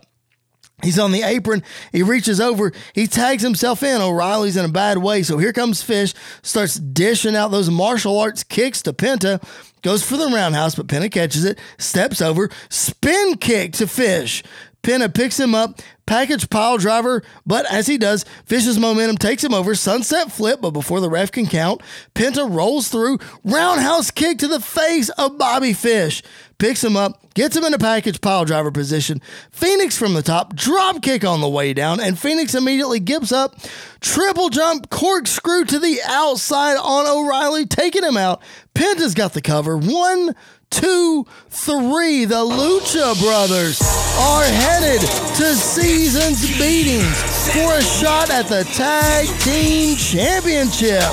He's 0.82 0.98
on 0.98 1.12
the 1.12 1.22
apron. 1.22 1.62
He 1.92 2.02
reaches 2.02 2.40
over. 2.40 2.72
He 2.94 3.06
tags 3.06 3.42
himself 3.42 3.82
in. 3.82 4.00
O'Reilly's 4.00 4.56
in 4.56 4.64
a 4.64 4.68
bad 4.68 4.98
way. 4.98 5.22
So 5.22 5.38
here 5.38 5.52
comes 5.52 5.82
Fish. 5.82 6.14
Starts 6.42 6.74
dishing 6.74 7.36
out 7.36 7.50
those 7.50 7.70
martial 7.70 8.18
arts 8.18 8.42
kicks 8.42 8.82
to 8.82 8.92
Penta. 8.92 9.42
Goes 9.82 10.02
for 10.02 10.16
the 10.16 10.26
roundhouse, 10.26 10.74
but 10.74 10.86
Penta 10.86 11.10
catches 11.10 11.44
it. 11.44 11.58
Steps 11.78 12.20
over. 12.20 12.50
Spin 12.70 13.36
kick 13.36 13.72
to 13.74 13.86
Fish. 13.86 14.42
Penta 14.84 15.12
picks 15.12 15.40
him 15.40 15.54
up, 15.54 15.80
package 16.06 16.50
pile 16.50 16.76
driver, 16.76 17.22
but 17.46 17.64
as 17.72 17.86
he 17.86 17.96
does, 17.96 18.24
Fish's 18.44 18.78
momentum 18.78 19.16
takes 19.16 19.42
him 19.42 19.54
over, 19.54 19.74
sunset 19.74 20.30
flip, 20.30 20.60
but 20.60 20.72
before 20.72 21.00
the 21.00 21.08
ref 21.08 21.32
can 21.32 21.46
count, 21.46 21.80
Penta 22.14 22.48
rolls 22.48 22.88
through, 22.88 23.18
roundhouse 23.42 24.10
kick 24.10 24.38
to 24.38 24.46
the 24.46 24.60
face 24.60 25.08
of 25.08 25.38
Bobby 25.38 25.72
Fish, 25.72 26.22
picks 26.58 26.84
him 26.84 26.96
up, 26.96 27.32
gets 27.32 27.56
him 27.56 27.64
in 27.64 27.72
a 27.72 27.78
package 27.78 28.20
pile 28.20 28.44
driver 28.44 28.70
position, 28.70 29.22
Phoenix 29.50 29.96
from 29.96 30.12
the 30.12 30.22
top, 30.22 30.54
drop 30.54 31.00
kick 31.02 31.24
on 31.24 31.40
the 31.40 31.48
way 31.48 31.72
down, 31.72 31.98
and 31.98 32.18
Phoenix 32.18 32.54
immediately 32.54 33.00
gives 33.00 33.32
up, 33.32 33.56
triple 34.00 34.50
jump, 34.50 34.90
corkscrew 34.90 35.64
to 35.64 35.78
the 35.78 35.98
outside 36.04 36.76
on 36.76 37.06
O'Reilly, 37.06 37.64
taking 37.64 38.04
him 38.04 38.18
out. 38.18 38.42
Penta's 38.74 39.14
got 39.14 39.32
the 39.32 39.40
cover. 39.40 39.78
One, 39.78 40.34
two, 40.74 41.26
three. 41.50 42.24
The 42.24 42.44
Lucha 42.44 43.20
Brothers 43.20 43.80
are 44.18 44.44
headed 44.44 45.00
to 45.00 45.54
season's 45.54 46.46
beatings 46.58 47.52
for 47.52 47.74
a 47.74 47.82
shot 47.82 48.30
at 48.30 48.46
the 48.46 48.64
Tag 48.74 49.26
Team 49.40 49.96
Championship. 49.96 51.04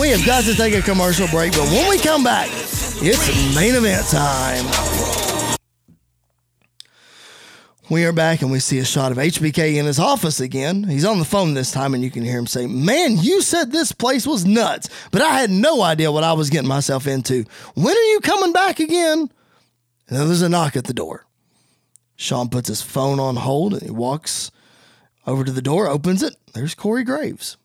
We 0.00 0.10
have 0.10 0.24
got 0.24 0.44
to 0.44 0.54
take 0.54 0.74
a 0.74 0.82
commercial 0.82 1.26
break, 1.28 1.52
but 1.52 1.68
when 1.70 1.88
we 1.88 1.98
come 1.98 2.22
back, 2.22 2.48
it's 2.52 3.54
main 3.56 3.74
event 3.74 4.06
time. 4.08 5.25
We 7.88 8.04
are 8.04 8.12
back 8.12 8.42
and 8.42 8.50
we 8.50 8.58
see 8.58 8.80
a 8.80 8.84
shot 8.84 9.12
of 9.12 9.18
HBK 9.18 9.76
in 9.76 9.86
his 9.86 10.00
office 10.00 10.40
again. 10.40 10.82
He's 10.82 11.04
on 11.04 11.20
the 11.20 11.24
phone 11.24 11.54
this 11.54 11.70
time 11.70 11.94
and 11.94 12.02
you 12.02 12.10
can 12.10 12.24
hear 12.24 12.36
him 12.36 12.48
say, 12.48 12.66
Man, 12.66 13.16
you 13.16 13.40
said 13.40 13.70
this 13.70 13.92
place 13.92 14.26
was 14.26 14.44
nuts, 14.44 14.88
but 15.12 15.22
I 15.22 15.38
had 15.38 15.50
no 15.50 15.82
idea 15.82 16.10
what 16.10 16.24
I 16.24 16.32
was 16.32 16.50
getting 16.50 16.66
myself 16.66 17.06
into. 17.06 17.44
When 17.74 17.96
are 17.96 18.10
you 18.10 18.18
coming 18.20 18.52
back 18.52 18.80
again? 18.80 19.30
And 20.08 20.18
then 20.18 20.26
there's 20.26 20.42
a 20.42 20.48
knock 20.48 20.74
at 20.74 20.86
the 20.86 20.92
door. 20.92 21.26
Shawn 22.16 22.48
puts 22.48 22.66
his 22.68 22.82
phone 22.82 23.20
on 23.20 23.36
hold 23.36 23.74
and 23.74 23.82
he 23.82 23.90
walks 23.90 24.50
over 25.24 25.44
to 25.44 25.52
the 25.52 25.62
door, 25.62 25.86
opens 25.86 26.24
it. 26.24 26.34
There's 26.54 26.74
Corey 26.74 27.04
Graves. 27.04 27.56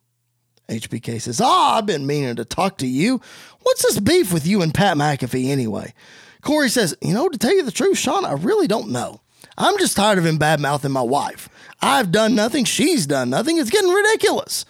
HBK 0.70 1.20
says, 1.20 1.42
Ah, 1.42 1.80
I've 1.80 1.88
been 1.88 2.06
meaning 2.06 2.36
to 2.36 2.46
talk 2.46 2.78
to 2.78 2.88
you. 2.88 3.22
What's 3.62 3.82
this 3.82 4.00
beef 4.00 4.32
with 4.32 4.46
you 4.46 4.62
and 4.62 4.72
Pat 4.72 4.98
McAfee 4.98 5.48
anyway? 5.48 5.96
Corey 6.42 6.70
says, 6.70 6.96
You 7.02 7.16
know, 7.16 7.28
to 7.28 7.40
tell 7.40 7.56
you 7.56 7.64
the 7.64 7.72
truth, 7.72 7.98
Shawn, 7.98 8.24
I 8.24 8.34
really 8.34 8.68
don't 8.68 8.90
know. 8.90 9.20
I'm 9.62 9.78
just 9.78 9.96
tired 9.96 10.18
of 10.18 10.26
him 10.26 10.40
bad 10.40 10.60
mouthing 10.60 10.92
my 10.92 11.04
wife. 11.04 11.48
I've 11.82 12.12
done 12.12 12.34
nothing. 12.34 12.66
She's 12.66 13.06
done 13.06 13.30
nothing. 13.30 13.58
It's 13.58 13.70
getting 13.70 13.92
ridiculous. 13.92 14.66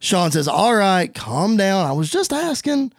Shawn 0.00 0.32
says, 0.32 0.48
All 0.48 0.74
right, 0.74 1.14
calm 1.14 1.56
down. 1.56 1.86
I 1.86 1.92
was 1.92 2.10
just 2.10 2.32
asking. 2.32 2.92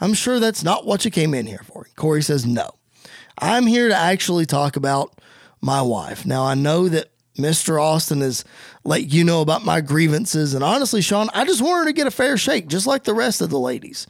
I'm 0.00 0.14
sure 0.14 0.40
that's 0.40 0.64
not 0.64 0.86
what 0.86 1.04
you 1.04 1.10
came 1.10 1.34
in 1.34 1.46
here 1.46 1.62
for. 1.64 1.86
Corey 1.94 2.22
says, 2.22 2.44
No. 2.44 2.70
I'm 3.38 3.66
here 3.66 3.88
to 3.88 3.96
actually 3.96 4.44
talk 4.44 4.74
about 4.74 5.20
my 5.60 5.80
wife. 5.82 6.26
Now, 6.26 6.44
I 6.44 6.54
know 6.54 6.88
that 6.88 7.10
Mr. 7.38 7.80
Austin 7.80 8.20
has 8.20 8.44
let 8.82 9.12
you 9.12 9.22
know 9.22 9.40
about 9.40 9.64
my 9.64 9.80
grievances. 9.80 10.54
And 10.54 10.64
honestly, 10.64 11.00
Shawn, 11.00 11.30
I 11.32 11.44
just 11.44 11.62
want 11.62 11.78
her 11.78 11.84
to 11.84 11.92
get 11.92 12.08
a 12.08 12.10
fair 12.10 12.36
shake, 12.36 12.66
just 12.66 12.88
like 12.88 13.04
the 13.04 13.14
rest 13.14 13.40
of 13.40 13.50
the 13.50 13.58
ladies. 13.60 14.08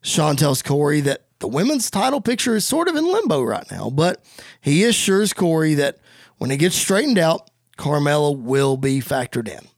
Shawn 0.00 0.36
tells 0.36 0.62
Corey 0.62 1.02
that 1.02 1.26
the 1.40 1.48
women's 1.48 1.90
title 1.90 2.22
picture 2.22 2.56
is 2.56 2.66
sort 2.66 2.88
of 2.88 2.96
in 2.96 3.04
limbo 3.04 3.42
right 3.42 3.70
now, 3.70 3.90
but 3.90 4.24
he 4.60 4.84
assures 4.84 5.34
Corey 5.34 5.74
that 5.74 5.98
when 6.42 6.50
it 6.50 6.56
gets 6.56 6.74
straightened 6.74 7.18
out, 7.18 7.52
Carmella 7.78 8.36
will 8.36 8.76
be 8.76 8.98
factored 8.98 9.46
in. 9.46 9.68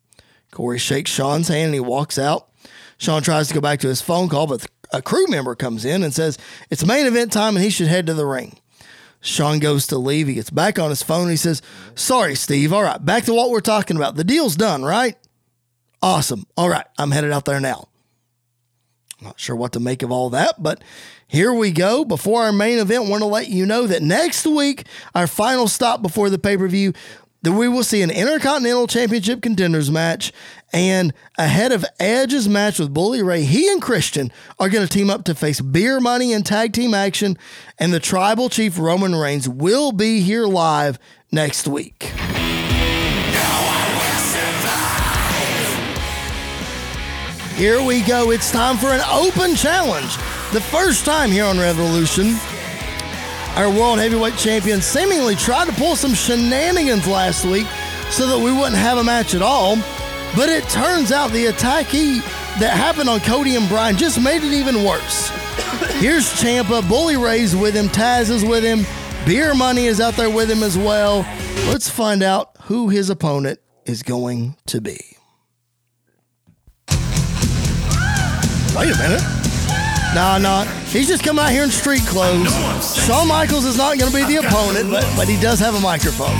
Corey 0.50 0.78
shakes 0.78 1.10
Shawn's 1.10 1.48
hand 1.48 1.66
and 1.66 1.74
he 1.74 1.80
walks 1.80 2.18
out. 2.18 2.48
Shawn 2.96 3.22
tries 3.22 3.48
to 3.48 3.54
go 3.54 3.60
back 3.60 3.80
to 3.80 3.88
his 3.88 4.00
phone 4.00 4.30
call, 4.30 4.46
but 4.46 4.64
a 4.90 5.02
crew 5.02 5.26
member 5.26 5.54
comes 5.54 5.84
in 5.84 6.02
and 6.02 6.14
says 6.14 6.38
it's 6.70 6.86
main 6.86 7.04
event 7.04 7.32
time 7.32 7.54
and 7.54 7.62
he 7.62 7.68
should 7.68 7.88
head 7.88 8.06
to 8.06 8.14
the 8.14 8.24
ring. 8.24 8.58
Shawn 9.20 9.58
goes 9.58 9.86
to 9.88 9.98
leave. 9.98 10.26
He 10.26 10.32
gets 10.32 10.48
back 10.48 10.78
on 10.78 10.88
his 10.88 11.02
phone. 11.02 11.24
And 11.24 11.32
he 11.32 11.36
says, 11.36 11.60
Sorry, 11.96 12.34
Steve. 12.34 12.72
All 12.72 12.82
right, 12.82 13.04
back 13.04 13.24
to 13.24 13.34
what 13.34 13.50
we're 13.50 13.60
talking 13.60 13.98
about. 13.98 14.14
The 14.16 14.24
deal's 14.24 14.56
done, 14.56 14.84
right? 14.84 15.18
Awesome. 16.00 16.46
All 16.56 16.70
right, 16.70 16.86
I'm 16.96 17.10
headed 17.10 17.30
out 17.30 17.44
there 17.44 17.60
now. 17.60 17.88
Not 19.24 19.40
sure 19.40 19.56
what 19.56 19.72
to 19.72 19.80
make 19.80 20.02
of 20.02 20.12
all 20.12 20.28
that, 20.30 20.62
but 20.62 20.84
here 21.26 21.52
we 21.52 21.70
go. 21.70 22.04
Before 22.04 22.42
our 22.42 22.52
main 22.52 22.78
event, 22.78 23.08
want 23.08 23.22
to 23.22 23.26
let 23.26 23.48
you 23.48 23.64
know 23.64 23.86
that 23.86 24.02
next 24.02 24.46
week, 24.46 24.86
our 25.14 25.26
final 25.26 25.66
stop 25.66 26.02
before 26.02 26.28
the 26.28 26.38
pay 26.38 26.58
per 26.58 26.68
view, 26.68 26.92
that 27.40 27.52
we 27.52 27.66
will 27.66 27.82
see 27.82 28.02
an 28.02 28.10
Intercontinental 28.10 28.86
Championship 28.86 29.40
contenders 29.40 29.90
match. 29.90 30.30
And 30.74 31.14
ahead 31.38 31.72
of 31.72 31.84
Edge's 31.98 32.48
match 32.48 32.78
with 32.78 32.92
Bully 32.92 33.22
Ray, 33.22 33.44
he 33.44 33.66
and 33.70 33.80
Christian 33.80 34.30
are 34.58 34.68
going 34.68 34.86
to 34.86 34.92
team 34.92 35.08
up 35.08 35.24
to 35.24 35.34
face 35.34 35.60
Beer 35.60 36.00
Money 36.00 36.34
and 36.34 36.44
tag 36.44 36.74
team 36.74 36.92
action. 36.92 37.38
And 37.78 37.94
the 37.94 38.00
tribal 38.00 38.50
chief 38.50 38.78
Roman 38.78 39.14
Reigns 39.14 39.48
will 39.48 39.92
be 39.92 40.20
here 40.20 40.44
live 40.44 40.98
next 41.32 41.66
week. 41.66 42.12
Here 47.56 47.80
we 47.80 48.02
go. 48.02 48.32
It's 48.32 48.50
time 48.50 48.76
for 48.76 48.88
an 48.88 49.00
open 49.08 49.54
challenge. 49.54 50.16
The 50.52 50.60
first 50.60 51.04
time 51.04 51.30
here 51.30 51.44
on 51.44 51.56
Revolution. 51.56 52.34
Our 53.54 53.70
world 53.70 54.00
heavyweight 54.00 54.36
champion 54.36 54.82
seemingly 54.82 55.36
tried 55.36 55.66
to 55.66 55.72
pull 55.74 55.94
some 55.94 56.14
shenanigans 56.14 57.06
last 57.06 57.44
week 57.44 57.68
so 58.10 58.26
that 58.26 58.44
we 58.44 58.50
wouldn't 58.50 58.74
have 58.74 58.98
a 58.98 59.04
match 59.04 59.36
at 59.36 59.42
all. 59.42 59.76
But 60.34 60.48
it 60.48 60.68
turns 60.68 61.12
out 61.12 61.30
the 61.30 61.46
attack 61.46 61.86
that 61.92 62.76
happened 62.76 63.08
on 63.08 63.20
Cody 63.20 63.54
and 63.54 63.68
Bryan 63.68 63.96
just 63.96 64.20
made 64.20 64.42
it 64.42 64.52
even 64.52 64.82
worse. 64.82 65.28
Here's 66.00 66.26
Ciampa, 66.34 66.86
Bully 66.88 67.16
Ray's 67.16 67.54
with 67.54 67.76
him, 67.76 67.86
Taz 67.86 68.30
is 68.30 68.44
with 68.44 68.64
him, 68.64 68.84
Beer 69.24 69.54
Money 69.54 69.84
is 69.84 70.00
out 70.00 70.14
there 70.14 70.28
with 70.28 70.50
him 70.50 70.64
as 70.64 70.76
well. 70.76 71.18
Let's 71.68 71.88
find 71.88 72.24
out 72.24 72.56
who 72.62 72.88
his 72.88 73.10
opponent 73.10 73.60
is 73.86 74.02
going 74.02 74.56
to 74.66 74.80
be. 74.80 75.13
Wait 78.74 78.92
a 78.92 78.98
minute. 78.98 79.22
Nah, 80.14 80.36
nah. 80.38 80.64
He's 80.90 81.06
just 81.06 81.22
coming 81.22 81.44
out 81.44 81.50
here 81.50 81.62
in 81.62 81.70
street 81.70 82.02
clothes. 82.02 82.52
Shawn 83.06 83.28
Michaels 83.28 83.64
is 83.64 83.76
not 83.76 83.98
going 83.98 84.10
to 84.10 84.16
be 84.16 84.24
the 84.24 84.44
opponent, 84.44 84.90
but, 84.90 85.08
but 85.16 85.28
he 85.28 85.40
does 85.40 85.60
have 85.60 85.76
a 85.76 85.80
microphone. 85.80 86.34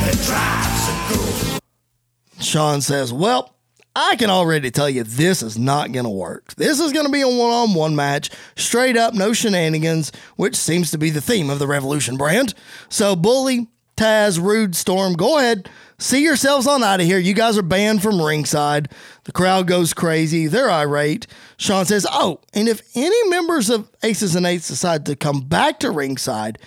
Shawn 2.40 2.80
says, 2.80 3.12
Well, 3.12 3.54
I 3.94 4.16
can 4.16 4.30
already 4.30 4.72
tell 4.72 4.90
you 4.90 5.04
this 5.04 5.42
is 5.42 5.56
not 5.56 5.92
going 5.92 6.04
to 6.04 6.10
work. 6.10 6.54
This 6.56 6.80
is 6.80 6.92
going 6.92 7.06
to 7.06 7.12
be 7.12 7.20
a 7.20 7.28
one 7.28 7.38
on 7.38 7.74
one 7.74 7.94
match, 7.94 8.30
straight 8.56 8.96
up, 8.96 9.14
no 9.14 9.32
shenanigans, 9.32 10.10
which 10.34 10.56
seems 10.56 10.90
to 10.90 10.98
be 10.98 11.10
the 11.10 11.20
theme 11.20 11.50
of 11.50 11.60
the 11.60 11.68
Revolution 11.68 12.16
brand. 12.16 12.54
So, 12.88 13.14
Bully, 13.14 13.68
Taz, 13.96 14.40
Roode, 14.40 14.74
Storm, 14.74 15.12
go 15.12 15.38
ahead. 15.38 15.70
See 16.04 16.22
yourselves 16.22 16.66
on 16.66 16.84
out 16.84 17.00
of 17.00 17.06
here. 17.06 17.16
You 17.16 17.32
guys 17.32 17.56
are 17.56 17.62
banned 17.62 18.02
from 18.02 18.20
ringside. 18.20 18.90
The 19.24 19.32
crowd 19.32 19.66
goes 19.66 19.94
crazy. 19.94 20.46
They're 20.46 20.70
irate. 20.70 21.26
Shawn 21.56 21.86
says, 21.86 22.06
Oh, 22.12 22.40
and 22.52 22.68
if 22.68 22.82
any 22.94 23.30
members 23.30 23.70
of 23.70 23.88
Aces 24.02 24.36
and 24.36 24.44
Eights 24.44 24.68
decide 24.68 25.06
to 25.06 25.16
come 25.16 25.40
back 25.40 25.80
to 25.80 25.90
ringside, 25.90 26.58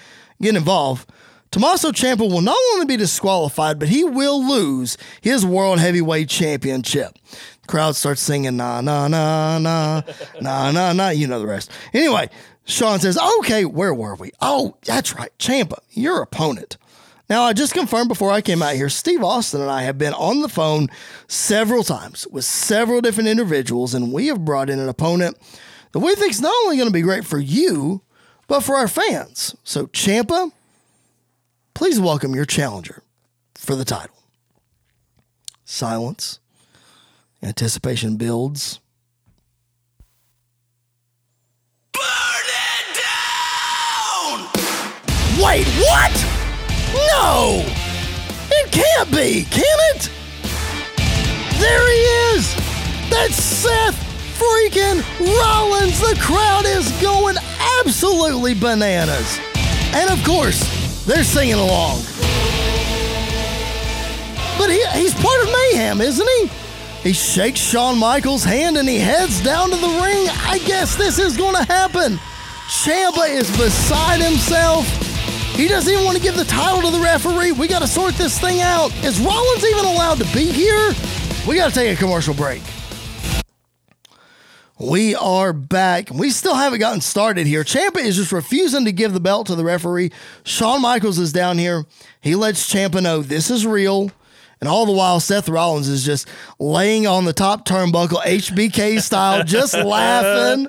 get 0.41 0.55
involved, 0.55 1.07
Tommaso 1.51 1.91
Ciampa 1.91 2.27
will 2.27 2.41
not 2.41 2.57
only 2.73 2.87
be 2.87 2.97
disqualified, 2.97 3.77
but 3.77 3.89
he 3.89 4.03
will 4.03 4.43
lose 4.43 4.97
his 5.21 5.45
World 5.45 5.77
Heavyweight 5.77 6.29
Championship. 6.29 7.13
The 7.61 7.67
crowd 7.67 7.95
starts 7.95 8.21
singing, 8.21 8.57
nah, 8.57 8.81
nah, 8.81 9.07
nah, 9.07 9.59
nah, 9.59 10.01
nah, 10.41 10.71
nah, 10.71 10.93
nah. 10.93 11.09
You 11.09 11.27
know 11.27 11.37
the 11.39 11.45
rest. 11.45 11.69
Anyway, 11.93 12.31
Shawn 12.65 12.99
says, 13.01 13.19
okay, 13.39 13.65
where 13.65 13.93
were 13.93 14.15
we? 14.15 14.31
Oh, 14.41 14.77
that's 14.83 15.13
right. 15.13 15.29
Ciampa, 15.37 15.77
your 15.91 16.23
opponent. 16.23 16.77
Now, 17.29 17.43
I 17.43 17.51
just 17.51 17.73
confirmed 17.73 18.07
before 18.07 18.31
I 18.31 18.39
came 18.41 18.61
out 18.61 18.75
here, 18.75 18.87
Steve 18.87 19.21
Austin 19.21 19.59
and 19.61 19.69
I 19.69 19.81
have 19.81 19.97
been 19.97 20.13
on 20.13 20.41
the 20.41 20.47
phone 20.47 20.87
several 21.27 21.83
times 21.83 22.25
with 22.31 22.45
several 22.45 23.01
different 23.01 23.27
individuals, 23.27 23.93
and 23.93 24.13
we 24.13 24.27
have 24.27 24.45
brought 24.45 24.69
in 24.69 24.79
an 24.79 24.87
opponent 24.87 25.37
that 25.91 25.99
we 25.99 26.15
think 26.15 26.31
is 26.31 26.41
not 26.41 26.53
only 26.63 26.77
going 26.77 26.87
to 26.87 26.93
be 26.93 27.01
great 27.01 27.25
for 27.25 27.37
you, 27.37 28.01
but 28.47 28.61
for 28.61 28.75
our 28.75 28.87
fans. 28.87 29.55
So, 29.65 29.87
Ciampa, 29.87 30.53
please 31.73 31.99
welcome 31.99 32.33
your 32.33 32.45
challenger 32.45 33.03
for 33.55 33.75
the 33.75 33.83
title. 33.83 34.15
Silence. 35.65 36.39
Anticipation 37.43 38.15
builds. 38.15 38.79
Burn 41.91 42.01
it 42.47 42.97
down! 43.03 44.47
Wait, 45.43 45.67
what? 45.67 46.36
No! 47.13 47.63
It 48.49 48.71
can't 48.71 49.11
be, 49.11 49.45
can 49.49 49.77
it? 49.95 50.11
There 51.59 51.87
he 51.89 52.37
is! 52.37 52.55
That's 53.09 53.35
Seth 53.35 53.95
freaking 54.37 55.01
Rollins! 55.19 55.99
The 55.99 56.17
crowd 56.21 56.65
is 56.65 56.91
going 57.01 57.37
absolutely 57.79 58.53
bananas. 58.53 59.39
And 59.93 60.09
of 60.09 60.23
course, 60.23 61.05
they're 61.05 61.23
singing 61.23 61.55
along. 61.55 62.01
But 64.57 64.69
he, 64.69 64.85
he's 64.99 65.13
part 65.13 65.41
of 65.41 65.47
Mayhem, 65.51 66.01
isn't 66.01 66.27
he? 66.27 66.49
He 67.03 67.13
shakes 67.13 67.59
Shawn 67.59 67.97
Michaels' 67.97 68.43
hand 68.43 68.77
and 68.77 68.89
he 68.89 68.99
heads 68.99 69.41
down 69.41 69.69
to 69.69 69.75
the 69.77 69.87
ring. 69.87 70.27
I 70.45 70.59
guess 70.65 70.95
this 70.95 71.19
is 71.19 71.37
going 71.37 71.55
to 71.55 71.63
happen. 71.63 72.19
Ciampa 72.67 73.29
is 73.29 73.49
beside 73.55 74.19
himself. 74.19 75.06
He 75.57 75.67
doesn't 75.67 75.91
even 75.91 76.05
want 76.05 76.15
to 76.15 76.21
give 76.21 76.35
the 76.35 76.45
title 76.45 76.83
to 76.83 76.95
the 76.95 77.03
referee. 77.03 77.51
We 77.51 77.67
got 77.67 77.81
to 77.81 77.87
sort 77.87 78.13
this 78.13 78.37
thing 78.37 78.61
out. 78.61 78.93
Is 79.03 79.19
Rollins 79.19 79.65
even 79.65 79.85
allowed 79.85 80.19
to 80.19 80.25
be 80.25 80.51
here? 80.51 80.93
We 81.47 81.55
got 81.55 81.69
to 81.69 81.73
take 81.73 81.97
a 81.97 81.99
commercial 81.99 82.35
break. 82.35 82.61
We 84.79 85.15
are 85.15 85.53
back. 85.53 86.11
We 86.11 86.29
still 86.29 86.53
haven't 86.53 86.77
gotten 86.77 87.01
started 87.01 87.47
here. 87.47 87.63
Ciampa 87.63 87.97
is 87.97 88.17
just 88.17 88.31
refusing 88.31 88.85
to 88.85 88.91
give 88.91 89.13
the 89.13 89.19
belt 89.19 89.47
to 89.47 89.55
the 89.55 89.63
referee. 89.63 90.11
Shawn 90.43 90.83
Michaels 90.83 91.17
is 91.17 91.33
down 91.33 91.57
here. 91.57 91.85
He 92.21 92.35
lets 92.35 92.71
Ciampa 92.71 93.01
know 93.01 93.23
this 93.23 93.49
is 93.49 93.65
real. 93.65 94.11
And 94.61 94.69
all 94.69 94.85
the 94.85 94.91
while, 94.91 95.19
Seth 95.19 95.49
Rollins 95.49 95.87
is 95.87 96.05
just 96.05 96.27
laying 96.59 97.07
on 97.07 97.25
the 97.25 97.33
top 97.33 97.65
turnbuckle, 97.65 98.21
HBK 98.21 99.01
style, 99.01 99.43
just 99.43 99.73
laughing. 99.77 100.67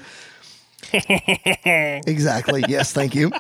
exactly. 2.07 2.65
Yes, 2.69 2.93
thank 2.93 3.15
you. 3.15 3.31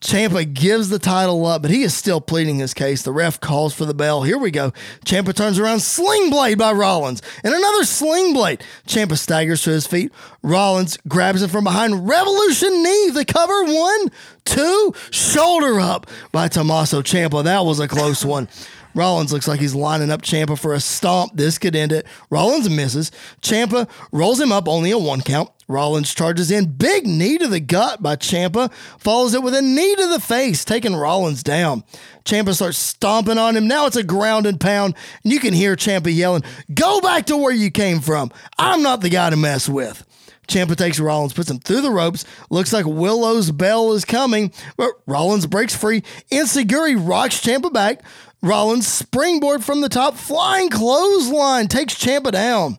Ciampa 0.00 0.52
gives 0.52 0.88
the 0.88 0.98
title 0.98 1.44
up, 1.46 1.62
but 1.62 1.70
he 1.70 1.82
is 1.82 1.94
still 1.94 2.20
pleading 2.20 2.58
his 2.58 2.74
case. 2.74 3.02
The 3.02 3.12
ref 3.12 3.40
calls 3.40 3.74
for 3.74 3.84
the 3.84 3.94
bell. 3.94 4.22
Here 4.22 4.38
we 4.38 4.50
go. 4.50 4.72
Ciampa 5.04 5.34
turns 5.34 5.58
around, 5.58 5.80
sling 5.80 6.30
blade 6.30 6.58
by 6.58 6.72
Rollins, 6.72 7.22
and 7.42 7.54
another 7.54 7.84
sling 7.84 8.34
blade. 8.34 8.62
Ciampa 8.86 9.16
staggers 9.16 9.62
to 9.62 9.70
his 9.70 9.86
feet. 9.86 10.12
Rollins 10.42 10.98
grabs 11.08 11.42
him 11.42 11.48
from 11.48 11.64
behind. 11.64 12.08
Revolution 12.08 12.82
knee, 12.82 13.10
the 13.10 13.24
cover. 13.24 13.64
One, 13.64 14.10
two, 14.44 14.94
shoulder 15.10 15.80
up 15.80 16.06
by 16.32 16.48
Tommaso 16.48 17.02
Ciampa. 17.02 17.44
That 17.44 17.64
was 17.64 17.80
a 17.80 17.88
close 17.88 18.24
one. 18.24 18.48
Rollins 18.94 19.32
looks 19.32 19.48
like 19.48 19.60
he's 19.60 19.74
lining 19.74 20.10
up 20.10 20.22
Ciampa 20.22 20.58
for 20.58 20.74
a 20.74 20.80
stomp. 20.80 21.32
This 21.34 21.58
could 21.58 21.74
end 21.74 21.92
it. 21.92 22.06
Rollins 22.30 22.68
misses. 22.68 23.10
Ciampa 23.40 23.88
rolls 24.12 24.40
him 24.40 24.52
up, 24.52 24.68
only 24.68 24.90
a 24.90 24.98
one 24.98 25.22
count. 25.22 25.50
Rollins 25.68 26.12
charges 26.14 26.50
in. 26.50 26.72
Big 26.72 27.06
knee 27.06 27.38
to 27.38 27.48
the 27.48 27.60
gut 27.60 28.02
by 28.02 28.16
Ciampa. 28.16 28.72
Follows 28.98 29.34
it 29.34 29.42
with 29.42 29.54
a 29.54 29.62
knee 29.62 29.94
to 29.96 30.06
the 30.08 30.20
face, 30.20 30.64
taking 30.64 30.94
Rollins 30.94 31.42
down. 31.42 31.84
Ciampa 32.24 32.54
starts 32.54 32.78
stomping 32.78 33.38
on 33.38 33.56
him. 33.56 33.66
Now 33.66 33.86
it's 33.86 33.96
a 33.96 34.02
ground 34.02 34.46
and 34.46 34.60
pound. 34.60 34.94
And 35.24 35.32
you 35.32 35.40
can 35.40 35.54
hear 35.54 35.76
Ciampa 35.76 36.14
yelling, 36.14 36.44
Go 36.72 37.00
back 37.00 37.26
to 37.26 37.36
where 37.36 37.52
you 37.52 37.70
came 37.70 38.00
from. 38.00 38.30
I'm 38.58 38.82
not 38.82 39.00
the 39.00 39.08
guy 39.08 39.30
to 39.30 39.36
mess 39.36 39.68
with. 39.68 40.06
Ciampa 40.48 40.76
takes 40.76 40.98
Rollins, 41.00 41.32
puts 41.32 41.50
him 41.50 41.60
through 41.60 41.80
the 41.80 41.90
ropes. 41.90 42.24
Looks 42.50 42.72
like 42.72 42.84
Willow's 42.84 43.50
bell 43.50 43.92
is 43.92 44.04
coming, 44.04 44.52
but 44.76 44.90
Rollins 45.06 45.46
breaks 45.46 45.74
free. 45.74 46.02
enzuigiri 46.30 46.96
rocks 47.08 47.40
Ciampa 47.40 47.72
back. 47.72 48.02
Rollins 48.42 48.88
springboard 48.88 49.64
from 49.64 49.80
the 49.80 49.88
top, 49.88 50.16
flying 50.16 50.68
clothesline, 50.68 51.68
takes 51.68 51.94
Ciampa 51.94 52.32
down. 52.32 52.78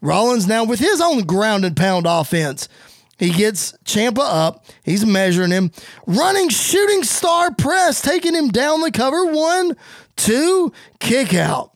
Rollins 0.00 0.46
now 0.46 0.64
with 0.64 0.80
his 0.80 1.00
own 1.00 1.24
ground 1.24 1.64
and 1.64 1.76
pound 1.76 2.06
offense. 2.08 2.68
He 3.18 3.30
gets 3.30 3.72
Ciampa 3.84 4.22
up. 4.22 4.64
He's 4.82 5.06
measuring 5.06 5.50
him. 5.50 5.70
Running 6.06 6.48
shooting 6.48 7.04
star 7.04 7.54
press, 7.54 8.00
taking 8.00 8.34
him 8.34 8.48
down 8.48 8.80
the 8.80 8.90
cover. 8.90 9.26
One, 9.26 9.76
two, 10.16 10.72
kick 10.98 11.34
out. 11.34 11.71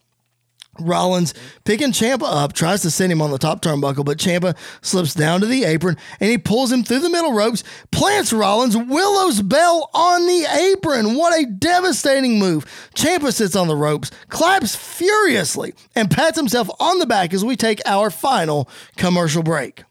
Rollins 0.79 1.33
picking 1.63 1.91
Ciampa 1.91 2.23
up, 2.23 2.53
tries 2.53 2.81
to 2.83 2.91
send 2.91 3.11
him 3.11 3.21
on 3.21 3.31
the 3.31 3.37
top 3.37 3.61
turnbuckle, 3.61 4.05
but 4.05 4.17
Ciampa 4.17 4.55
slips 4.81 5.13
down 5.13 5.41
to 5.41 5.45
the 5.45 5.63
apron 5.63 5.97
and 6.19 6.29
he 6.29 6.37
pulls 6.37 6.71
him 6.71 6.83
through 6.83 6.99
the 6.99 7.09
middle 7.09 7.33
ropes, 7.33 7.63
plants 7.91 8.31
Rollins, 8.33 8.77
Willow's 8.77 9.41
bell 9.41 9.89
on 9.93 10.27
the 10.27 10.45
apron. 10.71 11.15
What 11.15 11.39
a 11.39 11.45
devastating 11.45 12.39
move. 12.39 12.65
Ciampa 12.95 13.33
sits 13.33 13.55
on 13.55 13.67
the 13.67 13.75
ropes, 13.75 14.11
claps 14.29 14.75
furiously, 14.75 15.73
and 15.95 16.11
pats 16.11 16.37
himself 16.37 16.69
on 16.79 16.99
the 16.99 17.05
back 17.05 17.33
as 17.33 17.43
we 17.43 17.55
take 17.55 17.81
our 17.85 18.09
final 18.09 18.69
commercial 18.95 19.43
break. 19.43 19.83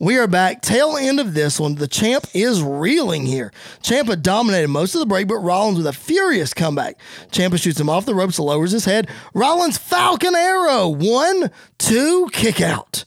We 0.00 0.18
are 0.18 0.26
back. 0.26 0.60
Tail 0.60 0.96
end 0.96 1.20
of 1.20 1.34
this 1.34 1.60
one. 1.60 1.76
The 1.76 1.86
champ 1.86 2.26
is 2.34 2.62
reeling 2.62 3.26
here. 3.26 3.52
Ciampa 3.80 4.20
dominated 4.20 4.68
most 4.68 4.94
of 4.94 4.98
the 4.98 5.06
break, 5.06 5.28
but 5.28 5.36
Rollins 5.36 5.78
with 5.78 5.86
a 5.86 5.92
furious 5.92 6.52
comeback. 6.52 6.98
Ciampa 7.30 7.60
shoots 7.60 7.78
him 7.78 7.88
off 7.88 8.04
the 8.04 8.14
ropes, 8.14 8.40
lowers 8.40 8.72
his 8.72 8.86
head. 8.86 9.08
Rollins 9.34 9.78
Falcon 9.78 10.34
Arrow. 10.34 10.88
One, 10.88 11.50
two, 11.78 12.28
kick 12.32 12.60
out. 12.60 13.04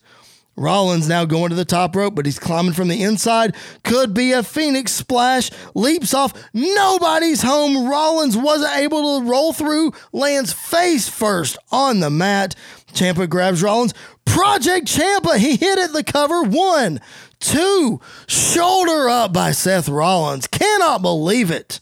Rollins 0.58 1.08
now 1.08 1.24
going 1.24 1.50
to 1.50 1.56
the 1.56 1.66
top 1.66 1.96
rope, 1.96 2.16
but 2.16 2.26
he's 2.26 2.40
climbing 2.40 2.74
from 2.74 2.88
the 2.88 3.04
inside. 3.04 3.56
Could 3.84 4.14
be 4.14 4.32
a 4.32 4.42
Phoenix 4.42 4.92
splash. 4.92 5.52
Leaps 5.76 6.14
off. 6.14 6.34
Nobody's 6.54 7.44
home. 7.44 7.88
Rollins 7.88 8.36
wasn't 8.36 8.76
able 8.76 9.20
to 9.20 9.30
roll 9.30 9.54
through. 9.54 9.94
Lands 10.12 10.52
face 10.52 11.08
first 11.08 11.58
on 11.72 12.00
the 12.00 12.10
mat. 12.10 12.56
Ciampa 12.92 13.30
grabs 13.30 13.62
Rollins. 13.62 13.94
Project 14.26 14.88
Ciampa. 14.88 15.38
He 15.38 15.56
hit 15.58 15.78
it 15.78 15.94
the 15.94 16.04
cover. 16.04 16.42
One, 16.42 17.02
two, 17.40 18.02
shoulder 18.28 19.08
up 19.08 19.32
by 19.32 19.52
Seth 19.52 19.88
Rollins. 19.88 20.48
Cannot 20.48 21.04
believe 21.04 21.52
it. 21.52 21.80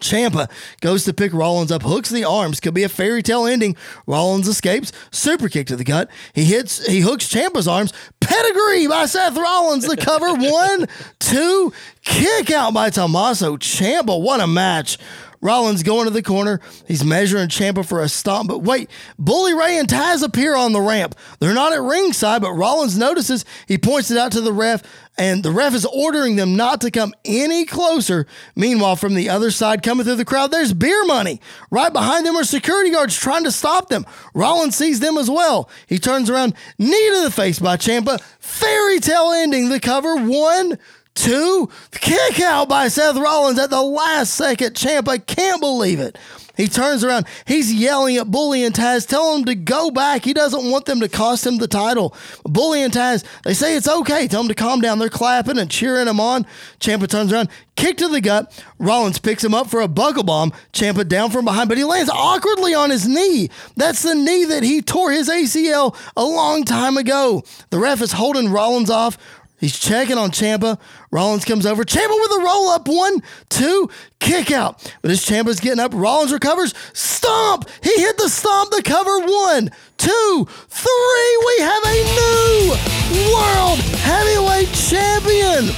Ciampa 0.00 0.50
goes 0.80 1.04
to 1.04 1.12
pick 1.12 1.32
Rollins 1.32 1.72
up, 1.72 1.82
hooks 1.82 2.10
the 2.10 2.24
arms, 2.24 2.60
could 2.60 2.74
be 2.74 2.82
a 2.82 2.88
fairy 2.88 3.22
tale 3.22 3.46
ending. 3.46 3.76
Rollins 4.06 4.48
escapes, 4.48 4.92
super 5.10 5.48
kick 5.48 5.66
to 5.68 5.76
the 5.76 5.84
gut. 5.84 6.10
He 6.32 6.44
hits, 6.44 6.86
he 6.86 7.00
hooks 7.00 7.26
Ciampa's 7.28 7.68
arms, 7.68 7.92
pedigree 8.20 8.86
by 8.86 9.06
Seth 9.06 9.36
Rollins, 9.36 9.86
the 9.86 9.96
cover. 9.96 10.26
One, 10.34 10.86
two, 11.18 11.72
kick 12.02 12.50
out 12.50 12.74
by 12.74 12.90
Tommaso 12.90 13.56
Ciampa. 13.56 14.20
What 14.20 14.40
a 14.40 14.46
match. 14.46 14.98
Rollins 15.40 15.82
going 15.82 16.06
to 16.06 16.10
the 16.10 16.22
corner. 16.22 16.60
He's 16.86 17.04
measuring 17.04 17.48
Ciampa 17.48 17.86
for 17.86 18.02
a 18.02 18.08
stomp. 18.08 18.48
But 18.48 18.60
wait, 18.60 18.90
Bully 19.18 19.54
Ray 19.54 19.78
and 19.78 19.88
Taz 19.88 20.22
appear 20.22 20.56
on 20.56 20.72
the 20.72 20.80
ramp. 20.80 21.14
They're 21.38 21.54
not 21.54 21.72
at 21.72 21.82
ringside, 21.82 22.42
but 22.42 22.52
Rollins 22.52 22.98
notices. 22.98 23.44
He 23.68 23.78
points 23.78 24.10
it 24.10 24.18
out 24.18 24.32
to 24.32 24.40
the 24.40 24.52
ref, 24.52 24.82
and 25.18 25.42
the 25.42 25.50
ref 25.50 25.74
is 25.74 25.86
ordering 25.86 26.36
them 26.36 26.56
not 26.56 26.80
to 26.82 26.90
come 26.90 27.14
any 27.24 27.64
closer. 27.64 28.26
Meanwhile, 28.54 28.96
from 28.96 29.14
the 29.14 29.28
other 29.28 29.50
side, 29.50 29.82
coming 29.82 30.04
through 30.04 30.16
the 30.16 30.24
crowd, 30.24 30.50
there's 30.50 30.72
beer 30.72 31.04
money. 31.04 31.40
Right 31.70 31.92
behind 31.92 32.26
them 32.26 32.36
are 32.36 32.44
security 32.44 32.90
guards 32.90 33.16
trying 33.16 33.44
to 33.44 33.50
stop 33.50 33.88
them. 33.88 34.04
Rollins 34.34 34.76
sees 34.76 35.00
them 35.00 35.16
as 35.16 35.30
well. 35.30 35.70
He 35.86 35.98
turns 35.98 36.28
around, 36.28 36.54
knee 36.78 37.10
to 37.14 37.22
the 37.22 37.30
face 37.30 37.58
by 37.58 37.76
Ciampa. 37.76 38.20
Fairy 38.38 39.00
tale 39.00 39.32
ending. 39.32 39.68
The 39.68 39.80
cover 39.80 40.16
one 40.16 40.78
two, 41.14 41.70
kick 41.92 42.40
out 42.40 42.68
by 42.68 42.88
Seth 42.88 43.16
Rollins 43.16 43.58
at 43.58 43.70
the 43.70 43.82
last 43.82 44.34
second. 44.34 44.74
Ciampa 44.74 45.24
can't 45.26 45.60
believe 45.60 45.98
it. 45.98 46.18
He 46.56 46.68
turns 46.68 47.04
around. 47.04 47.26
He's 47.46 47.72
yelling 47.72 48.16
at 48.16 48.30
Bully 48.30 48.64
and 48.64 48.74
Taz, 48.74 49.06
telling 49.06 49.44
them 49.44 49.44
to 49.46 49.54
go 49.54 49.90
back. 49.90 50.24
He 50.24 50.32
doesn't 50.32 50.70
want 50.70 50.86
them 50.86 51.00
to 51.00 51.08
cost 51.08 51.46
him 51.46 51.58
the 51.58 51.68
title. 51.68 52.14
Bully 52.44 52.82
and 52.82 52.92
Taz, 52.92 53.24
they 53.44 53.54
say 53.54 53.76
it's 53.76 53.88
okay. 53.88 54.26
Tell 54.26 54.42
him 54.42 54.48
to 54.48 54.54
calm 54.54 54.80
down. 54.80 54.98
They're 54.98 55.08
clapping 55.08 55.58
and 55.58 55.70
cheering 55.70 56.08
him 56.08 56.20
on. 56.20 56.46
Ciampa 56.80 57.08
turns 57.08 57.32
around, 57.32 57.48
kick 57.76 57.98
to 57.98 58.08
the 58.08 58.20
gut. 58.20 58.52
Rollins 58.78 59.18
picks 59.18 59.44
him 59.44 59.54
up 59.54 59.68
for 59.68 59.80
a 59.80 59.88
buckle 59.88 60.22
bomb. 60.22 60.52
Ciampa 60.72 61.06
down 61.06 61.30
from 61.30 61.44
behind, 61.44 61.68
but 61.68 61.78
he 61.78 61.84
lands 61.84 62.10
awkwardly 62.10 62.74
on 62.74 62.90
his 62.90 63.06
knee. 63.06 63.50
That's 63.76 64.02
the 64.02 64.14
knee 64.14 64.44
that 64.44 64.62
he 64.62 64.82
tore 64.82 65.12
his 65.12 65.28
ACL 65.28 65.96
a 66.16 66.24
long 66.24 66.64
time 66.64 66.96
ago. 66.96 67.42
The 67.70 67.78
ref 67.78 68.00
is 68.00 68.12
holding 68.12 68.50
Rollins 68.50 68.90
off. 68.90 69.18
He's 69.58 69.78
checking 69.78 70.18
on 70.18 70.30
Ciampa. 70.30 70.78
Rollins 71.10 71.44
comes 71.44 71.64
over. 71.64 71.82
Ciampa 71.84 72.10
with 72.10 72.40
a 72.40 72.44
roll 72.44 72.68
up. 72.68 72.86
One, 72.88 73.22
two, 73.48 73.88
kick 74.20 74.50
out. 74.50 74.92
But 75.00 75.10
as 75.10 75.24
Ciampa's 75.24 75.60
getting 75.60 75.80
up, 75.80 75.92
Rollins 75.94 76.32
recovers. 76.32 76.74
Stomp! 76.92 77.68
He 77.82 78.00
hit 78.00 78.18
the 78.18 78.28
stomp, 78.28 78.70
the 78.70 78.82
cover. 78.82 79.18
One, 79.20 79.70
two, 79.96 80.46
three. 80.68 81.44
We 81.46 81.62
have 81.62 81.84
a 81.84 81.98
new 82.20 83.32
world 83.32 83.78
heavyweight 84.04 84.72
champion. 84.74 85.72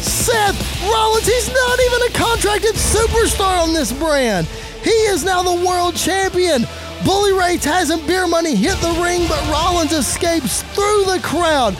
Seth 0.00 0.90
Rollins. 0.90 1.26
He's 1.26 1.52
not 1.52 1.80
even 1.80 2.02
a 2.08 2.12
contracted 2.12 2.74
superstar 2.76 3.62
on 3.62 3.74
this 3.74 3.92
brand. 3.92 4.46
He 4.82 4.90
is 4.90 5.24
now 5.24 5.42
the 5.42 5.66
world 5.66 5.96
champion. 5.96 6.66
Bully 7.04 7.32
Ray 7.32 7.58
Taz 7.58 7.90
and 7.90 8.04
Beer 8.06 8.26
Money 8.26 8.54
hit 8.54 8.76
the 8.78 8.92
ring, 9.02 9.28
but 9.28 9.46
Rollins 9.48 9.92
escapes 9.92 10.62
through 10.74 11.04
the 11.04 11.20
crowd. 11.22 11.76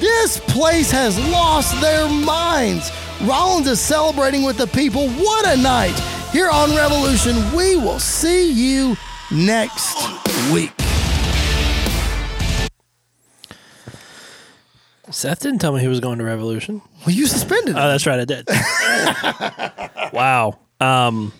This 0.00 0.38
place 0.40 0.90
has 0.90 1.18
lost 1.30 1.80
their 1.80 2.08
minds. 2.08 2.90
Rollins 3.22 3.66
is 3.66 3.80
celebrating 3.80 4.44
with 4.44 4.56
the 4.56 4.66
people. 4.68 5.08
What 5.10 5.46
a 5.46 5.60
night. 5.60 5.98
Here 6.32 6.48
on 6.50 6.74
Revolution, 6.76 7.36
we 7.54 7.76
will 7.76 7.98
see 7.98 8.50
you 8.52 8.96
next 9.30 9.96
week. 10.52 10.72
Seth 15.10 15.40
didn't 15.40 15.60
tell 15.60 15.72
me 15.72 15.80
he 15.80 15.88
was 15.88 16.00
going 16.00 16.18
to 16.18 16.24
Revolution. 16.24 16.82
Well, 17.06 17.14
you 17.14 17.26
suspended 17.26 17.76
Oh, 17.76 17.88
that's 17.88 18.06
right, 18.06 18.20
I 18.20 18.24
did. 18.24 18.46
wow. 20.12 20.58
Um. 20.80 21.32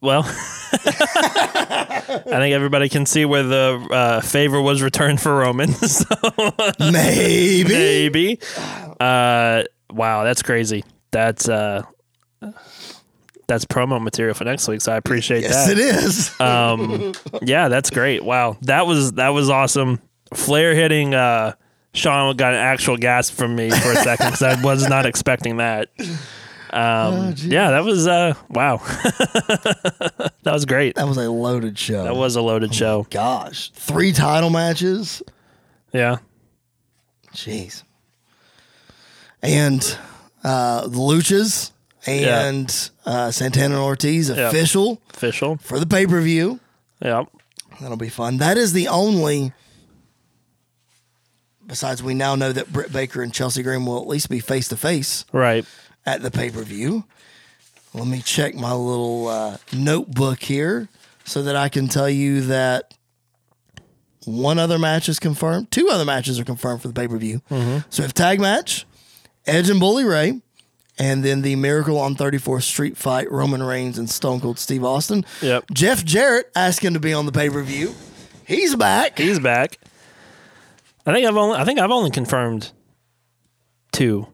Well, 0.00 0.22
I 0.76 2.22
think 2.24 2.54
everybody 2.54 2.88
can 2.88 3.06
see 3.06 3.24
where 3.24 3.42
the 3.42 3.88
uh, 3.90 4.20
favor 4.20 4.60
was 4.60 4.82
returned 4.82 5.20
for 5.20 5.34
Roman. 5.36 5.72
so 5.72 6.04
Maybe. 6.78 7.64
maybe. 7.68 8.38
Uh, 9.00 9.64
wow, 9.90 10.24
that's 10.24 10.42
crazy. 10.42 10.84
That's 11.12 11.48
uh, 11.48 11.82
that's 13.48 13.64
promo 13.64 14.00
material 14.02 14.34
for 14.34 14.44
next 14.44 14.68
week. 14.68 14.80
So 14.82 14.92
I 14.92 14.96
appreciate 14.96 15.42
Yes, 15.42 15.66
that. 15.66 15.72
it 15.72 15.78
is. 15.78 16.34
Um, 16.40 17.12
yeah, 17.42 17.68
that's 17.68 17.90
great. 17.90 18.22
Wow, 18.24 18.58
that 18.62 18.86
was 18.86 19.12
that 19.12 19.30
was 19.30 19.48
awesome. 19.50 20.00
Flair 20.34 20.74
hitting 20.74 21.14
uh, 21.14 21.54
Shawn 21.94 22.36
got 22.36 22.52
an 22.52 22.60
actual 22.60 22.96
gasp 22.96 23.34
from 23.34 23.56
me 23.56 23.70
for 23.70 23.92
a 23.92 23.96
second 23.96 24.26
because 24.26 24.42
I 24.42 24.60
was 24.62 24.88
not 24.88 25.06
expecting 25.06 25.56
that. 25.58 25.88
Um, 26.76 27.34
yeah, 27.38 27.70
that 27.70 27.84
was 27.84 28.06
uh, 28.06 28.34
wow. 28.50 28.76
that 29.16 30.32
was 30.44 30.64
great. 30.66 30.96
that 30.96 31.08
was 31.08 31.16
a 31.16 31.30
loaded 31.30 31.78
show. 31.78 32.04
That 32.04 32.16
was 32.16 32.36
a 32.36 32.42
loaded 32.42 32.74
show. 32.74 33.06
Gosh. 33.10 33.70
Three 33.70 34.12
title 34.12 34.50
matches. 34.50 35.22
Yeah, 35.92 36.18
Jeez. 37.32 37.82
And 39.42 39.98
uh, 40.44 40.82
the 40.82 40.98
Luchas 40.98 41.70
and 42.06 42.90
uh, 43.06 43.30
Santana 43.30 43.76
and 43.76 43.82
Ortiz 43.82 44.28
official 44.28 45.00
official. 45.14 45.56
for 45.56 45.78
the 45.78 45.86
pay 45.86 46.06
per 46.06 46.20
view. 46.20 46.60
Yeah, 47.00 47.24
That'll 47.80 47.96
be 47.96 48.08
fun. 48.08 48.38
That 48.38 48.56
is 48.58 48.72
the 48.72 48.88
only. 48.88 49.52
Besides, 51.66 52.02
we 52.02 52.14
now 52.14 52.36
know 52.36 52.52
that 52.52 52.72
Britt 52.72 52.92
Baker 52.92 53.22
and 53.22 53.32
Chelsea 53.32 53.62
Green 53.62 53.86
will 53.86 54.00
at 54.00 54.06
least 54.06 54.30
be 54.30 54.38
face 54.40 54.68
to 54.68 54.76
face 54.76 55.24
right. 55.32 55.64
At 56.06 56.22
the 56.22 56.30
pay 56.30 56.50
per 56.50 56.62
view. 56.62 57.04
Let 57.94 58.06
me 58.06 58.20
check 58.20 58.54
my 58.54 58.72
little 58.72 59.28
uh, 59.28 59.56
notebook 59.72 60.42
here 60.42 60.88
so 61.24 61.42
that 61.42 61.56
I 61.56 61.68
can 61.68 61.88
tell 61.88 62.08
you 62.10 62.42
that 62.42 62.94
one 64.24 64.58
other 64.58 64.78
match 64.78 65.08
is 65.08 65.18
confirmed. 65.18 65.70
Two 65.70 65.88
other 65.90 66.04
matches 66.04 66.38
are 66.38 66.44
confirmed 66.44 66.82
for 66.82 66.88
the 66.88 66.94
pay 66.94 67.08
per 67.08 67.16
view. 67.16 67.40
So 67.90 68.02
we 68.02 68.02
have 68.02 68.14
tag 68.14 68.40
match, 68.40 68.86
Edge 69.46 69.70
and 69.70 69.80
Bully 69.80 70.04
Ray, 70.04 70.40
and 70.98 71.24
then 71.24 71.42
the 71.42 71.56
Miracle 71.56 71.98
on 71.98 72.16
34th 72.16 72.62
Street 72.62 72.96
fight, 72.96 73.30
Roman 73.30 73.62
Reigns 73.62 73.98
and 73.98 74.08
Stone 74.10 74.40
Cold 74.40 74.58
Steve 74.58 74.84
Austin. 74.84 75.24
Yep. 75.42 75.64
Jeff 75.72 76.04
Jarrett 76.04 76.50
asking 76.54 76.94
to 76.94 77.00
be 77.00 77.12
on 77.12 77.26
the 77.26 77.32
pay 77.32 77.48
per 77.48 77.62
view. 77.62 77.94
He's 78.46 78.76
back. 78.76 79.18
He's 79.18 79.38
back. 79.40 79.78
I 81.06 81.12
think 81.12 81.26
I've 81.26 81.36
only 81.36 81.56
I 81.58 81.64
think 81.64 81.78
I've 81.78 81.90
only 81.90 82.10
confirmed 82.10 82.72
two: 83.92 84.26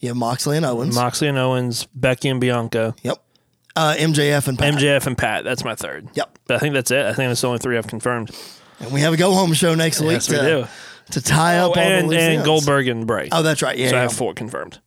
You 0.00 0.08
have 0.08 0.16
Moxley 0.16 0.56
and 0.56 0.64
Owens. 0.66 0.94
Moxley 0.94 1.28
and 1.28 1.38
Owens, 1.38 1.86
Becky 1.94 2.28
and 2.28 2.40
Bianca, 2.40 2.94
yep. 3.02 3.22
Uh, 3.76 3.94
MJF 3.96 4.48
and 4.48 4.58
Pat. 4.58 4.74
MJF 4.74 5.06
and 5.06 5.16
Pat. 5.18 5.44
That's 5.44 5.64
my 5.64 5.74
third. 5.76 6.08
Yep. 6.14 6.38
But 6.46 6.56
I 6.56 6.58
think 6.58 6.74
that's 6.74 6.90
it. 6.90 7.04
I 7.06 7.12
think 7.12 7.28
that's 7.30 7.40
the 7.40 7.46
only 7.46 7.58
three 7.60 7.78
I've 7.78 7.86
confirmed. 7.86 8.30
And 8.80 8.92
we 8.92 9.00
have 9.02 9.12
a 9.12 9.16
go 9.16 9.32
home 9.32 9.52
show 9.54 9.74
next 9.74 10.00
week 10.00 10.10
Yes, 10.12 10.30
we 10.30 10.36
do. 10.36 10.66
to 11.12 11.20
tie 11.20 11.58
up 11.58 11.64
Oh, 11.64 11.68
all 11.68 11.74
the 11.74 11.80
and 11.82 12.12
and. 12.12 12.44
Goldberg 12.44 12.88
and 12.88 13.06
Bray. 13.06 13.28
Oh, 13.30 13.42
that's 13.42 13.62
right. 13.62 13.76
Yeah, 13.78 13.90
so 13.90 13.98
I 13.98 14.00
have 14.02 14.12
four 14.12 14.34
confirmed. 14.34 14.80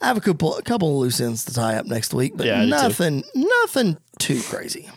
I 0.00 0.06
have 0.08 0.16
a 0.16 0.20
couple, 0.20 0.56
a 0.56 0.62
couple 0.62 0.88
of 0.88 0.94
loose 0.96 1.20
ends 1.20 1.44
to 1.46 1.54
tie 1.54 1.76
up 1.76 1.86
next 1.86 2.12
week, 2.12 2.32
but 2.36 2.44
Yeah, 2.46 2.56
do 2.60 2.64
too. 2.64 2.70
nothing, 2.70 3.24
nothing 3.34 3.96
too 4.18 4.42
crazy. 4.42 4.90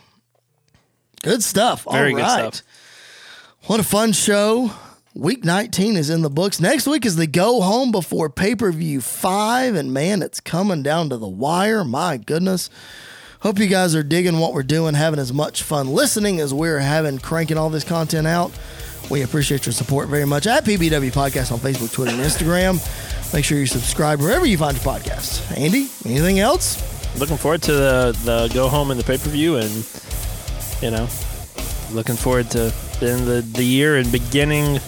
Good 1.22 1.42
stuff. 1.42 1.86
Very 1.90 2.10
All 2.12 2.16
good 2.18 2.22
right. 2.22 2.54
stuff. 2.54 2.66
What 3.66 3.80
a 3.80 3.84
fun 3.84 4.12
show. 4.12 4.72
Week 5.16 5.46
19 5.46 5.96
is 5.96 6.10
in 6.10 6.20
the 6.20 6.28
books. 6.28 6.60
Next 6.60 6.86
week 6.86 7.06
is 7.06 7.16
the 7.16 7.26
go 7.26 7.62
home 7.62 7.90
before 7.90 8.28
pay 8.28 8.54
per 8.54 8.70
view 8.70 9.00
five. 9.00 9.74
And 9.74 9.94
man, 9.94 10.20
it's 10.20 10.40
coming 10.40 10.82
down 10.82 11.08
to 11.08 11.16
the 11.16 11.26
wire. 11.26 11.84
My 11.84 12.18
goodness. 12.18 12.68
Hope 13.40 13.58
you 13.58 13.66
guys 13.66 13.94
are 13.94 14.02
digging 14.02 14.38
what 14.38 14.52
we're 14.52 14.62
doing, 14.62 14.92
having 14.92 15.18
as 15.18 15.32
much 15.32 15.62
fun 15.62 15.88
listening 15.88 16.38
as 16.38 16.52
we're 16.52 16.80
having 16.80 17.18
cranking 17.18 17.56
all 17.56 17.70
this 17.70 17.82
content 17.82 18.26
out. 18.26 18.52
We 19.10 19.22
appreciate 19.22 19.64
your 19.64 19.72
support 19.72 20.08
very 20.08 20.26
much 20.26 20.46
at 20.46 20.66
PBW 20.66 21.12
Podcast 21.14 21.50
on 21.50 21.60
Facebook, 21.60 21.94
Twitter, 21.94 22.12
and 22.12 22.20
Instagram. 22.20 23.32
Make 23.32 23.46
sure 23.46 23.56
you 23.56 23.64
subscribe 23.64 24.20
wherever 24.20 24.44
you 24.44 24.58
find 24.58 24.76
your 24.76 24.84
podcasts. 24.84 25.40
Andy, 25.56 25.88
anything 26.04 26.40
else? 26.40 26.76
Looking 27.18 27.38
forward 27.38 27.62
to 27.62 27.72
the 27.72 28.18
the 28.24 28.50
go 28.52 28.68
home 28.68 28.90
and 28.90 29.00
the 29.00 29.04
pay 29.04 29.16
per 29.16 29.30
view, 29.30 29.56
and 29.56 29.88
you 30.82 30.90
know, 30.90 31.08
looking 31.90 32.16
forward 32.16 32.50
to 32.50 32.70
the 33.00 33.10
end 33.10 33.20
of 33.22 33.26
the, 33.26 33.40
the 33.54 33.64
year 33.64 33.96
and 33.96 34.12
beginning 34.12 34.78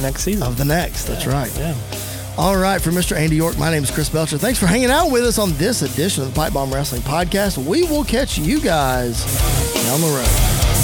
next 0.00 0.22
season. 0.22 0.42
Of 0.46 0.56
the 0.56 0.64
next. 0.64 1.04
That's 1.04 1.26
right. 1.26 1.54
yeah. 1.56 1.74
All 2.38 2.56
right, 2.56 2.80
for 2.80 2.90
Mr. 2.90 3.16
Andy 3.16 3.36
York, 3.36 3.58
my 3.58 3.70
name 3.70 3.82
is 3.82 3.90
Chris 3.90 4.08
Belcher. 4.08 4.38
Thanks 4.38 4.58
for 4.58 4.66
hanging 4.66 4.90
out 4.90 5.10
with 5.10 5.24
us 5.24 5.38
on 5.38 5.52
this 5.54 5.82
edition 5.82 6.22
of 6.22 6.30
the 6.32 6.34
Pipe 6.34 6.54
Bomb 6.54 6.72
Wrestling 6.72 7.02
Podcast. 7.02 7.58
We 7.58 7.82
will 7.84 8.04
catch 8.04 8.38
you 8.38 8.60
guys 8.60 9.24
down 9.84 10.00
the 10.00 10.06
road. 10.06 10.79